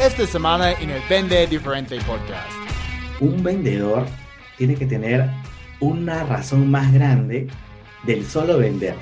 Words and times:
esta 0.00 0.26
semana 0.26 0.72
en 0.72 0.90
el 0.90 1.00
Vende 1.08 1.46
Diferente 1.46 1.96
Podcast. 2.06 2.52
Un 3.20 3.42
vendedor 3.42 4.04
tiene 4.58 4.74
que 4.74 4.84
tener 4.84 5.28
una 5.80 6.22
razón 6.24 6.70
más 6.70 6.92
grande 6.92 7.48
del 8.04 8.24
solo 8.26 8.58
vender, 8.58 8.94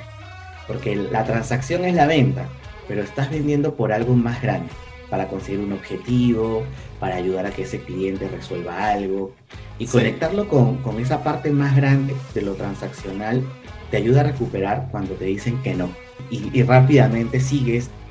porque 0.69 0.95
la 0.95 1.25
transacción 1.25 1.85
es 1.85 1.95
la 1.95 2.07
venta, 2.07 2.47
pero 2.87 3.03
estás 3.03 3.31
vendiendo 3.31 3.75
por 3.75 3.93
algo 3.93 4.15
más 4.15 4.41
grande, 4.41 4.69
para 5.11 5.27
conseguir 5.27 5.61
un 5.61 5.73
objetivo, 5.73 6.65
para 7.01 7.17
ayudar 7.17 7.47
a 7.47 7.51
que 7.51 7.63
ese 7.63 7.81
cliente 7.81 8.29
resuelva 8.29 8.91
algo, 8.91 9.35
y 9.79 9.87
conectarlo 9.87 10.49
con, 10.49 10.77
con 10.79 11.01
esa 11.01 11.25
parte 11.25 11.51
más 11.51 11.75
grande 11.75 12.15
de 12.35 12.43
lo 12.43 12.55
transaccional 12.55 13.43
te 13.91 13.97
ayuda 13.97 14.21
a 14.21 14.25
recuperar 14.25 14.89
cuando 14.93 15.15
te 15.15 15.25
dicen 15.25 15.61
que 15.63 15.75
no. 15.75 15.91
Y, 16.31 16.57
y 16.57 16.63
rápidamente 16.63 17.41
sigues, 17.41 17.91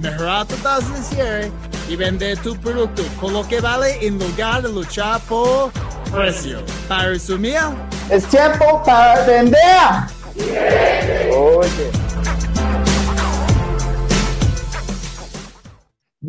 mejorar 0.00 0.46
tu 0.46 0.54
tasa 0.56 0.88
de 0.88 1.02
cierre 1.02 1.52
y 1.88 1.96
vender 1.96 2.38
tu 2.38 2.56
producto 2.56 3.02
con 3.20 3.32
lo 3.32 3.46
que 3.46 3.60
vale 3.60 4.06
en 4.06 4.18
lugar 4.18 4.62
de 4.62 4.68
luchar 4.68 5.20
por 5.22 5.70
precio. 6.12 6.60
Para 6.88 7.10
resumir, 7.10 7.58
es 8.10 8.24
tiempo 8.26 8.82
para 8.84 9.24
vender. 9.24 9.58
Oye. 11.34 11.90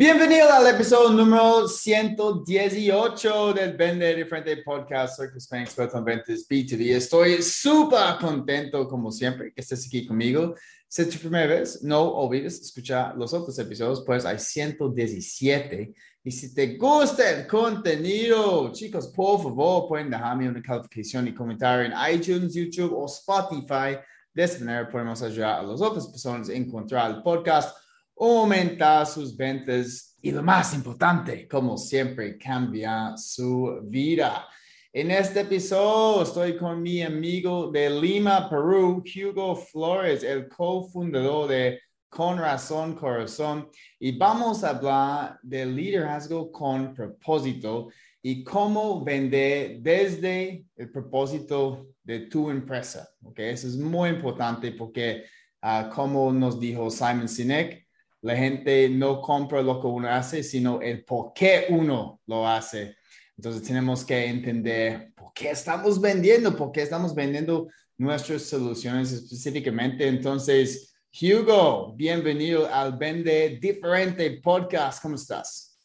Bienvenido 0.00 0.50
al 0.50 0.66
episodio 0.66 1.10
número 1.10 1.68
118 1.68 3.52
del 3.52 3.76
Vende 3.76 4.14
Diferente 4.14 4.56
Podcast. 4.62 5.18
Soy 5.18 5.28
Chris 5.28 5.46
Payne, 5.46 5.66
experto 5.66 5.98
en 5.98 6.04
ventas 6.06 6.48
B2B. 6.48 6.96
Estoy 6.96 7.42
súper 7.42 8.16
contento, 8.18 8.88
como 8.88 9.12
siempre, 9.12 9.52
que 9.52 9.60
estés 9.60 9.86
aquí 9.86 10.06
conmigo. 10.06 10.54
Si 10.88 11.02
es 11.02 11.10
tu 11.10 11.18
primera 11.18 11.48
vez, 11.48 11.82
no 11.82 12.00
olvides 12.00 12.62
escuchar 12.62 13.14
los 13.14 13.34
otros 13.34 13.58
episodios, 13.58 14.02
pues 14.06 14.24
hay 14.24 14.38
117. 14.38 15.94
Y 16.24 16.30
si 16.30 16.54
te 16.54 16.78
gusta 16.78 17.32
el 17.32 17.46
contenido, 17.46 18.72
chicos, 18.72 19.08
por 19.08 19.42
favor, 19.42 19.86
pueden 19.86 20.08
dejarme 20.08 20.48
una 20.48 20.62
calificación 20.62 21.28
y 21.28 21.34
comentario 21.34 21.84
en 21.84 22.14
iTunes, 22.14 22.54
YouTube 22.54 22.94
o 22.94 23.04
Spotify. 23.04 23.98
De 24.32 24.44
esta 24.44 24.64
manera 24.64 24.88
podemos 24.88 25.20
ayudar 25.20 25.60
a 25.60 25.62
las 25.62 25.82
otras 25.82 26.06
personas 26.06 26.48
a 26.48 26.54
encontrar 26.54 27.10
el 27.10 27.22
podcast, 27.22 27.76
aumentar 28.20 29.06
sus 29.06 29.34
ventas 29.34 30.14
y 30.20 30.30
lo 30.30 30.42
más 30.42 30.74
importante, 30.74 31.48
como 31.48 31.78
siempre, 31.78 32.36
cambiar 32.36 33.16
su 33.16 33.80
vida. 33.84 34.46
En 34.92 35.10
este 35.10 35.40
episodio 35.40 36.22
estoy 36.24 36.58
con 36.58 36.82
mi 36.82 37.00
amigo 37.00 37.70
de 37.70 37.88
Lima, 37.88 38.50
Perú, 38.50 39.02
Hugo 39.02 39.56
Flores, 39.56 40.22
el 40.22 40.48
cofundador 40.48 41.48
de 41.48 41.80
Con 42.10 42.38
Razón 42.38 42.94
Corazón, 42.94 43.70
y 43.98 44.18
vamos 44.18 44.64
a 44.64 44.70
hablar 44.70 45.38
del 45.42 45.74
liderazgo 45.74 46.52
con 46.52 46.92
propósito 46.92 47.88
y 48.20 48.44
cómo 48.44 49.02
vender 49.02 49.80
desde 49.80 50.66
el 50.76 50.90
propósito 50.90 51.86
de 52.02 52.20
tu 52.20 52.50
empresa. 52.50 53.08
Okay? 53.24 53.48
Eso 53.48 53.68
es 53.68 53.76
muy 53.76 54.10
importante 54.10 54.72
porque, 54.72 55.24
uh, 55.62 55.88
como 55.94 56.30
nos 56.30 56.60
dijo 56.60 56.90
Simon 56.90 57.28
Sinek, 57.28 57.86
la 58.22 58.36
gente 58.36 58.88
no 58.90 59.20
compra 59.20 59.62
lo 59.62 59.80
que 59.80 59.86
uno 59.86 60.08
hace, 60.08 60.42
sino 60.42 60.80
el 60.80 61.04
por 61.04 61.32
qué 61.32 61.66
uno 61.70 62.20
lo 62.26 62.46
hace. 62.46 62.96
Entonces 63.36 63.62
tenemos 63.62 64.04
que 64.04 64.26
entender 64.26 65.12
por 65.16 65.32
qué 65.32 65.50
estamos 65.50 66.00
vendiendo, 66.00 66.54
por 66.54 66.70
qué 66.72 66.82
estamos 66.82 67.14
vendiendo 67.14 67.68
nuestras 67.96 68.42
soluciones 68.42 69.12
específicamente. 69.12 70.06
Entonces, 70.06 70.94
Hugo, 71.22 71.94
bienvenido 71.96 72.68
al 72.72 72.98
Vende 72.98 73.58
Diferente 73.60 74.40
Podcast. 74.42 75.02
¿Cómo 75.02 75.14
estás? 75.14 75.78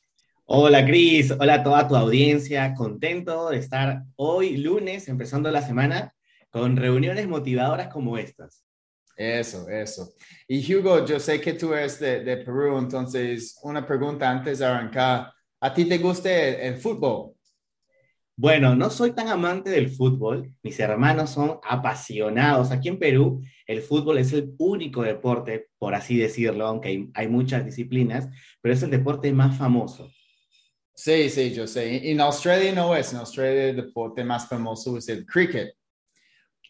Hola, 0.43 0.85
Cris. 0.85 1.31
Hola 1.31 1.55
a 1.55 1.63
toda 1.63 1.87
tu 1.87 1.95
audiencia. 1.95 2.73
Contento 2.73 3.49
de 3.49 3.57
estar 3.57 4.03
hoy, 4.17 4.57
lunes, 4.57 5.07
empezando 5.07 5.49
la 5.49 5.61
semana, 5.61 6.13
con 6.49 6.75
reuniones 6.75 7.27
motivadoras 7.27 7.87
como 7.87 8.17
estas. 8.17 8.64
Eso, 9.15 9.69
eso. 9.69 10.13
Y 10.47 10.75
Hugo, 10.75 11.05
yo 11.05 11.19
sé 11.19 11.39
que 11.39 11.53
tú 11.53 11.73
eres 11.73 11.99
de, 11.99 12.21
de 12.23 12.37
Perú, 12.37 12.77
entonces 12.77 13.57
una 13.63 13.85
pregunta 13.85 14.29
antes 14.29 14.59
de 14.59 14.65
arrancar. 14.65 15.31
¿A 15.61 15.73
ti 15.73 15.85
te 15.85 15.97
gusta 15.97 16.29
el, 16.29 16.55
el 16.55 16.77
fútbol? 16.77 17.33
Bueno, 18.37 18.75
no 18.75 18.89
soy 18.89 19.13
tan 19.13 19.29
amante 19.29 19.69
del 19.69 19.89
fútbol. 19.89 20.53
Mis 20.61 20.77
hermanos 20.81 21.29
son 21.29 21.59
apasionados. 21.63 22.69
Aquí 22.71 22.89
en 22.89 22.99
Perú, 22.99 23.41
el 23.65 23.81
fútbol 23.81 24.17
es 24.17 24.33
el 24.33 24.53
único 24.57 25.03
deporte, 25.03 25.69
por 25.77 25.95
así 25.95 26.17
decirlo, 26.17 26.67
aunque 26.67 26.89
hay, 26.89 27.09
hay 27.13 27.29
muchas 27.29 27.63
disciplinas, 27.63 28.27
pero 28.61 28.73
es 28.73 28.83
el 28.83 28.91
deporte 28.91 29.31
más 29.31 29.57
famoso. 29.57 30.11
Sí, 30.93 31.29
sí, 31.29 31.53
yo 31.53 31.65
sé. 31.65 32.09
En 32.11 32.19
Australia 32.19 32.73
no 32.73 32.93
es. 32.93 33.13
En 33.13 33.19
Australia 33.19 33.69
el 33.69 33.75
deporte 33.77 34.25
más 34.25 34.49
famoso 34.49 34.97
es 34.97 35.07
el 35.07 35.25
cricket. 35.25 35.73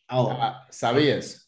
Oh. 0.09 0.29
Ah, 0.31 0.67
¿Sabías? 0.69 1.44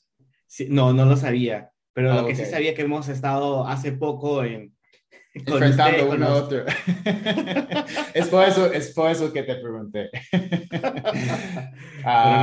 Sí, 0.57 0.67
no, 0.71 0.91
no 0.91 1.05
lo 1.05 1.15
sabía. 1.15 1.69
Pero 1.93 2.15
lo 2.15 2.25
que 2.25 2.33
okay. 2.33 2.45
sí 2.45 2.49
sabía 2.49 2.73
que 2.73 2.81
hemos 2.81 3.07
estado 3.09 3.67
hace 3.67 3.91
poco 3.91 4.43
en, 4.43 4.75
enfrentando 5.35 6.09
uno 6.09 6.25
a 6.25 6.33
otro. 6.33 6.65
es, 8.15 8.27
por 8.27 8.47
eso, 8.47 8.73
es 8.73 8.91
por 8.91 9.11
eso 9.11 9.31
que 9.31 9.43
te 9.43 9.53
pregunté. 9.57 10.09
Pero 10.31 10.49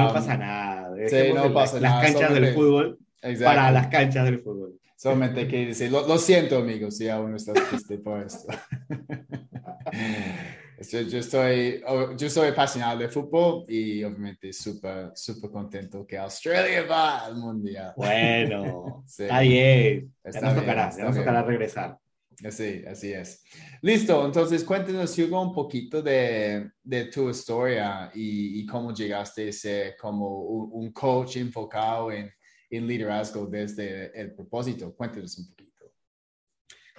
no 0.01 0.13
pasa 0.13 0.37
nada. 0.37 0.95
Sí, 1.09 1.33
no 1.35 1.53
pasa 1.53 1.81
las 1.81 1.91
nada. 1.91 2.03
canchas 2.03 2.21
Solamente, 2.21 2.47
del 2.47 2.55
fútbol 2.55 2.99
para 3.43 3.73
las 3.73 3.89
canchas 3.89 4.25
del 4.27 4.39
fútbol. 4.39 4.79
Solamente 4.95 5.49
que 5.49 5.67
decir, 5.67 5.91
lo, 5.91 6.07
lo, 6.07 6.19
siento, 6.19 6.59
amigos, 6.59 6.97
si 6.97 7.09
aún 7.09 7.35
estás 7.35 7.69
triste 7.69 7.99
por 7.99 8.23
esto. 8.23 8.47
Yo, 10.91 11.01
yo, 11.03 11.19
estoy, 11.19 11.83
oh, 11.87 12.17
yo 12.17 12.29
soy 12.29 12.49
apasionado 12.49 12.99
de 12.99 13.09
fútbol 13.09 13.65
y 13.69 14.03
obviamente 14.05 14.53
súper, 14.53 15.13
súper 15.15 15.51
contento 15.51 16.07
que 16.07 16.19
Australia 16.19 16.85
va 16.85 17.25
al 17.25 17.37
mundial. 17.37 17.93
Bueno, 17.97 19.05
sí. 19.07 19.25
está 19.25 19.41
bien. 19.41 20.15
Está 20.23 20.41
ya 20.41 20.47
nos 20.47 20.55
bien, 20.55 20.65
tocará, 20.65 20.97
ya 20.97 21.05
nos 21.05 21.17
tocará 21.17 21.43
regresar. 21.43 21.99
Así, 22.43 22.83
así 22.87 23.13
es. 23.13 23.45
Listo, 23.81 24.25
entonces 24.27 24.65
cuéntenos, 24.65 25.17
Hugo, 25.19 25.41
un 25.41 25.53
poquito 25.53 26.03
de, 26.03 26.71
de 26.83 27.05
tu 27.07 27.31
historia 27.31 28.11
y, 28.15 28.61
y, 28.61 28.67
cómo 28.67 28.93
llegaste 28.93 29.49
a 29.49 29.53
ser 29.53 29.97
como 29.97 30.41
un, 30.43 30.71
un 30.73 30.93
coach 30.93 31.37
enfocado 31.37 32.11
en, 32.11 32.31
en, 32.71 32.87
liderazgo 32.87 33.47
desde 33.47 34.19
el 34.19 34.35
propósito. 34.35 34.95
Cuéntenos 34.95 35.39
un 35.39 35.49
poquito. 35.49 35.64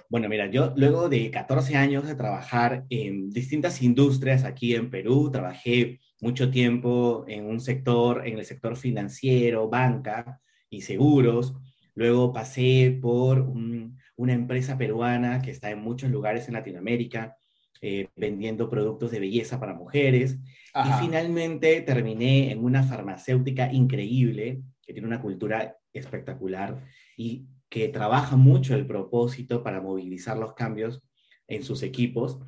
Bueno, 0.08 0.28
mira, 0.28 0.46
yo 0.50 0.72
luego 0.76 1.08
de 1.08 1.30
14 1.30 1.76
años 1.76 2.06
de 2.06 2.14
trabajar 2.14 2.84
en 2.90 3.30
distintas 3.30 3.82
industrias 3.82 4.44
aquí 4.44 4.74
en 4.74 4.90
Perú, 4.90 5.30
trabajé 5.30 6.00
mucho 6.20 6.50
tiempo 6.50 7.24
en 7.28 7.46
un 7.46 7.60
sector, 7.60 8.26
en 8.26 8.38
el 8.38 8.44
sector 8.44 8.76
financiero, 8.76 9.68
banca 9.68 10.40
y 10.70 10.82
seguros. 10.82 11.54
Luego 11.94 12.32
pasé 12.32 12.98
por 13.00 13.40
un 13.40 13.96
una 14.16 14.32
empresa 14.32 14.76
peruana 14.76 15.42
que 15.42 15.50
está 15.50 15.70
en 15.70 15.80
muchos 15.80 16.10
lugares 16.10 16.48
en 16.48 16.54
Latinoamérica, 16.54 17.36
eh, 17.82 18.08
vendiendo 18.16 18.68
productos 18.68 19.10
de 19.10 19.20
belleza 19.20 19.60
para 19.60 19.74
mujeres. 19.74 20.38
Ajá. 20.72 21.02
Y 21.02 21.06
finalmente 21.06 21.82
terminé 21.82 22.50
en 22.50 22.64
una 22.64 22.82
farmacéutica 22.82 23.70
increíble, 23.72 24.62
que 24.82 24.92
tiene 24.92 25.06
una 25.06 25.20
cultura 25.20 25.76
espectacular 25.92 26.82
y 27.16 27.46
que 27.68 27.88
trabaja 27.88 28.36
mucho 28.36 28.74
el 28.74 28.86
propósito 28.86 29.62
para 29.62 29.80
movilizar 29.80 30.36
los 30.36 30.54
cambios 30.54 31.02
en 31.48 31.62
sus 31.62 31.82
equipos. 31.82 32.38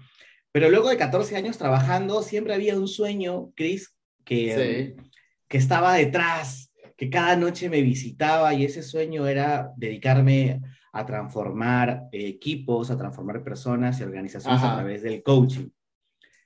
Pero 0.52 0.70
luego 0.70 0.88
de 0.88 0.96
14 0.96 1.36
años 1.36 1.58
trabajando, 1.58 2.22
siempre 2.22 2.54
había 2.54 2.78
un 2.78 2.88
sueño, 2.88 3.52
Chris, 3.54 3.94
que, 4.24 4.94
sí. 4.96 5.10
que 5.46 5.58
estaba 5.58 5.94
detrás, 5.94 6.72
que 6.96 7.10
cada 7.10 7.36
noche 7.36 7.68
me 7.68 7.82
visitaba 7.82 8.54
y 8.54 8.64
ese 8.64 8.82
sueño 8.82 9.26
era 9.26 9.72
dedicarme 9.76 10.60
a 10.92 11.06
transformar 11.06 12.08
equipos, 12.12 12.90
a 12.90 12.96
transformar 12.96 13.44
personas 13.44 14.00
y 14.00 14.02
organizaciones 14.02 14.60
Ajá. 14.60 14.72
a 14.72 14.76
través 14.76 15.02
del 15.02 15.22
coaching. 15.22 15.68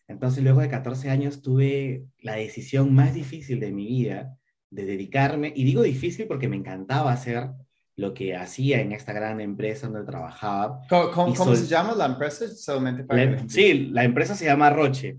Entonces, 0.09 0.43
luego 0.43 0.61
de 0.61 0.69
14 0.69 1.11
años, 1.11 1.41
tuve 1.41 2.05
la 2.19 2.35
decisión 2.35 2.95
más 2.95 3.15
difícil 3.15 3.61
de 3.61 3.73
mi 3.73 3.87
vida 3.87 4.37
de 4.69 4.85
dedicarme, 4.85 5.53
y 5.55 5.65
digo 5.65 5.83
difícil 5.83 6.27
porque 6.27 6.49
me 6.49 6.57
encantaba 6.57 7.13
hacer 7.13 7.51
lo 7.97 8.15
que 8.15 8.35
hacía 8.35 8.81
en 8.81 8.93
esta 8.93 9.13
gran 9.13 9.41
empresa 9.41 9.89
donde 9.89 10.11
trabajaba. 10.11 10.81
¿Cómo, 10.89 11.57
se 11.57 11.67
llama 11.67 11.95
la 11.95 12.07
empresa? 12.07 12.49
Solamente 12.49 13.05
para 13.05 13.47
sí, 13.49 13.89
la 13.93 14.05
empresa 14.05 14.35
se 14.35 14.47
llama 14.47 14.71
Roche. 14.71 15.19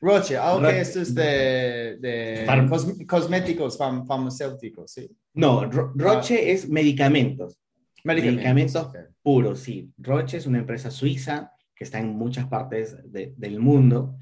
Roche, 0.00 0.36
ah, 0.36 0.56
ok, 0.56 0.64
esto 0.64 1.00
es 1.00 1.14
de, 1.14 1.96
de 2.00 3.06
cosméticos 3.06 3.78
farmacéuticos, 3.78 4.90
sí. 4.90 5.08
No, 5.34 5.64
Roche 5.70 6.38
ah. 6.38 6.50
es 6.52 6.68
medicamentos. 6.68 7.58
Medicamentos, 8.04 8.88
puros, 9.22 9.60
sí. 9.60 9.92
Roche 9.96 10.38
es 10.38 10.46
una 10.46 10.58
empresa 10.58 10.90
suiza 10.90 11.52
que 11.74 11.84
está 11.84 12.00
en 12.00 12.16
muchas 12.16 12.46
partes 12.46 12.96
del 13.12 13.60
mundo. 13.60 14.16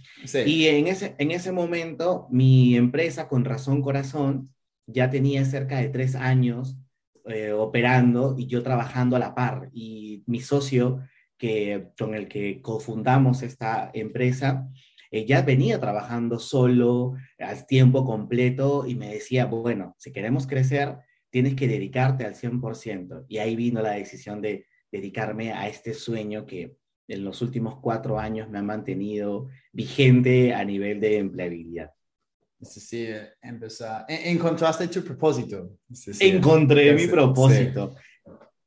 Y 0.45 0.67
en 0.67 0.87
ese, 0.87 1.15
en 1.19 1.31
ese 1.31 1.51
momento, 1.51 2.27
mi 2.31 2.77
empresa, 2.77 3.27
con 3.27 3.45
razón 3.45 3.81
corazón, 3.81 4.55
ya 4.87 5.09
tenía 5.09 5.45
cerca 5.45 5.79
de 5.79 5.89
tres 5.89 6.15
años 6.15 6.77
eh, 7.31 7.53
operando 7.53 8.37
y 8.39 8.47
yo 8.47 8.63
trabajando 8.63 9.17
a 9.17 9.19
la 9.19 9.35
par. 9.35 9.71
Y 9.73 10.23
mi 10.27 10.41
socio, 10.41 11.01
que, 11.39 11.89
con 11.99 12.15
el 12.15 12.29
que 12.29 12.61
cofundamos 12.61 13.43
esta 13.43 13.91
empresa, 13.95 14.69
ella 15.11 15.43
venía 15.43 15.81
trabajando 15.81 16.39
solo, 16.39 17.15
al 17.39 17.67
tiempo 17.67 18.05
completo, 18.05 18.87
y 18.87 18.95
me 18.95 19.13
decía, 19.13 19.47
bueno, 19.47 19.97
si 19.99 20.13
queremos 20.13 20.47
crecer, 20.47 20.97
tienes 21.31 21.55
que 21.55 21.69
dedicarte 21.69 22.25
al 22.25 22.35
100%. 22.35 23.25
Y 23.29 23.39
ahí 23.39 23.57
vino 23.57 23.83
la 23.83 23.93
decisión 23.93 24.41
de 24.41 24.67
dedicarme 24.93 25.53
a 25.53 25.69
este 25.69 25.95
sueño 25.95 26.47
que 26.47 26.77
en 27.09 27.25
los 27.25 27.43
últimos 27.43 27.81
cuatro 27.81 28.19
años 28.19 28.49
me 28.49 28.59
ha 28.59 28.63
mantenido 28.63 29.49
vigente 29.73 30.55
a 30.55 30.65
nivel 30.65 31.01
de 31.01 31.19
empleabilidad. 31.19 31.91
Sí, 32.63 33.09
empezar. 33.41 34.05
Encontraste 34.09 34.89
tu 34.89 35.03
propósito. 35.03 35.79
Encontré 36.19 36.93
mi 36.93 37.07
propósito. 37.07 37.95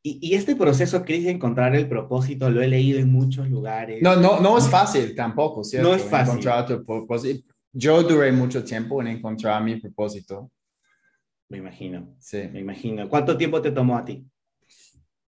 Y, 0.06 0.36
este 0.36 0.56
proceso, 0.56 1.06
Cris, 1.06 1.24
de 1.24 1.32
encontrar 1.32 1.76
el 1.76 1.88
propósito, 1.88 2.50
lo 2.50 2.62
he 2.62 2.68
leído 2.68 3.00
en 3.00 3.10
muchos 3.10 3.50
lugares. 3.50 4.02
No, 4.02 4.18
no, 4.18 4.42
no 4.42 4.58
es 4.58 4.68
fácil 4.68 5.16
tampoco, 5.16 5.64
¿cierto? 5.64 5.88
No 5.88 5.96
es 5.96 6.04
fácil. 6.04 6.34
Encontrar 6.34 6.68
tu 6.68 6.84
propósito. 6.84 7.54
Yo 7.72 8.04
duré 8.04 8.32
mucho 8.32 8.64
tiempo 8.64 9.00
en 9.02 9.08
encontrar 9.08 9.64
mi 9.64 9.80
propósito. 9.80 10.52
Me 11.48 11.60
imagino. 11.60 12.16
Sí. 12.20 12.50
Me 12.52 12.60
imagino. 12.60 13.08
¿Cuánto 13.08 13.38
tiempo 13.38 13.62
te 13.62 13.72
tomó 13.72 13.98
a 13.98 14.04
ti? 14.04 14.26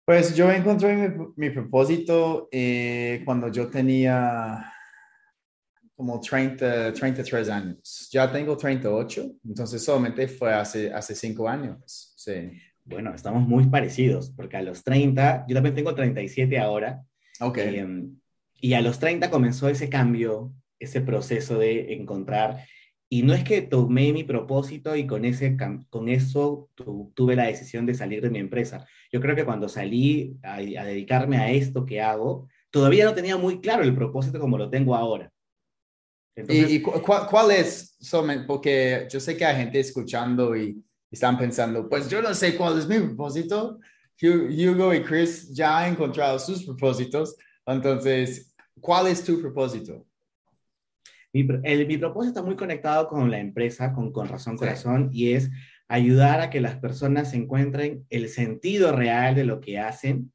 Pues 0.05 0.35
yo 0.35 0.49
encontré 0.49 0.95
mi, 0.95 1.25
mi 1.35 1.49
propósito 1.49 2.47
eh, 2.51 3.21
cuando 3.25 3.49
yo 3.49 3.67
tenía 3.67 4.70
como 6.01 6.19
30, 6.19 6.93
33 6.93 7.49
años. 7.49 8.09
Ya 8.11 8.31
tengo 8.31 8.57
38, 8.57 9.35
entonces 9.45 9.83
solamente 9.83 10.27
fue 10.27 10.51
hace, 10.51 10.91
hace 10.91 11.13
cinco 11.13 11.47
años. 11.47 11.77
Sí. 12.17 12.53
Bueno, 12.83 13.13
estamos 13.13 13.47
muy 13.47 13.67
parecidos, 13.67 14.31
porque 14.31 14.57
a 14.57 14.63
los 14.63 14.83
30, 14.83 15.45
yo 15.47 15.53
también 15.53 15.75
tengo 15.75 15.93
37 15.93 16.57
ahora. 16.57 17.03
Ok. 17.39 17.59
Em, 17.59 18.15
y 18.59 18.73
a 18.73 18.81
los 18.81 18.97
30 18.97 19.29
comenzó 19.29 19.69
ese 19.69 19.89
cambio, 19.89 20.51
ese 20.79 21.01
proceso 21.01 21.59
de 21.59 21.93
encontrar. 21.93 22.65
Y 23.07 23.21
no 23.21 23.35
es 23.35 23.43
que 23.43 23.61
tomé 23.61 24.11
mi 24.11 24.23
propósito 24.23 24.95
y 24.95 25.05
con, 25.05 25.23
ese, 25.23 25.55
con 25.91 26.09
eso 26.09 26.67
tuve 27.13 27.35
la 27.35 27.45
decisión 27.45 27.85
de 27.85 27.93
salir 27.93 28.23
de 28.23 28.31
mi 28.31 28.39
empresa. 28.39 28.87
Yo 29.11 29.21
creo 29.21 29.35
que 29.35 29.45
cuando 29.45 29.69
salí 29.69 30.39
a, 30.41 30.57
dedicarme 30.57 31.37
a 31.37 31.51
esto 31.51 31.85
que 31.85 32.01
hago, 32.01 32.47
todavía 32.71 33.05
no 33.05 33.13
tenía 33.13 33.37
muy 33.37 33.61
claro 33.61 33.83
el 33.83 33.93
propósito 33.93 34.39
como 34.39 34.57
lo 34.57 34.71
tengo 34.71 34.95
ahora. 34.95 35.31
¿Y, 36.35 36.81
cuál, 36.81 37.51
es? 37.51 37.97
Porque 38.47 39.07
yo 39.11 39.19
sé 39.19 39.35
que 39.35 39.45
hay 39.45 39.57
gente 39.57 39.79
escuchando 39.79 40.55
y 40.55 40.81
están 41.09 41.37
pensando, 41.37 41.89
pues 41.89 42.09
yo 42.09 42.21
no 42.21 42.33
sé 42.33 42.55
cuál 42.55 42.79
es 42.79 42.87
mi 42.87 42.99
propósito. 42.99 43.79
Hugo 44.21 44.93
y 44.93 45.03
Chris 45.03 45.53
ya 45.53 45.79
han 45.79 45.93
encontrado 45.93 46.39
sus 46.39 46.63
propósitos. 46.63 47.35
Entonces, 47.65 48.53
¿cuál 48.79 49.07
es 49.07 49.23
tu 49.23 49.41
propósito? 49.41 50.05
Mi, 51.33 51.43
mi 51.43 51.97
propósito 51.97 52.39
está 52.39 52.43
muy 52.43 52.55
conectado 52.55 53.07
con 53.07 53.31
la 53.31 53.39
empresa, 53.39 53.93
con, 53.93 54.11
con 54.11 54.27
Razón 54.27 54.57
Corazón, 54.57 55.09
y 55.11 55.33
es 55.33 55.49
ayudar 55.87 56.39
a 56.39 56.49
que 56.49 56.61
las 56.61 56.77
personas 56.77 57.33
encuentren 57.33 58.05
el 58.09 58.29
sentido 58.29 58.93
real 58.93 59.35
de 59.35 59.43
lo 59.43 59.59
que 59.59 59.79
hacen 59.79 60.31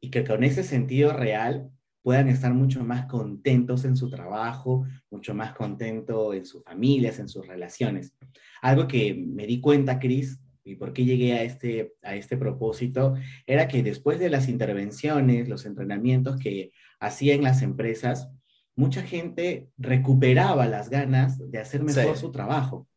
y 0.00 0.10
que 0.10 0.24
con 0.24 0.44
ese 0.44 0.62
sentido 0.62 1.12
real 1.12 1.70
puedan 2.08 2.28
estar 2.30 2.54
mucho 2.54 2.82
más 2.82 3.04
contentos 3.04 3.84
en 3.84 3.94
su 3.94 4.08
trabajo, 4.08 4.86
mucho 5.10 5.34
más 5.34 5.52
contentos 5.52 6.34
en 6.34 6.46
sus 6.46 6.64
familias, 6.64 7.18
en 7.18 7.28
sus 7.28 7.46
relaciones. 7.46 8.14
Algo 8.62 8.88
que 8.88 9.12
me 9.12 9.46
di 9.46 9.60
cuenta, 9.60 9.98
Cris, 9.98 10.40
y 10.64 10.76
por 10.76 10.94
qué 10.94 11.04
llegué 11.04 11.34
a 11.34 11.42
este, 11.42 11.92
a 12.02 12.14
este 12.14 12.38
propósito, 12.38 13.14
era 13.46 13.68
que 13.68 13.82
después 13.82 14.18
de 14.18 14.30
las 14.30 14.48
intervenciones, 14.48 15.50
los 15.50 15.66
entrenamientos 15.66 16.38
que 16.38 16.72
hacía 16.98 17.34
en 17.34 17.42
las 17.42 17.60
empresas, 17.60 18.30
mucha 18.74 19.02
gente 19.02 19.68
recuperaba 19.76 20.66
las 20.66 20.88
ganas 20.88 21.38
de 21.50 21.58
hacer 21.58 21.82
mejor 21.82 22.16
su 22.16 22.32
trabajo. 22.32 22.88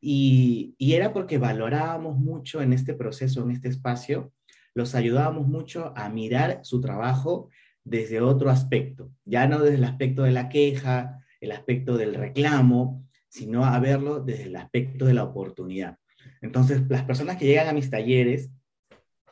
Y, 0.00 0.76
y, 0.78 0.92
era 0.92 1.12
porque 1.12 1.38
valorábamos 1.38 2.16
mucho 2.16 2.62
en 2.62 2.72
este 2.72 2.94
proceso, 2.94 3.42
en 3.42 3.50
este 3.50 3.66
espacio, 3.66 4.32
los 4.74 4.94
ayudábamos 4.94 5.48
mucho 5.48 5.92
a 5.96 6.08
mirar 6.08 6.60
su 6.62 6.80
trabajo 6.80 7.48
desde 7.88 8.20
otro 8.20 8.50
aspecto, 8.50 9.10
ya 9.24 9.46
no 9.46 9.60
desde 9.60 9.76
el 9.76 9.84
aspecto 9.84 10.22
de 10.22 10.32
la 10.32 10.48
queja, 10.48 11.24
el 11.40 11.52
aspecto 11.52 11.96
del 11.96 12.14
reclamo, 12.14 13.06
sino 13.28 13.64
a 13.64 13.78
verlo 13.80 14.20
desde 14.20 14.44
el 14.44 14.56
aspecto 14.56 15.06
de 15.06 15.14
la 15.14 15.24
oportunidad. 15.24 15.98
Entonces, 16.42 16.82
las 16.88 17.04
personas 17.04 17.36
que 17.36 17.46
llegan 17.46 17.68
a 17.68 17.72
mis 17.72 17.90
talleres 17.90 18.50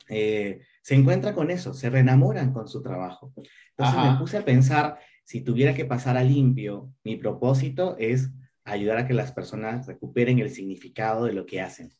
eh, 0.08 0.60
se 0.82 0.94
encuentran 0.94 1.34
con 1.34 1.50
eso, 1.50 1.74
se 1.74 1.90
reenamoran 1.90 2.52
con 2.52 2.68
su 2.68 2.82
trabajo. 2.82 3.32
Entonces 3.76 4.10
me 4.10 4.18
puse 4.18 4.38
a 4.38 4.44
pensar, 4.44 4.98
si 5.24 5.40
tuviera 5.42 5.74
que 5.74 5.84
pasar 5.84 6.16
a 6.16 6.22
limpio, 6.22 6.92
mi 7.04 7.16
propósito 7.16 7.96
es 7.98 8.30
ayudar 8.64 8.98
a 8.98 9.06
que 9.06 9.14
las 9.14 9.32
personas 9.32 9.86
recuperen 9.86 10.38
el 10.38 10.50
significado 10.50 11.24
de 11.24 11.32
lo 11.32 11.44
que 11.44 11.60
hacen. 11.60 11.92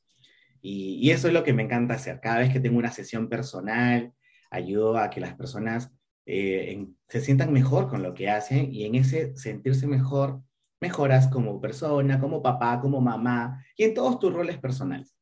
Y, 0.63 0.95
y 1.01 1.11
eso 1.11 1.29
es 1.29 1.35
lo 1.35 1.45
que 1.45 1.53
me 1.53 1.65
encanta 1.65 1.95
hacer. 1.95 2.21
Cada 2.21 2.39
vez 2.39 2.53
que 2.53 2.61
tengo 2.61 2.79
una 2.79 2.93
sesión 2.93 3.29
personal, 3.29 4.13
ayudo 4.51 4.97
a 4.97 5.11
que 5.11 5.21
las 5.21 5.35
personas 5.35 5.93
eh, 6.27 6.87
se 7.09 7.21
sientan 7.21 7.53
mejor 7.53 7.89
con 7.89 8.03
lo 8.03 8.13
que 8.13 8.29
hacen 8.29 8.75
y 8.75 8.85
en 8.85 8.97
ese 8.97 9.37
sentirse 9.37 9.87
mejor, 9.87 10.43
mejoras 10.81 11.29
como 11.29 11.61
persona, 11.61 12.21
como 12.21 12.43
papá, 12.43 12.81
como 12.81 13.01
mamá 13.01 13.65
y 13.77 13.85
en 13.85 13.95
todos 13.95 14.19
tus 14.19 14.33
roles 14.33 14.59
personales. 14.59 15.17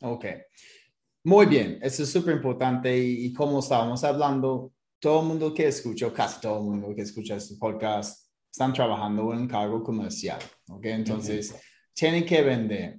Ok. 0.00 0.26
Muy 1.24 1.46
bien, 1.46 1.78
eso 1.80 2.02
es 2.02 2.10
súper 2.10 2.34
importante 2.34 2.98
y, 2.98 3.32
como 3.32 3.60
estábamos 3.60 4.02
hablando, 4.02 4.72
todo 4.98 5.20
el 5.20 5.28
mundo 5.28 5.54
que 5.54 5.68
escucha, 5.68 6.12
casi 6.12 6.40
todo 6.40 6.58
el 6.58 6.64
mundo 6.64 6.92
que 6.94 7.02
escucha 7.02 7.36
este 7.36 7.54
podcast, 7.54 8.28
están 8.50 8.72
trabajando 8.72 9.32
en 9.32 9.42
un 9.42 9.48
cargo 9.48 9.84
comercial. 9.84 10.40
Ok, 10.68 10.86
entonces 10.86 11.54
tienen 11.94 12.26
que 12.26 12.42
vender. 12.42 12.98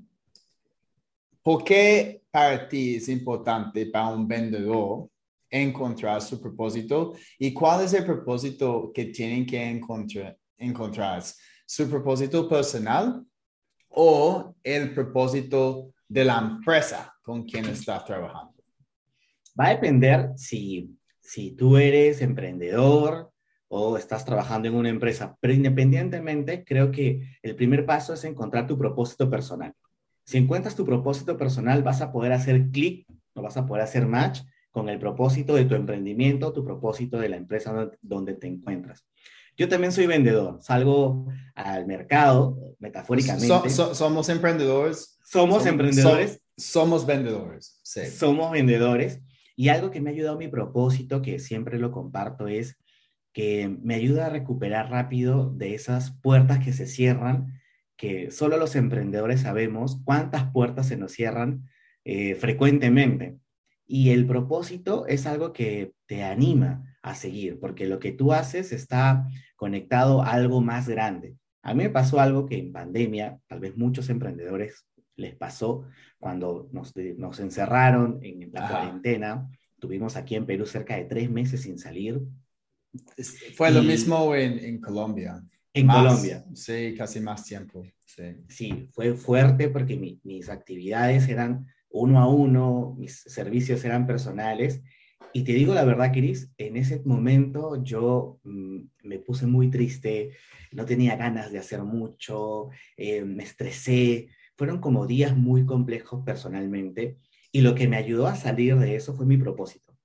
¿Por 1.42 1.66
qué 1.66 2.24
para 2.32 2.68
ti 2.70 2.96
es 2.96 3.10
importante 3.10 3.86
para 3.88 4.10
un 4.10 4.26
vendedor 4.26 5.10
encontrar 5.54 6.20
su 6.20 6.42
propósito 6.42 7.14
y 7.38 7.54
cuál 7.54 7.86
es 7.86 7.94
el 7.94 8.04
propósito 8.04 8.92
que 8.92 9.06
tienen 9.06 9.46
que 9.46 9.64
encontrar, 9.64 10.36
encontrar 10.58 11.22
su 11.64 11.88
propósito 11.88 12.50
personal 12.50 13.24
o 13.90 14.56
el 14.64 14.94
propósito 14.96 15.94
de 16.08 16.26
la 16.26 16.40
empresa 16.40 17.14
con 17.22 17.44
quien 17.44 17.66
está 17.66 18.04
trabajando. 18.04 18.52
Va 19.60 19.68
a 19.68 19.76
depender 19.76 20.32
si, 20.36 20.98
si 21.22 21.52
tú 21.52 21.78
eres 21.78 22.22
emprendedor 22.22 23.32
o 23.68 23.96
estás 23.96 24.26
trabajando 24.26 24.68
en 24.68 24.74
una 24.76 24.90
empresa, 24.90 25.38
pero 25.40 25.54
independientemente, 25.54 26.64
creo 26.64 26.90
que 26.90 27.22
el 27.44 27.56
primer 27.56 27.86
paso 27.86 28.16
es 28.16 28.24
encontrar 28.24 28.66
tu 28.66 28.76
propósito 28.76 29.30
personal. 29.30 29.74
Si 30.26 30.40
encuentras 30.40 30.76
tu 30.76 30.84
propósito 30.84 31.38
personal, 31.38 31.84
vas 31.84 32.02
a 32.02 32.12
poder 32.12 32.32
hacer 32.32 32.72
clic, 32.72 33.06
no 33.36 33.44
vas 33.44 33.58
a 33.58 33.68
poder 33.68 33.84
hacer 33.84 34.08
match 34.08 34.42
con 34.74 34.90
el 34.90 34.98
propósito 34.98 35.54
de 35.54 35.66
tu 35.66 35.76
emprendimiento, 35.76 36.52
tu 36.52 36.66
propósito 36.66 37.20
de 37.20 37.30
la 37.30 37.38
empresa 37.38 37.92
donde 38.02 38.34
te 38.34 38.48
encuentras. 38.48 39.06
Yo 39.56 39.70
también 39.70 39.92
soy 39.92 40.08
vendedor, 40.08 40.58
salgo 40.64 41.28
al 41.54 41.86
mercado, 41.86 42.58
metafóricamente. 42.80 43.70
somos 43.70 44.30
emprendedores. 44.30 45.20
Somos, 45.24 45.68
emprendedores. 45.68 46.42
somos 46.58 47.06
vendedores. 47.06 47.80
Sí. 47.84 48.08
Somos 48.08 48.52
vendedores. 48.52 49.22
Y 49.56 49.70
algo 49.70 49.92
que 49.92 50.02
me 50.02 50.10
ha 50.10 50.14
ayudado 50.14 50.38
a 50.38 50.40
mi 50.40 50.48
propósito, 50.48 51.22
que 51.22 51.38
siempre 51.38 51.78
lo 51.78 51.92
comparto, 51.92 52.48
es 52.48 52.76
que 53.32 53.78
me 53.84 53.94
ayuda 53.94 54.26
a 54.26 54.30
recuperar 54.30 54.90
rápido 54.90 55.52
de 55.52 55.76
esas 55.76 56.18
puertas 56.20 56.66
que 56.66 56.74
se 56.74 56.88
cierran, 56.88 57.62
que 57.96 58.32
solo 58.32 58.58
los 58.58 58.76
emprendedores 58.76 59.42
sabemos 59.42 60.02
cuántas 60.04 60.52
puertas 60.52 60.88
se 60.88 60.98
nos 60.98 61.12
cierran 61.12 61.70
eh, 62.06 62.34
frecuentemente. 62.34 63.38
Y 63.96 64.10
el 64.10 64.26
propósito 64.26 65.06
es 65.06 65.28
algo 65.28 65.54
que 65.54 65.94
te 66.08 66.24
anima 66.24 66.98
a 67.04 67.14
seguir, 67.14 67.60
porque 67.60 67.86
lo 67.86 68.00
que 68.00 68.12
tú 68.12 68.34
haces 68.34 68.72
está 68.72 69.28
conectado 69.56 70.24
a 70.24 70.32
algo 70.32 70.62
más 70.62 70.90
grande. 70.90 71.36
A 71.62 71.76
mí 71.76 71.84
me 71.84 71.92
pasó 71.92 72.20
algo 72.20 72.48
que 72.48 72.58
en 72.58 72.72
pandemia, 72.72 73.38
tal 73.46 73.60
vez 73.60 73.78
muchos 73.78 74.10
emprendedores 74.10 74.88
les 75.16 75.36
pasó 75.36 75.86
cuando 76.18 76.70
nos, 76.72 76.92
nos 77.18 77.40
encerraron 77.40 78.18
en 78.24 78.50
la 78.52 78.66
Ajá. 78.66 78.70
cuarentena. 78.80 79.48
Tuvimos 79.78 80.16
aquí 80.16 80.34
en 80.34 80.48
Perú 80.48 80.66
cerca 80.66 80.96
de 80.98 81.04
tres 81.06 81.30
meses 81.30 81.62
sin 81.62 81.78
salir. 81.78 82.20
Fue 83.56 83.70
lo 83.70 83.84
mismo 83.84 84.34
en, 84.34 84.58
en 84.58 84.82
Colombia. 84.82 85.40
En 85.72 85.86
Más, 85.86 85.98
Colombia. 85.98 86.44
Sí, 86.56 86.96
casi 86.98 87.20
más 87.20 87.44
tiempo. 87.44 87.84
Sí. 88.06 88.24
Sí, 88.48 88.90
fue 88.92 89.14
fuerte 89.14 89.70
porque 89.70 89.96
mi- 89.98 90.20
mis 90.24 90.50
actividades 90.50 91.30
eran 91.30 91.68
uno 91.94 92.20
a 92.20 92.28
uno, 92.28 92.96
mis 92.98 93.22
servicios 93.22 93.86
eran 93.86 94.06
personales. 94.08 94.82
Y 95.32 95.44
te 95.44 95.54
digo 95.54 95.74
la 95.74 95.86
verdad, 95.86 96.12
Cris, 96.12 96.52
en 96.58 96.76
ese 96.76 97.02
momento 97.06 97.82
yo 97.84 98.40
mm, 98.44 98.80
me 99.04 99.20
puse 99.20 99.46
muy 99.46 99.70
triste, 99.70 100.32
no 100.72 100.86
tenía 100.86 101.16
ganas 101.16 101.52
de 101.52 101.60
hacer 101.60 101.84
mucho, 101.84 102.70
eh, 102.98 103.24
me 103.24 103.44
estresé. 103.44 104.28
Fueron 104.58 104.80
como 104.80 105.08
días 105.08 105.38
muy 105.38 105.66
complejos 105.66 106.24
personalmente. 106.26 107.18
Y 107.52 107.62
lo 107.62 107.76
que 107.76 107.88
me 107.88 107.98
ayudó 107.98 108.28
a 108.28 108.36
salir 108.36 108.76
de 108.78 108.96
eso 108.96 109.14
fue 109.14 109.28
mi 109.28 109.38
propósito. 109.38 109.96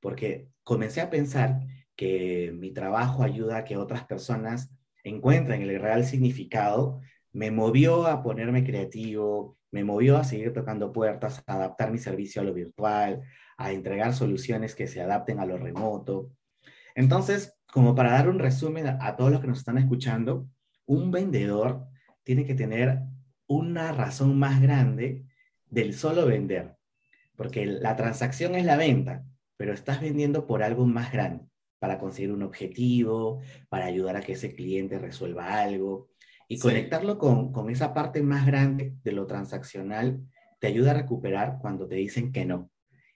Porque 0.00 0.48
comencé 0.62 1.02
a 1.02 1.10
pensar 1.10 1.60
que 1.94 2.52
mi 2.58 2.72
trabajo 2.72 3.22
ayuda 3.22 3.58
a 3.58 3.64
que 3.64 3.76
otras 3.76 4.04
personas 4.06 4.70
encuentren 5.04 5.62
el 5.62 5.78
real 5.80 6.06
significado 6.06 7.00
me 7.34 7.50
movió 7.50 8.06
a 8.06 8.22
ponerme 8.22 8.64
creativo, 8.64 9.58
me 9.74 9.82
movió 9.82 10.16
a 10.18 10.24
seguir 10.24 10.52
tocando 10.52 10.92
puertas, 10.92 11.42
a 11.48 11.54
adaptar 11.54 11.90
mi 11.90 11.98
servicio 11.98 12.40
a 12.40 12.44
lo 12.44 12.54
virtual, 12.54 13.22
a 13.56 13.72
entregar 13.72 14.14
soluciones 14.14 14.76
que 14.76 14.86
se 14.86 15.00
adapten 15.00 15.40
a 15.40 15.46
lo 15.46 15.58
remoto. 15.58 16.30
Entonces, 16.94 17.58
como 17.72 17.96
para 17.96 18.12
dar 18.12 18.28
un 18.28 18.38
resumen 18.38 18.86
a, 18.86 19.16
todos 19.16 19.32
los 19.32 19.40
que 19.40 19.48
nos 19.48 19.58
están 19.58 19.76
escuchando, 19.78 20.48
un 20.86 21.10
vendedor 21.10 21.88
tiene 22.22 22.46
que 22.46 22.54
tener 22.54 23.00
una 23.48 23.90
razón 23.90 24.38
más 24.38 24.62
grande 24.62 25.24
del 25.66 25.92
solo 25.92 26.24
vender, 26.24 26.76
porque 27.34 27.66
la 27.66 27.96
transacción 27.96 28.54
es 28.54 28.64
la 28.64 28.76
venta, 28.76 29.24
pero 29.56 29.72
estás 29.72 30.00
vendiendo 30.00 30.46
por 30.46 30.62
algo 30.62 30.86
más 30.86 31.10
grande, 31.10 31.46
para 31.80 31.98
conseguir 31.98 32.30
un 32.30 32.44
objetivo, 32.44 33.40
para 33.68 33.86
ayudar 33.86 34.14
a 34.14 34.20
que 34.20 34.34
ese 34.34 34.54
cliente 34.54 35.00
resuelva 35.00 35.60
algo. 35.60 36.10
Y 36.48 36.56
Sí. 36.56 36.62
conectarlo 36.62 37.18
con, 37.18 37.52
con 37.52 37.70
esa 37.70 37.92
parte 37.94 38.22
más 38.22 38.46
grande 38.46 38.94
de 39.02 39.12
lo 39.12 39.26
transaccional 39.26 40.20
te 40.60 40.66
ayuda 40.68 40.92
a 40.92 40.94
recuperar 40.94 41.58
cuando 41.60 41.86
te 41.88 41.96
dicen 41.96 42.32
que 42.32 42.44
no. 42.44 42.70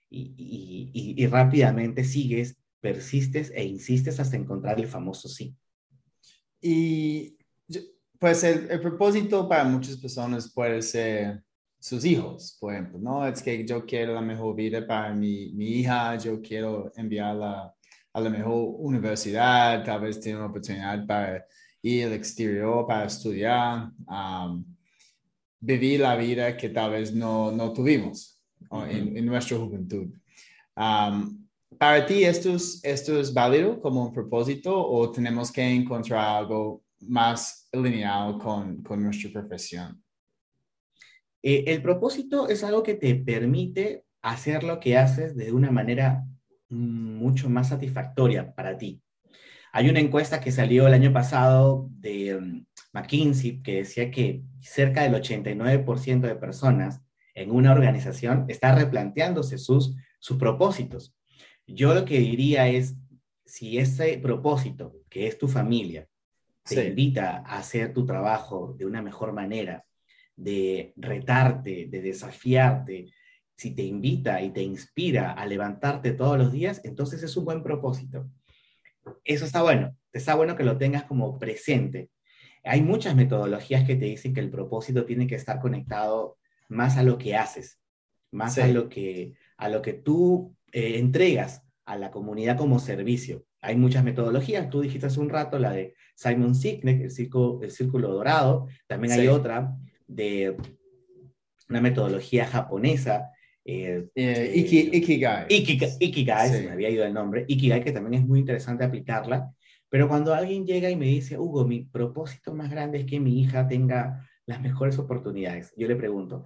Y, 0.09 0.33
y- 0.37 0.91
y- 0.93 1.23
y 1.23 1.27
rápidamente 1.27 2.03
sigues, 2.03 2.57
persistes 2.81 3.51
e 3.55 3.63
insistes 3.63 4.19
hasta 4.19 4.37
encontrar 4.37 4.79
el 4.79 4.87
famoso 4.87 5.27
sí. 5.27 5.55
Y 6.61 7.37
pues 8.19 8.43
el, 8.43 8.69
el 8.69 8.81
propósito 8.81 9.47
para 9.47 9.63
muchas 9.63 9.97
personas 9.97 10.51
puede 10.53 10.81
ser 10.81 11.41
sus 11.79 12.03
hijos, 12.03 12.57
por 12.59 12.73
ejemplo, 12.73 12.99
¿no? 12.99 13.25
Es 13.25 13.41
que 13.41 13.65
yo 13.65 13.85
quiero 13.85 14.13
la 14.13 14.21
mejor 14.21 14.55
vida 14.55 14.85
para 14.85 15.13
mi, 15.13 15.53
mi 15.53 15.67
hija, 15.79 16.17
yo 16.17 16.41
quiero 16.41 16.91
enviarla 16.97 17.73
a 18.11 18.19
la 18.21 18.29
mejor 18.29 18.75
universidad, 18.79 19.83
tal 19.85 20.01
vez 20.01 20.19
tiene 20.19 20.39
una 20.39 20.47
oportunidad 20.49 21.05
para 21.07 21.45
ir 21.81 22.05
al 22.05 22.13
exterior, 22.13 22.85
para 22.87 23.05
estudiar, 23.05 23.91
um, 24.07 24.63
vivir 25.59 25.99
la 25.99 26.15
vida 26.15 26.55
que 26.55 26.69
tal 26.69 26.91
vez 26.91 27.13
no, 27.13 27.51
no 27.51 27.73
tuvimos 27.73 28.39
¿no? 28.71 28.85
en, 28.85 29.15
en 29.17 29.25
nuestra 29.25 29.57
juventud. 29.57 30.07
Um, 30.75 31.47
para 31.77 32.05
ti, 32.05 32.23
¿esto 32.23 32.55
es, 32.55 32.81
¿esto 32.83 33.19
es 33.19 33.33
válido 33.33 33.79
como 33.79 34.05
un 34.05 34.13
propósito 34.13 34.75
o 34.75 35.11
tenemos 35.11 35.51
que 35.51 35.61
encontrar 35.61 36.37
algo 36.37 36.83
más 37.01 37.69
alineado 37.71 38.37
con, 38.37 38.81
con 38.83 39.03
nuestra 39.03 39.31
profesión? 39.31 40.01
Eh, 41.41 41.63
el 41.67 41.81
propósito 41.81 42.49
es 42.49 42.63
algo 42.63 42.83
que 42.83 42.95
te 42.95 43.15
permite 43.15 44.03
hacer 44.21 44.63
lo 44.63 44.79
que 44.79 44.97
haces 44.97 45.35
de 45.35 45.53
una 45.53 45.71
manera 45.71 46.25
mm, 46.69 47.17
mucho 47.17 47.49
más 47.49 47.69
satisfactoria 47.69 48.53
para 48.53 48.77
ti. 48.77 49.01
Hay 49.71 49.89
una 49.89 49.99
encuesta 49.99 50.39
que 50.39 50.51
salió 50.51 50.87
el 50.87 50.93
año 50.93 51.13
pasado 51.13 51.87
de 51.91 52.35
um, 52.35 52.65
McKinsey 52.93 53.61
que 53.61 53.77
decía 53.77 54.09
que 54.09 54.43
cerca 54.61 55.03
del 55.03 55.13
89% 55.13 56.21
de 56.21 56.35
personas 56.35 57.01
en 57.35 57.51
una 57.51 57.71
organización 57.71 58.45
está 58.47 58.73
replanteándose 58.75 59.57
sus, 59.57 59.95
sus 60.19 60.37
propósitos. 60.37 61.15
Yo 61.67 61.93
lo 61.93 62.03
que 62.03 62.19
diría 62.19 62.67
es, 62.67 62.95
si 63.45 63.77
ese 63.77 64.17
propósito, 64.17 64.95
que 65.09 65.27
es 65.27 65.37
tu 65.37 65.47
familia, 65.47 66.07
te 66.63 66.75
Sí. 66.75 66.81
invita 66.81 67.37
a 67.45 67.59
hacer 67.59 67.93
tu 67.93 68.05
trabajo 68.05 68.75
de 68.77 68.85
una 68.85 69.01
mejor 69.01 69.33
manera, 69.33 69.85
de 70.35 70.93
retarte, 70.95 71.87
de 71.89 72.01
desafiarte, 72.01 73.11
si 73.55 73.75
te 73.75 73.83
invita 73.83 74.41
y 74.41 74.51
te 74.51 74.61
inspira 74.63 75.33
a 75.33 75.45
levantarte 75.45 76.13
todos 76.13 76.37
los 76.37 76.51
días, 76.51 76.81
entonces 76.85 77.21
es 77.23 77.35
un 77.37 77.45
buen 77.45 77.61
propósito. 77.61 78.29
Eso 79.23 79.45
está 79.45 79.61
bueno, 79.63 79.95
está 80.13 80.35
bueno 80.35 80.55
que 80.55 80.63
lo 80.63 80.77
tengas 80.77 81.03
como 81.03 81.37
presente. 81.39 82.09
Hay 82.63 82.81
muchas 82.81 83.15
metodologías 83.15 83.85
que 83.85 83.95
te 83.95 84.05
dicen 84.05 84.33
que 84.33 84.39
el 84.41 84.49
propósito 84.49 85.05
tiene 85.05 85.27
que 85.27 85.35
estar 85.35 85.59
conectado 85.59 86.37
más 86.67 86.97
a 86.97 87.03
lo 87.03 87.17
que 87.17 87.35
haces, 87.35 87.79
más 88.31 88.55
Sí. 88.55 88.61
a, 88.61 88.67
lo 88.67 88.89
que, 88.89 89.33
a 89.57 89.69
lo 89.69 89.81
que 89.81 89.93
tú 89.93 90.55
eh, 90.71 90.99
entregas 90.99 91.63
a 91.85 91.97
la 91.97 92.11
comunidad 92.11 92.57
como 92.57 92.77
servicio. 92.79 93.45
Hay 93.61 93.75
muchas 93.75 94.03
metodologías, 94.03 94.69
tú 94.69 94.81
dijiste 94.81 95.07
hace 95.07 95.19
un 95.19 95.29
rato 95.29 95.57
la 95.57 95.71
de 95.71 95.95
Simon 96.15 96.53
Sinek, 96.55 97.01
el 97.01 97.11
círculo, 97.11 97.59
el 97.63 97.71
círculo 97.71 98.09
dorado, 98.13 98.67
también 98.87 99.13
hay 99.13 99.21
Sí. 99.21 99.27
otra 99.27 99.75
de 100.07 100.55
una 101.69 101.81
metodología 101.81 102.45
japonesa, 102.45 103.31
eh, 103.71 104.09
Eh, 104.15 104.53
Iki- 104.55 104.89
Ikigai. 104.97 105.45
Ikiga- 105.49 105.95
Ikigai, 105.99 106.49
Sí. 106.49 106.55
se 106.55 106.63
me 106.65 106.71
había 106.71 106.89
ido 106.89 107.03
el 107.05 107.13
nombre, 107.13 107.45
Ikigai, 107.47 107.83
que 107.83 107.91
también 107.91 108.21
es 108.21 108.27
muy 108.27 108.39
interesante 108.39 108.83
aplicarla, 108.83 109.53
pero 109.89 110.07
cuando 110.07 110.33
alguien 110.33 110.65
llega 110.65 110.89
y 110.89 110.95
me 110.95 111.05
dice, 111.07 111.37
Hugo, 111.37 111.65
mi 111.65 111.81
propósito 111.85 112.53
más 112.53 112.69
grande 112.69 112.99
es 112.99 113.05
que 113.05 113.19
mi 113.19 113.39
hija 113.41 113.67
tenga 113.67 114.27
las 114.45 114.61
mejores 114.61 114.97
oportunidades, 114.99 115.73
yo 115.77 115.87
le 115.87 115.95
pregunto, 115.95 116.43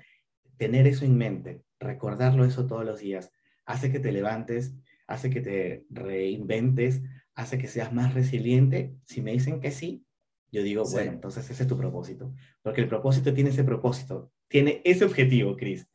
tener 0.58 0.88
eso 0.88 1.06
en 1.06 1.18
mente, 1.18 1.62
recordarlo 1.80 2.46
eso 2.46 2.66
todos 2.68 2.86
los 2.86 3.00
días, 3.00 3.32
hace 3.66 3.92
que 3.92 4.00
te 4.00 4.12
levantes, 4.12 4.76
hace 5.08 5.30
que 5.30 5.42
te 5.42 5.86
reinventes, 5.90 7.02
hace 7.36 7.58
que 7.58 7.68
seas 7.68 7.92
más 7.94 8.14
resiliente. 8.14 8.94
Si 9.06 9.22
me 9.22 9.32
dicen 9.34 9.60
que 9.60 9.72
sí, 9.72 10.06
yo 10.52 10.62
digo, 10.64 10.86
Sí. 10.86 10.94
bueno, 10.96 11.12
entonces 11.14 11.50
ese 11.50 11.64
es 11.64 11.70
tu 11.70 11.78
propósito, 11.78 12.34
porque 12.62 12.82
el 12.82 12.88
propósito 12.88 13.34
tiene 13.34 13.50
ese 13.50 13.64
propósito, 13.64 14.32
tiene 14.48 14.82
ese 14.84 15.04
objetivo, 15.06 15.56
Cris, 15.58 15.88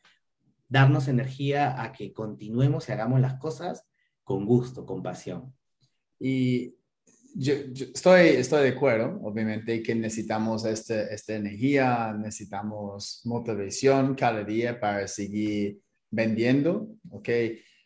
darnos 0.69 1.09
energía 1.09 1.83
a 1.83 1.93
que 1.93 2.13
continuemos 2.13 2.89
y 2.89 2.93
hagamos 2.93 3.21
las 3.21 3.35
cosas 3.39 3.85
con 4.23 4.45
gusto, 4.45 4.85
con 4.85 5.03
pasión. 5.03 5.55
Y 6.21 6.75
yo, 7.35 7.55
yo 7.73 7.87
estoy, 7.95 8.29
estoy 8.29 8.65
de 8.65 8.77
acuerdo, 8.77 9.21
obviamente, 9.23 9.83
que 9.83 9.95
necesitamos 9.95 10.65
este, 10.65 11.13
esta 11.15 11.35
energía, 11.35 12.15
necesitamos 12.19 13.23
motivación 13.25 14.15
cada 14.15 14.43
día 14.45 14.79
para 14.79 15.07
seguir 15.07 15.81
vendiendo, 16.11 16.89
¿ok? 17.11 17.29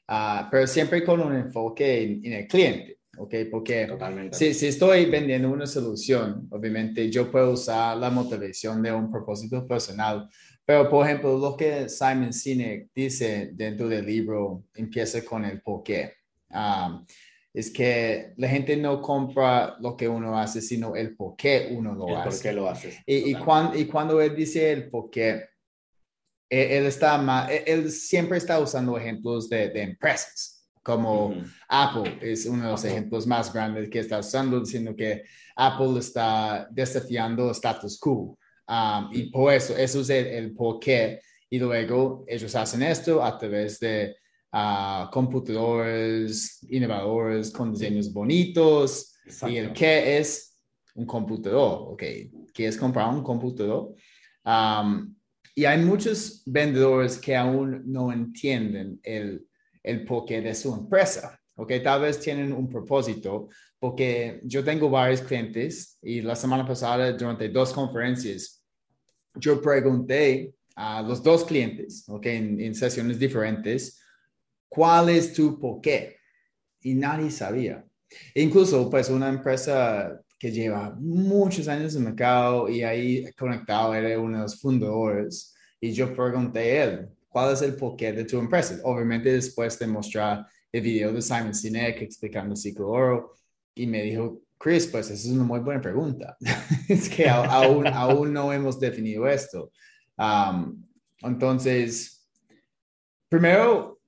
Ah, 0.09 0.49
pero 0.51 0.67
siempre 0.67 1.05
con 1.05 1.21
un 1.21 1.35
enfoque 1.35 2.03
en, 2.03 2.25
en 2.25 2.33
el 2.33 2.49
cliente, 2.49 2.99
¿ok? 3.19 3.35
Porque 3.51 3.89
si, 4.33 4.55
si 4.55 4.67
estoy 4.67 5.07
vendiendo 5.07 5.51
una 5.51 5.67
solución, 5.67 6.49
obviamente 6.51 7.11
yo 7.11 7.31
puedo 7.31 7.53
usar 7.53 7.97
la 7.99 8.11
motivación 8.11 8.83
de 8.83 8.93
un 8.93 9.11
propósito 9.11 9.67
personal. 9.67 10.29
Pero, 10.65 10.89
por 10.89 11.05
ejemplo, 11.07 11.37
lo 11.39 11.57
que 11.57 11.89
Simon 11.89 12.33
Sinek 12.33 12.89
dice 12.95 13.51
dentro 13.53 13.89
del 13.89 14.07
libro 14.07 14.65
empieza 14.75 15.25
con 15.25 15.45
el 15.45 15.61
por 15.61 15.83
qué. 15.83 16.13
Um, 16.51 17.05
es 17.53 17.71
que 17.71 18.33
la 18.37 18.49
gente 18.49 18.77
no 18.77 19.03
compra 19.03 19.77
lo 19.81 19.97
que 19.97 20.09
uno 20.09 20.39
hace, 20.39 20.61
sino 20.63 20.95
el 20.97 21.17
por 21.17 21.35
qué 21.37 21.69
uno 21.77 21.95
lo 21.95 22.09
el 22.09 22.15
hace. 22.17 22.29
por 22.31 22.41
qué 22.41 22.53
lo 22.53 22.69
haces. 22.69 22.95
Y, 23.05 23.15
y, 23.17 23.21
Totalmente. 23.35 23.45
cuan- 23.45 23.73
y 23.79 23.85
cuando 23.87 24.21
él 24.21 24.35
dice 24.37 24.71
el 24.73 24.89
por 24.89 25.11
qué, 25.11 25.31
él, 26.49 26.71
él 26.71 26.87
está 26.87 27.19
ma- 27.19 27.47
él, 27.51 27.63
él 27.67 27.91
siempre 27.91 28.39
está 28.39 28.59
usando 28.61 28.97
ejemplos 28.97 29.49
de, 29.51 29.69
de 29.71 29.83
empresas, 29.83 30.67
como 30.83 31.27
Ujú. 31.29 31.43
Apple 31.69 32.19
es 32.23 32.47
uno 32.47 32.65
de 32.65 32.71
los 32.71 32.81
Apple. 32.81 32.93
ejemplos 32.93 33.27
más 33.27 33.53
grandes 33.53 33.91
que 33.91 33.99
está 33.99 34.19
usando, 34.21 34.61
diciendo 34.61 34.95
que 34.97 35.23
Apple 35.57 35.99
está 35.99 36.69
desafiando 36.71 37.47
el 37.47 37.51
status 37.53 37.99
quo. 37.99 38.39
Um, 38.69 39.09
y 39.13 39.31
por 39.31 39.53
eso, 39.53 39.77
eso 39.77 40.01
es 40.01 40.11
el, 40.11 40.27
el 40.27 40.55
por 40.55 40.79
qué. 40.79 41.21
Y 41.51 41.59
luego 41.59 42.25
ellos 42.27 42.55
hacen 42.55 42.83
esto 42.83 43.23
a 43.23 43.37
través 43.37 43.79
de 43.79 44.17
ah, 44.53 45.11
computadores 45.13 46.67
innovadores 46.71 47.51
con 47.51 47.73
diseños 47.73 48.13
bonitos. 48.13 49.15
Y 49.43 49.57
el 49.57 49.67
Exacto. 49.67 49.75
qué 49.75 50.19
es 50.19 50.59
un 50.95 51.07
computador, 51.07 51.93
¿ok? 51.93 52.03
¿Qué 52.53 52.67
es 52.67 52.77
comprar 52.77 53.09
un 53.09 53.23
computador? 53.23 53.95
Um, 54.45 55.15
y 55.55 55.65
hay 55.65 55.79
muchos 55.79 56.43
vendedores 56.47 57.19
que 57.19 57.37
aún 57.37 57.83
no 57.85 58.11
entienden 58.13 58.99
el, 59.03 59.47
el 59.83 60.05
porqué 60.05 60.41
de 60.41 60.55
su 60.55 60.75
empresa, 60.75 61.39
¿ok? 61.55 61.73
Tal 61.83 62.01
vez 62.01 62.19
tienen 62.19 62.53
un 62.53 62.69
propósito, 62.69 63.49
porque 63.83 64.41
yo 64.45 64.63
tengo 64.63 64.89
varios 64.89 65.23
clientes 65.23 65.99
y 66.01 66.21
la 66.21 66.37
semana 66.37 66.65
pasada 66.65 67.13
durante 67.15 67.49
dos 67.49 67.73
conferencias 67.73 68.63
yo 69.35 69.61
pregunté 69.61 70.55
a 70.77 71.03
los 71.03 71.21
dos 71.21 71.45
clientes, 71.45 72.05
¿ok? 72.07 72.27
En, 72.27 72.61
en 72.61 72.77
sesiones 72.77 73.19
diferentes, 73.19 74.01
¿cuál 74.69 75.09
es 75.09 75.33
tu 75.33 75.59
por 75.59 75.81
qué? 75.81 76.17
Y 76.81 76.95
nadie 76.95 77.29
sabía. 77.33 77.85
incluso, 78.37 78.89
pues, 78.89 79.11
una 79.11 79.29
empresa 79.29 80.17
que 80.39 80.53
lleva 80.53 80.95
muchos 81.01 81.67
años 81.67 81.97
en 81.97 82.03
el 82.03 82.09
mercado 82.11 82.69
y 82.69 82.85
ahí 82.85 83.33
conectado 83.33 83.95
era 83.95 84.17
uno 84.17 84.37
de 84.37 84.43
los 84.45 84.61
fundadores. 84.61 85.57
Y 85.81 85.91
yo 85.91 86.15
pregunté 86.15 86.61
a 86.61 86.85
él, 86.85 87.09
¿cuál 87.29 87.53
es 87.53 87.63
el 87.63 87.75
porqué 87.75 88.13
de 88.13 88.27
tu 88.27 88.39
empresa? 88.39 88.79
Obviamente 88.85 89.33
después 89.33 89.77
de 89.77 89.89
mostrar 89.89 90.47
el 90.71 90.81
video 90.83 91.13
de 91.13 91.21
Simon 91.21 91.53
Sinek 91.53 92.01
explicando 92.01 92.53
el 92.53 92.57
ciclo 92.57 92.89
oro 92.89 93.42
y 93.75 93.87
me 93.87 94.03
dijo, 94.03 94.41
Chris, 94.59 94.87
pues 94.87 95.11
esa 95.11 95.29
es 95.29 95.35
una 95.35 95.45
muy 95.45 95.61
buena 95.61 95.81
pregunta. 95.81 96.37
es 96.89 97.09
que 97.09 97.29
aún, 97.29 97.87
aún 97.87 98.33
no 98.33 98.53
hemos 98.53 98.79
definido 98.79 99.27
esto. 99.27 99.73
Entonces, 101.21 102.29
primero, 103.29 104.01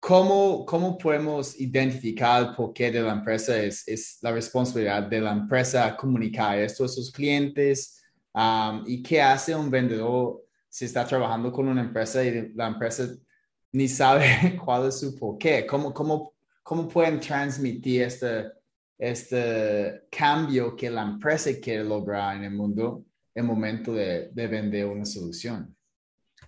¿cómo, 0.00 0.66
¿cómo 0.66 0.98
podemos 0.98 1.58
identificar 1.60 2.42
el 2.42 2.54
porqué 2.56 2.90
de 2.90 3.02
la 3.02 3.12
empresa? 3.12 3.56
Es, 3.56 3.86
es 3.86 4.18
la 4.20 4.32
responsabilidad 4.32 5.04
de 5.04 5.20
la 5.20 5.32
empresa 5.32 5.96
comunicar 5.96 6.58
esto 6.58 6.84
a 6.84 6.88
sus 6.88 7.12
clientes. 7.12 8.02
¿Y 8.86 9.02
qué 9.02 9.22
hace 9.22 9.54
un 9.54 9.70
vendedor 9.70 10.42
si 10.68 10.86
está 10.86 11.04
trabajando 11.06 11.52
con 11.52 11.68
una 11.68 11.82
empresa 11.82 12.24
y 12.24 12.52
la 12.54 12.66
empresa 12.66 13.08
ni 13.72 13.86
sabe 13.86 14.58
cuál 14.64 14.88
es 14.88 14.98
su 14.98 15.16
porqué? 15.16 15.66
¿Cómo, 15.66 15.94
cómo, 15.94 16.34
cómo 16.62 16.88
pueden 16.88 17.20
transmitir 17.20 18.02
este, 18.02 18.57
este 18.98 20.02
cambio 20.10 20.74
que 20.74 20.90
la 20.90 21.02
empresa 21.02 21.50
quiere 21.62 21.84
lograr 21.84 22.36
en 22.36 22.44
el 22.44 22.50
mundo 22.50 23.04
en 23.34 23.46
momento 23.46 23.92
de, 23.92 24.28
de 24.32 24.46
vender 24.48 24.86
una 24.86 25.04
solución? 25.04 25.76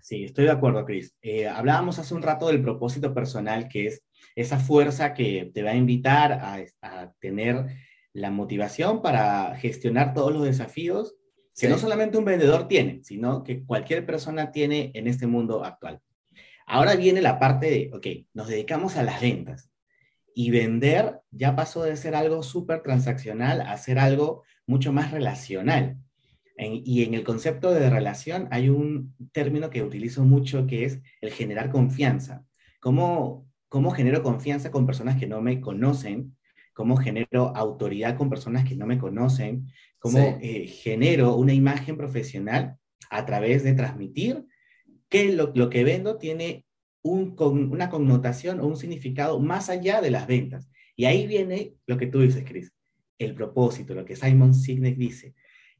Sí, 0.00 0.24
estoy 0.24 0.46
de 0.46 0.50
acuerdo, 0.50 0.84
Chris. 0.84 1.14
Eh, 1.22 1.46
hablábamos 1.46 1.98
hace 1.98 2.14
un 2.14 2.22
rato 2.22 2.48
del 2.48 2.62
propósito 2.62 3.14
personal, 3.14 3.68
que 3.68 3.86
es 3.86 4.02
esa 4.34 4.58
fuerza 4.58 5.14
que 5.14 5.50
te 5.54 5.62
va 5.62 5.70
a 5.70 5.76
invitar 5.76 6.32
a, 6.32 6.58
a 6.82 7.12
tener 7.20 7.66
la 8.12 8.30
motivación 8.30 9.02
para 9.02 9.56
gestionar 9.56 10.14
todos 10.14 10.32
los 10.32 10.44
desafíos 10.44 11.14
que 11.56 11.68
no 11.68 11.78
solamente 11.78 12.16
un 12.16 12.24
vendedor 12.24 12.68
tiene, 12.68 13.00
sino 13.04 13.44
que 13.44 13.64
cualquier 13.64 14.06
persona 14.06 14.50
tiene 14.50 14.90
en 14.94 15.06
este 15.06 15.26
mundo 15.26 15.62
actual. 15.62 16.00
Ahora 16.66 16.94
viene 16.94 17.20
la 17.20 17.38
parte 17.38 17.70
de, 17.70 17.90
ok, 17.92 18.28
nos 18.32 18.48
dedicamos 18.48 18.96
a 18.96 19.02
las 19.02 19.20
ventas 19.20 19.70
y 20.34 20.50
vender 20.50 21.20
ya 21.30 21.56
pasó 21.56 21.82
de 21.82 21.96
ser 21.96 22.14
algo 22.14 22.42
súper 22.42 22.82
transaccional 22.82 23.60
a 23.60 23.76
ser 23.78 23.98
algo 23.98 24.42
mucho 24.66 24.92
más 24.92 25.10
relacional. 25.10 25.98
y 26.56 27.04
en 27.04 27.14
el 27.14 27.24
concepto 27.24 27.72
de 27.72 27.88
relación 27.88 28.46
hay 28.50 28.68
un 28.68 29.14
término 29.32 29.70
que 29.70 29.82
utilizo 29.82 30.24
mucho 30.24 30.66
que 30.66 30.84
es 30.84 31.00
el 31.22 31.30
generar 31.32 31.70
confianza. 31.70 32.44
¿Cómo, 32.80 33.46
cómo 33.68 33.90
genero 33.92 34.22
confianza 34.22 34.70
con 34.70 34.86
personas 34.86 35.18
que 35.18 35.26
no 35.26 35.40
me 35.40 35.60
conocen? 35.60 36.36
¿Cómo 36.74 36.96
genero 36.96 37.56
autoridad 37.56 38.16
con 38.16 38.28
personas 38.28 38.64
que 38.64 38.76
no 38.76 38.86
me 38.86 38.98
conocen? 38.98 39.68
¿Cómo 39.98 40.38
eh, 40.40 40.66
genero 40.66 41.34
una 41.36 41.52
imagen 41.52 41.96
profesional 41.96 42.76
a 43.10 43.24
través 43.26 43.62
de 43.64 43.74
transmitir 43.74 44.46
que 45.08 45.32
lo, 45.32 45.52
lo 45.54 45.68
que 45.68 45.84
vendo 45.84 46.16
tiene 46.16 46.64
un, 47.02 47.34
con, 47.34 47.70
una 47.72 47.88
connotación 47.88 48.60
o 48.60 48.66
un 48.66 48.76
significado 48.76 49.40
más 49.40 49.68
allá 49.68 50.00
de 50.00 50.10
las 50.10 50.26
ventas? 50.26 50.68
Y 50.96 51.04
ahí 51.04 51.26
viene 51.26 51.74
lo 51.86 51.96
que 51.96 52.06
tú 52.06 52.20
dices, 52.20 52.44
Chris, 52.46 52.72
el 53.18 53.34
propósito, 53.34 53.94
lo 53.94 54.04
que 54.04 54.16
Simon 54.16 54.54
Sinek 54.54 54.96
dice. 54.96 55.34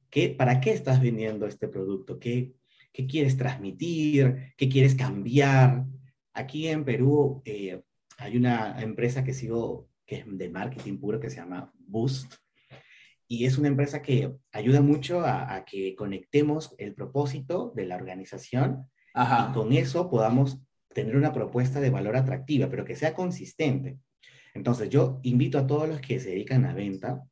Que, 0.08 0.30
¿Para 0.30 0.60
qué 0.60 0.72
estás 0.72 1.00
vendiendo 1.00 1.46
este 1.46 1.68
producto? 1.68 2.18
¿Qué, 2.18 2.52
¿Qué 2.92 3.06
quieres 3.06 3.36
transmitir? 3.36 4.54
¿Qué 4.56 4.68
quieres 4.68 4.94
cambiar? 4.94 5.86
Aquí 6.32 6.68
en 6.68 6.84
Perú 6.84 7.42
eh, 7.44 7.82
hay 8.18 8.36
una 8.36 8.80
empresa 8.80 9.22
que 9.24 9.34
sigo, 9.34 9.88
que 10.06 10.16
es 10.16 10.24
de 10.26 10.48
marketing 10.48 10.98
puro, 10.98 11.20
que 11.20 11.30
se 11.30 11.36
llama 11.36 11.72
Boost 11.78 12.34
y 13.32 13.46
es 13.46 13.58
una 13.58 13.68
empresa 13.68 14.02
que 14.02 14.34
ayuda 14.50 14.80
mucho 14.80 15.20
a, 15.20 15.64
que 15.64 15.94
conectemos 15.94 16.74
el 16.78 16.94
propósito 16.94 17.72
de 17.76 17.86
la 17.86 17.94
organización 17.94 18.90
y 19.14 19.52
con 19.52 19.72
eso 19.72 20.11
podamos 20.11 20.61
tener 20.92 21.16
una 21.16 21.33
propuesta 21.33 21.81
de 21.81 21.90
valor 21.90 22.16
atractiva, 22.16 22.68
pero 22.68 22.85
que 22.85 22.96
sea 22.96 23.14
consistente. 23.14 23.98
Entonces 24.55 24.90
yo 24.90 25.20
invito 25.22 25.59
a 25.59 25.66
todos 25.66 25.88
los 25.88 26.00
que 26.00 26.18
se 26.20 26.31
dedican 26.31 26.64
a 26.64 26.74
venta, 26.74 27.24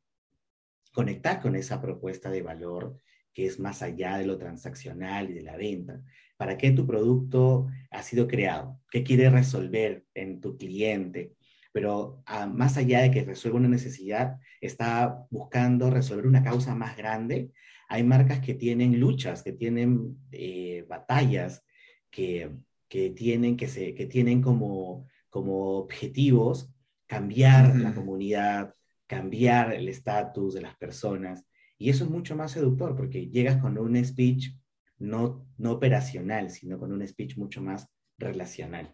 conectar 0.93 1.41
con 1.41 1.55
esa 1.55 1.81
propuesta 1.81 2.29
de 2.29 2.41
valor 2.41 2.97
que 3.33 3.45
es 3.45 3.59
más 3.59 3.81
allá 3.81 4.17
de 4.17 4.25
lo 4.25 4.37
transaccional 4.37 5.29
y 5.29 5.33
de 5.33 5.43
la 5.43 5.55
venta. 5.55 6.01
¿Para 6.35 6.57
qué 6.57 6.71
tu 6.71 6.87
producto 6.87 7.67
ha 7.91 8.01
sido 8.01 8.27
creado? 8.27 8.81
¿Qué 8.89 9.03
quiere 9.03 9.29
resolver 9.29 10.05
en 10.13 10.41
tu 10.41 10.57
cliente? 10.57 11.35
pero 11.71 12.23
ah, 12.25 12.47
más 12.47 12.77
allá 12.77 13.01
de 13.01 13.11
que 13.11 13.23
resuelva 13.23 13.59
una 13.59 13.69
necesidad, 13.69 14.37
está 14.61 15.25
buscando 15.29 15.89
resolver 15.89 16.25
una 16.25 16.43
causa 16.43 16.75
más 16.75 16.97
grande. 16.97 17.51
Hay 17.87 18.03
marcas 18.03 18.39
que 18.39 18.53
tienen 18.53 18.99
luchas, 18.99 19.43
que 19.43 19.53
tienen 19.53 20.17
eh, 20.31 20.85
batallas, 20.87 21.63
que, 22.09 22.51
que, 22.89 23.11
tienen, 23.11 23.55
que, 23.55 23.67
se, 23.67 23.93
que 23.93 24.07
tienen 24.07 24.41
como, 24.41 25.07
como 25.29 25.77
objetivos 25.77 26.73
cambiar 27.07 27.75
la 27.75 27.93
comunidad, 27.93 28.73
cambiar 29.07 29.73
el 29.73 29.87
estatus 29.87 30.53
de 30.53 30.61
las 30.61 30.75
personas. 30.77 31.45
Y 31.77 31.89
eso 31.89 32.03
es 32.03 32.09
mucho 32.09 32.35
más 32.35 32.51
seductor 32.51 32.95
porque 32.95 33.29
llegas 33.29 33.57
con 33.57 33.77
un 33.77 34.03
speech 34.03 34.53
no, 34.99 35.47
no 35.57 35.71
operacional, 35.71 36.51
sino 36.51 36.77
con 36.77 36.91
un 36.91 37.07
speech 37.07 37.37
mucho 37.37 37.61
más 37.61 37.87
relacional. 38.17 38.93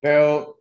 Pero 0.00 0.60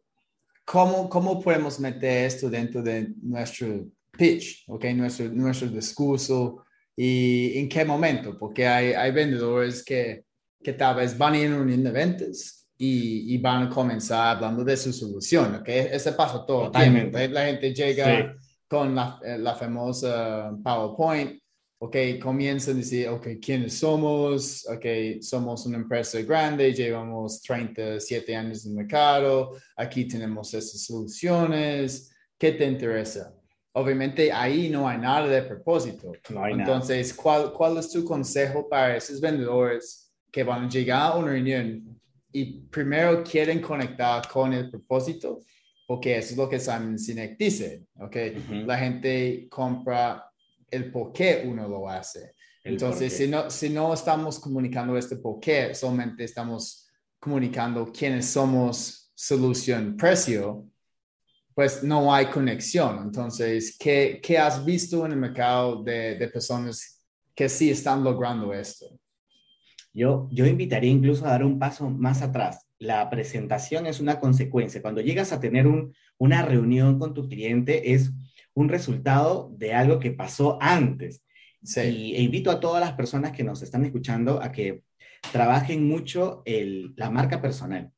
¿cómo, 0.64 1.10
¿cómo 1.10 1.42
podemos 1.42 1.80
meter 1.80 2.26
esto 2.26 2.50
dentro 2.50 2.82
de 2.82 3.14
nuestro 3.22 3.88
pitch, 4.12 4.64
okay? 4.68 4.94
nuestro, 4.94 5.30
nuestro 5.30 5.68
discurso 5.68 6.64
y 6.96 7.58
en 7.58 7.68
qué 7.68 7.84
momento? 7.84 8.38
Porque 8.38 8.66
hay, 8.68 8.94
hay 8.94 9.12
vendedores 9.12 9.84
que, 9.84 10.27
que 10.68 10.74
tal 10.74 10.98
vez 10.98 11.18
van 11.18 11.34
a 11.34 11.40
ir 11.40 11.50
a 11.50 11.56
un 11.56 11.82
de 11.82 11.92
ventas 11.92 12.68
y, 12.78 13.34
y, 13.34 13.38
van 13.38 13.68
a 13.68 13.70
comenzar 13.70 14.36
hablando 14.36 14.66
de 14.66 14.76
su 14.76 14.92
solución, 14.92 15.56
¿ok? 15.56 15.70
Ese 15.70 16.12
paso 16.12 16.44
todo. 16.44 16.66
Totalmente. 16.66 17.30
La 17.30 17.46
gente 17.46 17.74
llega 17.74 18.36
con 18.68 18.94
la, 18.94 19.18
la 19.40 19.56
famosa 19.56 20.52
PowerPoint 20.62 21.40
ok, 21.80 21.96
comienzan 22.22 22.74
a 22.74 22.78
decir, 22.80 23.08
ok, 23.08 23.28
¿quiénes 23.42 23.80
somos? 23.80 24.68
Ok, 24.68 25.22
somos 25.22 25.66
una 25.68 25.78
empresa 25.78 26.20
grande, 26.24 26.74
llevamos 26.74 27.42
37 27.44 28.36
años 28.36 28.66
en 28.66 28.72
el 28.72 28.78
mercado, 28.80 29.56
aquí 29.74 30.06
tenemos 30.06 30.54
estas 30.54 30.84
soluciones, 30.84 32.14
¿qué 32.38 32.52
te 32.52 32.66
interesa? 32.66 33.34
Obviamente 33.72 34.34
ahí 34.34 34.70
no 34.70 34.86
hay 34.86 34.98
nada 34.98 35.30
de 35.30 35.44
propósito. 35.44 36.12
Entonces, 36.28 37.14
¿cuál, 37.14 37.54
¿cuál 37.54 37.78
es 37.78 37.90
tu 37.90 38.04
consejo 38.04 38.68
para 38.68 38.98
esos 38.98 39.22
vendedores 39.22 40.07
que 40.32 40.44
van 40.44 40.66
a 40.66 40.70
llegar 40.70 41.12
a 41.12 41.16
una 41.16 41.32
reunión 41.32 42.00
y 42.32 42.62
primero 42.68 43.24
quieren 43.24 43.62
conectar 43.62 44.28
con 44.28 44.54
el 44.54 44.70
propósito? 44.70 45.42
Porque 45.88 46.18
eso 46.18 46.32
es 46.32 46.38
lo 46.38 46.50
que 46.50 46.60
Simon 46.60 47.00
Sinek 47.00 47.38
dice, 47.38 47.86
¿ok? 48.00 48.16
La 48.66 48.78
gente 48.78 49.48
compra 49.50 50.30
el 50.70 50.92
por 50.92 51.14
qué 51.14 51.44
uno 51.46 51.68
lo 51.68 51.90
hace. 51.90 52.34
Entonces, 52.64 53.14
si 53.14 53.28
no, 53.28 53.50
si 53.50 53.70
no 53.70 53.94
estamos 53.94 54.40
comunicando 54.40 54.98
este 54.98 55.16
por 55.16 55.40
qué, 55.40 55.74
solamente 55.74 56.26
estamos 56.26 56.90
comunicando 57.20 57.92
quiénes 57.92 58.26
somos, 58.26 59.12
solución, 59.16 59.96
precio, 59.98 60.68
pues 61.56 61.84
no 61.84 62.14
hay 62.14 62.28
conexión. 62.28 63.00
Entonces, 63.00 63.76
¿qué, 63.80 64.20
qué 64.22 64.38
has 64.38 64.64
visto 64.64 65.06
en 65.06 65.14
el 65.14 65.18
mercado 65.18 65.82
de, 65.82 66.16
de, 66.16 66.28
personas 66.28 67.02
que 67.34 67.50
sí 67.50 67.72
están 67.72 68.04
logrando 68.04 68.54
esto? 68.54 69.00
Yo, 69.98 70.30
yo 70.32 70.46
invitaría 70.46 70.92
incluso 70.92 71.26
a 71.26 71.32
dar 71.32 71.44
un 71.44 71.58
paso 71.58 71.90
más 71.90 72.22
atrás. 72.22 72.68
La 72.78 73.10
presentación 73.10 73.88
es 73.88 74.00
una 74.00 74.20
consecuencia. 74.20 74.80
Cuando 74.80 75.02
llegas 75.02 75.34
a 75.34 75.40
tener 75.40 75.66
un, 75.66 75.96
una 76.20 76.44
reunión 76.44 77.00
con 77.00 77.16
tu 77.16 77.28
cliente, 77.28 77.94
es 77.94 78.12
un 78.54 78.70
resultado 78.70 79.52
de 79.58 79.74
algo 79.74 79.98
que 79.98 80.12
pasó 80.12 80.60
antes. 80.62 81.24
Y, 81.64 82.14
e 82.16 82.22
invito 82.22 82.52
a 82.52 82.60
todas 82.60 82.80
las 82.80 82.94
personas 82.94 83.32
que 83.32 83.44
nos 83.44 83.64
están 83.64 83.86
escuchando 83.86 84.40
a 84.40 84.52
que 84.52 84.84
trabajen 85.32 85.88
mucho 85.88 86.44
el, 86.46 86.94
la 86.96 87.10
marca 87.10 87.42
personal. 87.42 87.92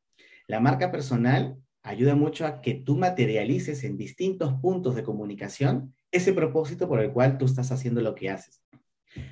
La 0.47 0.61
marca 0.61 0.93
personal 0.93 1.57
ayuda 1.83 2.15
mucho 2.15 2.45
a 2.45 2.61
que 2.61 2.75
tú 2.75 2.95
materialices 2.95 3.83
en 3.83 3.97
distintos 3.97 4.53
puntos 4.61 4.95
de 4.95 5.03
comunicación 5.03 5.93
ese 6.11 6.31
propósito 6.31 6.87
por 6.87 7.01
el 7.01 7.11
cual 7.11 7.37
tú 7.37 7.43
estás 7.43 7.73
haciendo 7.73 7.99
lo 7.99 8.15
que 8.15 8.29
haces. 8.29 8.61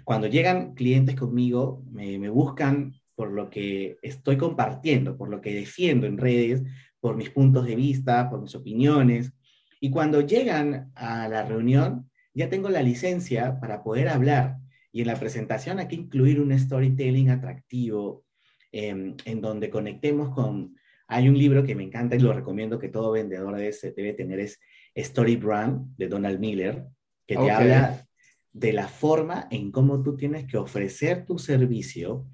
Cuando 0.04 0.28
llegan 0.28 0.74
clientes 0.74 1.16
conmigo, 1.16 1.84
me, 1.92 2.18
me 2.18 2.30
buscan 2.30 2.96
por 3.16 3.32
lo 3.32 3.50
que 3.50 3.98
estoy 4.02 4.38
compartiendo, 4.38 5.18
por 5.18 5.30
lo 5.30 5.42
que 5.42 5.54
defiendo 5.54 6.06
en 6.06 6.18
redes, 6.18 6.64
por 7.00 7.16
mis 7.16 7.30
puntos 7.30 7.66
de 7.66 7.76
vista, 7.76 8.30
por 8.30 8.42
mis 8.42 8.56
opiniones, 8.56 9.34
y 9.80 9.90
cuando 9.90 10.22
llegan 10.22 10.92
a 10.96 11.28
la 11.28 11.44
reunión, 11.44 12.10
ya 12.34 12.50
tengo 12.50 12.70
la 12.70 12.82
licencia 12.82 13.60
para 13.60 13.84
poder 13.84 14.10
hablar. 14.10 14.58
Y 14.92 15.02
en 15.02 15.08
la 15.08 15.16
presentación 15.16 15.80
hay 15.80 15.88
que 15.88 15.96
incluir 15.96 16.40
un 16.42 16.58
storytelling 16.58 17.30
atractivo, 17.30 18.26
em, 18.72 19.16
en 19.26 19.42
donde 19.42 19.70
conectemos 19.70 20.34
con... 20.34 20.76
Hay 21.08 21.30
un 21.30 21.38
libro 21.38 21.64
que 21.64 21.76
me 21.76 21.84
encanta 21.84 22.16
y 22.16 22.20
lo 22.20 22.34
recomiendo 22.34 22.80
que 22.80 22.90
todo 22.90 23.12
vendedor 23.12 23.56
debe, 23.56 23.74
debe 23.96 24.14
tener, 24.14 24.40
es 24.40 24.60
Story 24.94 25.38
Brand 25.38 25.96
de 25.96 26.08
Donald 26.08 26.40
Miller, 26.40 26.86
que 27.26 27.38
te 27.38 27.52
habla 27.52 28.07
de 28.54 28.74
la 28.74 28.88
forma 28.88 29.48
en 29.52 29.72
cómo 29.72 30.02
tú 30.02 30.16
tienes 30.16 30.46
que 30.46 30.58
ofrecer 30.58 31.26
tu 31.26 31.38
servicio, 31.38 32.26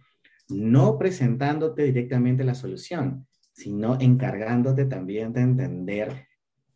no 0.50 0.98
presentándote 0.98 1.84
directamente 1.84 2.44
la 2.44 2.56
solución, 2.56 3.28
sino 3.52 4.00
encargándote 4.00 4.86
también 4.86 5.34
de 5.34 5.42
entender 5.42 6.28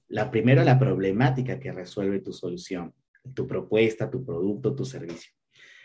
la 0.10 0.32
primero 0.32 0.64
la 0.64 0.80
problemática 0.80 1.60
que 1.60 1.72
resuelve 1.72 2.20
tu 2.20 2.32
solución, 2.32 2.94
tu 3.34 3.46
propuesta, 3.48 4.10
tu 4.10 4.24
producto, 4.24 4.74
tu 4.74 4.86
servicio. 4.86 5.32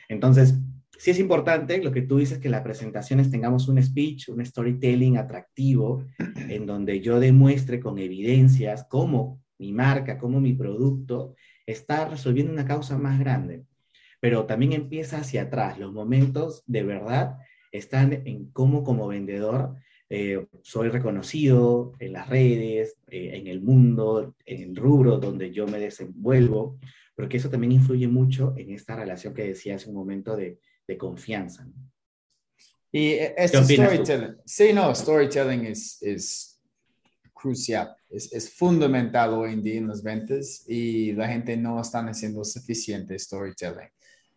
Entonces, 0.09 0.55
sí 0.99 1.11
es 1.11 1.19
importante 1.19 1.83
lo 1.83 1.91
que 1.91 2.03
tú 2.03 2.19
dices 2.19 2.39
que 2.39 2.49
las 2.49 2.63
presentaciones 2.63 3.31
tengamos 3.31 3.69
un 3.69 3.83
speech, 3.83 4.29
un 4.29 4.45
storytelling 4.45 5.17
atractivo 5.17 6.07
en 6.37 6.67
donde 6.67 7.01
yo 7.01 7.19
demuestre 7.19 7.81
con 7.81 7.99
evidencias 7.99 8.87
cómo 8.89 9.43
mi 9.59 9.73
marca, 9.73 10.19
cómo 10.19 10.41
mi 10.41 10.53
producto 10.53 11.35
está 11.67 12.09
resolviendo 12.09 12.53
una 12.53 12.67
causa 12.67 12.99
más 12.99 13.19
grande. 13.19 13.65
Pero 14.21 14.47
también 14.47 14.73
empieza 14.73 15.19
hacia 15.19 15.43
atrás. 15.43 15.79
Los 15.79 15.93
momentos 15.93 16.63
de 16.67 16.83
verdad 16.83 17.39
están 17.73 18.13
en 18.27 18.51
cómo 18.53 18.85
como 18.85 19.09
vendedor 19.09 19.77
eh, 20.15 20.47
soy 20.63 20.91
reconocido 20.91 21.95
en 21.99 22.13
las 22.13 22.29
redes, 22.29 22.99
eh, 23.09 23.31
en 23.33 23.47
el 23.47 23.63
mundo, 23.63 24.37
en 24.45 24.63
el 24.63 24.77
rubro 24.77 25.17
donde 25.17 25.51
yo 25.53 25.67
me 25.67 25.79
desenvuelvo, 25.79 26.79
porque 27.17 27.39
eso 27.39 27.49
también 27.49 27.73
influye 27.73 28.07
mucho 28.09 28.53
en 28.59 28.73
esta 28.73 28.95
relación 28.95 29.33
que 29.33 29.49
decía 29.49 29.77
hace 29.77 29.89
un 29.89 29.95
momento 29.95 30.37
de, 30.37 30.59
de 30.87 30.99
confianza. 30.99 31.67
Y 32.93 33.13
este 33.13 33.65
storytelling, 33.65 34.37
sí, 34.45 34.75
no, 34.75 34.95
storytelling 34.95 35.65
es, 35.65 36.03
es 36.03 36.52
crucial, 37.43 37.95
es, 38.09 38.33
es, 38.33 38.55
fundamental 38.55 39.35
hoy 39.35 39.55
en 39.55 39.63
día 39.63 39.79
en 39.79 39.89
las 39.89 40.03
ventas 40.03 40.65
y 40.69 41.13
la 41.13 41.27
gente 41.27 41.57
no 41.57 41.81
está 41.81 41.99
haciendo 42.07 42.45
suficiente 42.45 43.19
storytelling. 43.19 43.91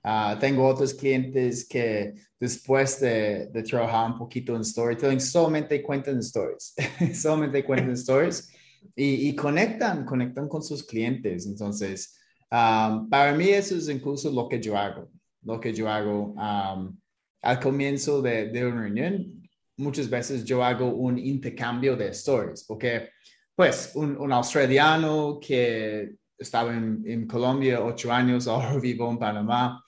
Uh, 0.03 0.37
tengo 0.39 0.67
otros 0.67 0.93
clientes 0.93 1.67
que 1.67 2.13
después 2.39 2.99
de, 2.99 3.47
de, 3.47 3.63
trabajar 3.63 4.11
un 4.11 4.17
poquito 4.17 4.55
en 4.55 4.63
storytelling, 4.63 5.21
solamente 5.21 5.81
cuentan 5.81 6.19
stories, 6.19 6.73
solamente 7.13 7.63
cuentan 7.63 7.91
stories 7.91 8.49
y, 8.95 9.29
y, 9.29 9.35
conectan, 9.35 10.05
conectan 10.05 10.47
con 10.47 10.63
sus 10.63 10.83
clientes. 10.83 11.45
Entonces, 11.45 12.17
um, 12.51 13.09
para 13.09 13.33
mí 13.33 13.49
eso 13.49 13.75
es 13.75 13.87
incluso 13.89 14.31
lo 14.31 14.47
que 14.47 14.59
yo 14.59 14.77
hago, 14.77 15.09
lo 15.43 15.59
que 15.59 15.73
yo 15.73 15.89
hago 15.89 16.33
um, 16.33 16.97
al 17.41 17.59
comienzo 17.59 18.21
de, 18.21 18.49
de 18.49 18.65
una 18.65 18.81
reunión. 18.81 19.44
Muchas 19.77 20.09
veces 20.09 20.45
yo 20.45 20.63
hago 20.63 20.87
un 20.87 21.17
intercambio 21.17 21.95
de 21.95 22.09
stories, 22.09 22.63
porque 22.65 23.09
pues 23.55 23.91
un, 23.95 24.17
un 24.17 24.31
australiano 24.31 25.39
que 25.39 26.15
estaba 26.37 26.73
en, 26.73 27.03
en, 27.05 27.27
Colombia 27.27 27.83
ocho 27.83 28.11
años, 28.11 28.47
ahora 28.49 28.77
vivo 28.77 29.09
en 29.09 29.17
Panamá, 29.17 29.83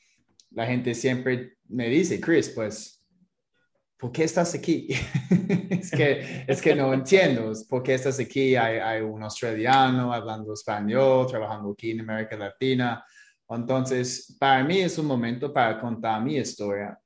la 0.51 0.65
gente 0.65 0.93
siempre 0.93 1.57
me 1.69 1.89
dice, 1.89 2.21
Chris, 2.21 2.49
pues, 2.49 3.05
¿por 3.97 4.11
qué 4.11 4.23
estás 4.23 4.55
aquí? 4.55 4.87
es, 5.69 5.91
que, 5.91 6.45
es 6.47 6.61
que 6.61 6.75
no 6.75 6.93
entiendo, 6.93 7.51
¿por 7.69 7.83
qué 7.83 7.95
estás 7.95 8.19
aquí? 8.19 8.55
Hay, 8.55 8.77
hay, 8.77 9.01
un 9.01 9.21
australiano 9.23 10.13
hablando 10.13 10.53
español, 10.53 11.27
trabajando 11.27 11.71
aquí 11.71 11.91
en 11.91 12.01
América 12.01 12.37
Latina. 12.37 13.03
Entonces, 13.49 14.35
para 14.39 14.63
mí 14.63 14.79
es 14.79 14.97
un 14.97 15.05
momento 15.05 15.51
para 15.53 15.79
contar 15.79 16.21
mi 16.21 16.37
historia. 16.37 16.97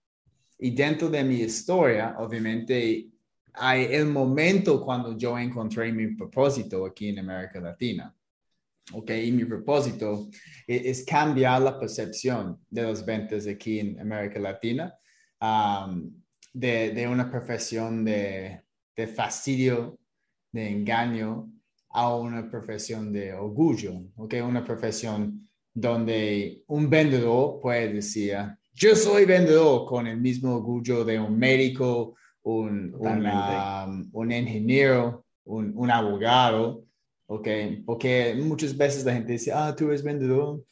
Y 0.64 0.72
dentro 0.72 1.10
de 1.10 1.24
mi 1.24 1.38
historia, 1.40 2.16
obviamente, 2.20 3.10
hay 3.54 3.86
el 3.86 4.06
momento 4.06 4.86
cuando 4.86 5.18
yo 5.18 5.38
encontré 5.38 5.92
mi 5.92 6.16
propósito 6.16 6.86
aquí 6.86 7.10
en 7.10 7.18
América 7.18 7.60
Latina. 7.60 8.16
¿ok? 8.94 9.10
Y 9.26 9.32
mi 9.32 9.44
propósito 9.46 10.30
e-, 10.68 10.90
es, 10.92 11.04
cambiar 11.04 11.64
la 11.64 11.80
percepción 11.80 12.64
de 12.70 12.84
las 12.84 13.04
ventas 13.04 13.48
aquí 13.48 13.80
en 13.80 14.00
América 14.00 14.40
Latina 14.40 14.94
de, 16.54 16.92
de, 16.92 17.08
una 17.08 17.32
profesión 17.32 18.06
de, 18.06 18.62
de, 18.96 19.08
fastidio, 19.08 19.98
de 20.52 20.70
engaño, 20.70 21.52
a 21.90 22.16
una 22.16 22.48
profesión 22.48 23.12
de 23.12 23.34
orgullo, 23.34 23.94
¿ok? 24.16 24.36
Una 24.48 24.64
profesión 24.64 25.50
donde 25.74 26.64
un 26.68 26.88
vendedor 26.88 27.60
puede 27.60 27.94
decir, 27.94 28.38
yo 28.74 28.96
soy 28.96 29.26
vendedor 29.26 29.86
con 29.86 30.08
el 30.08 30.18
mismo 30.18 30.56
orgullo 30.56 31.04
de 31.04 31.20
un 31.20 31.38
médico, 31.38 32.16
un, 32.44 32.96
un 34.14 34.32
ingeniero, 34.32 35.26
un, 35.44 35.74
un 35.76 35.92
abogado, 35.92 36.84
¿ok? 37.28 37.48
Porque 37.86 38.36
muchas 38.42 38.76
veces 38.76 39.06
la 39.06 39.14
gente 39.14 39.34
dice, 39.34 39.52
ah, 39.54 39.74
tú 39.76 39.88
eres 39.88 40.04
vendedor. 40.04 40.64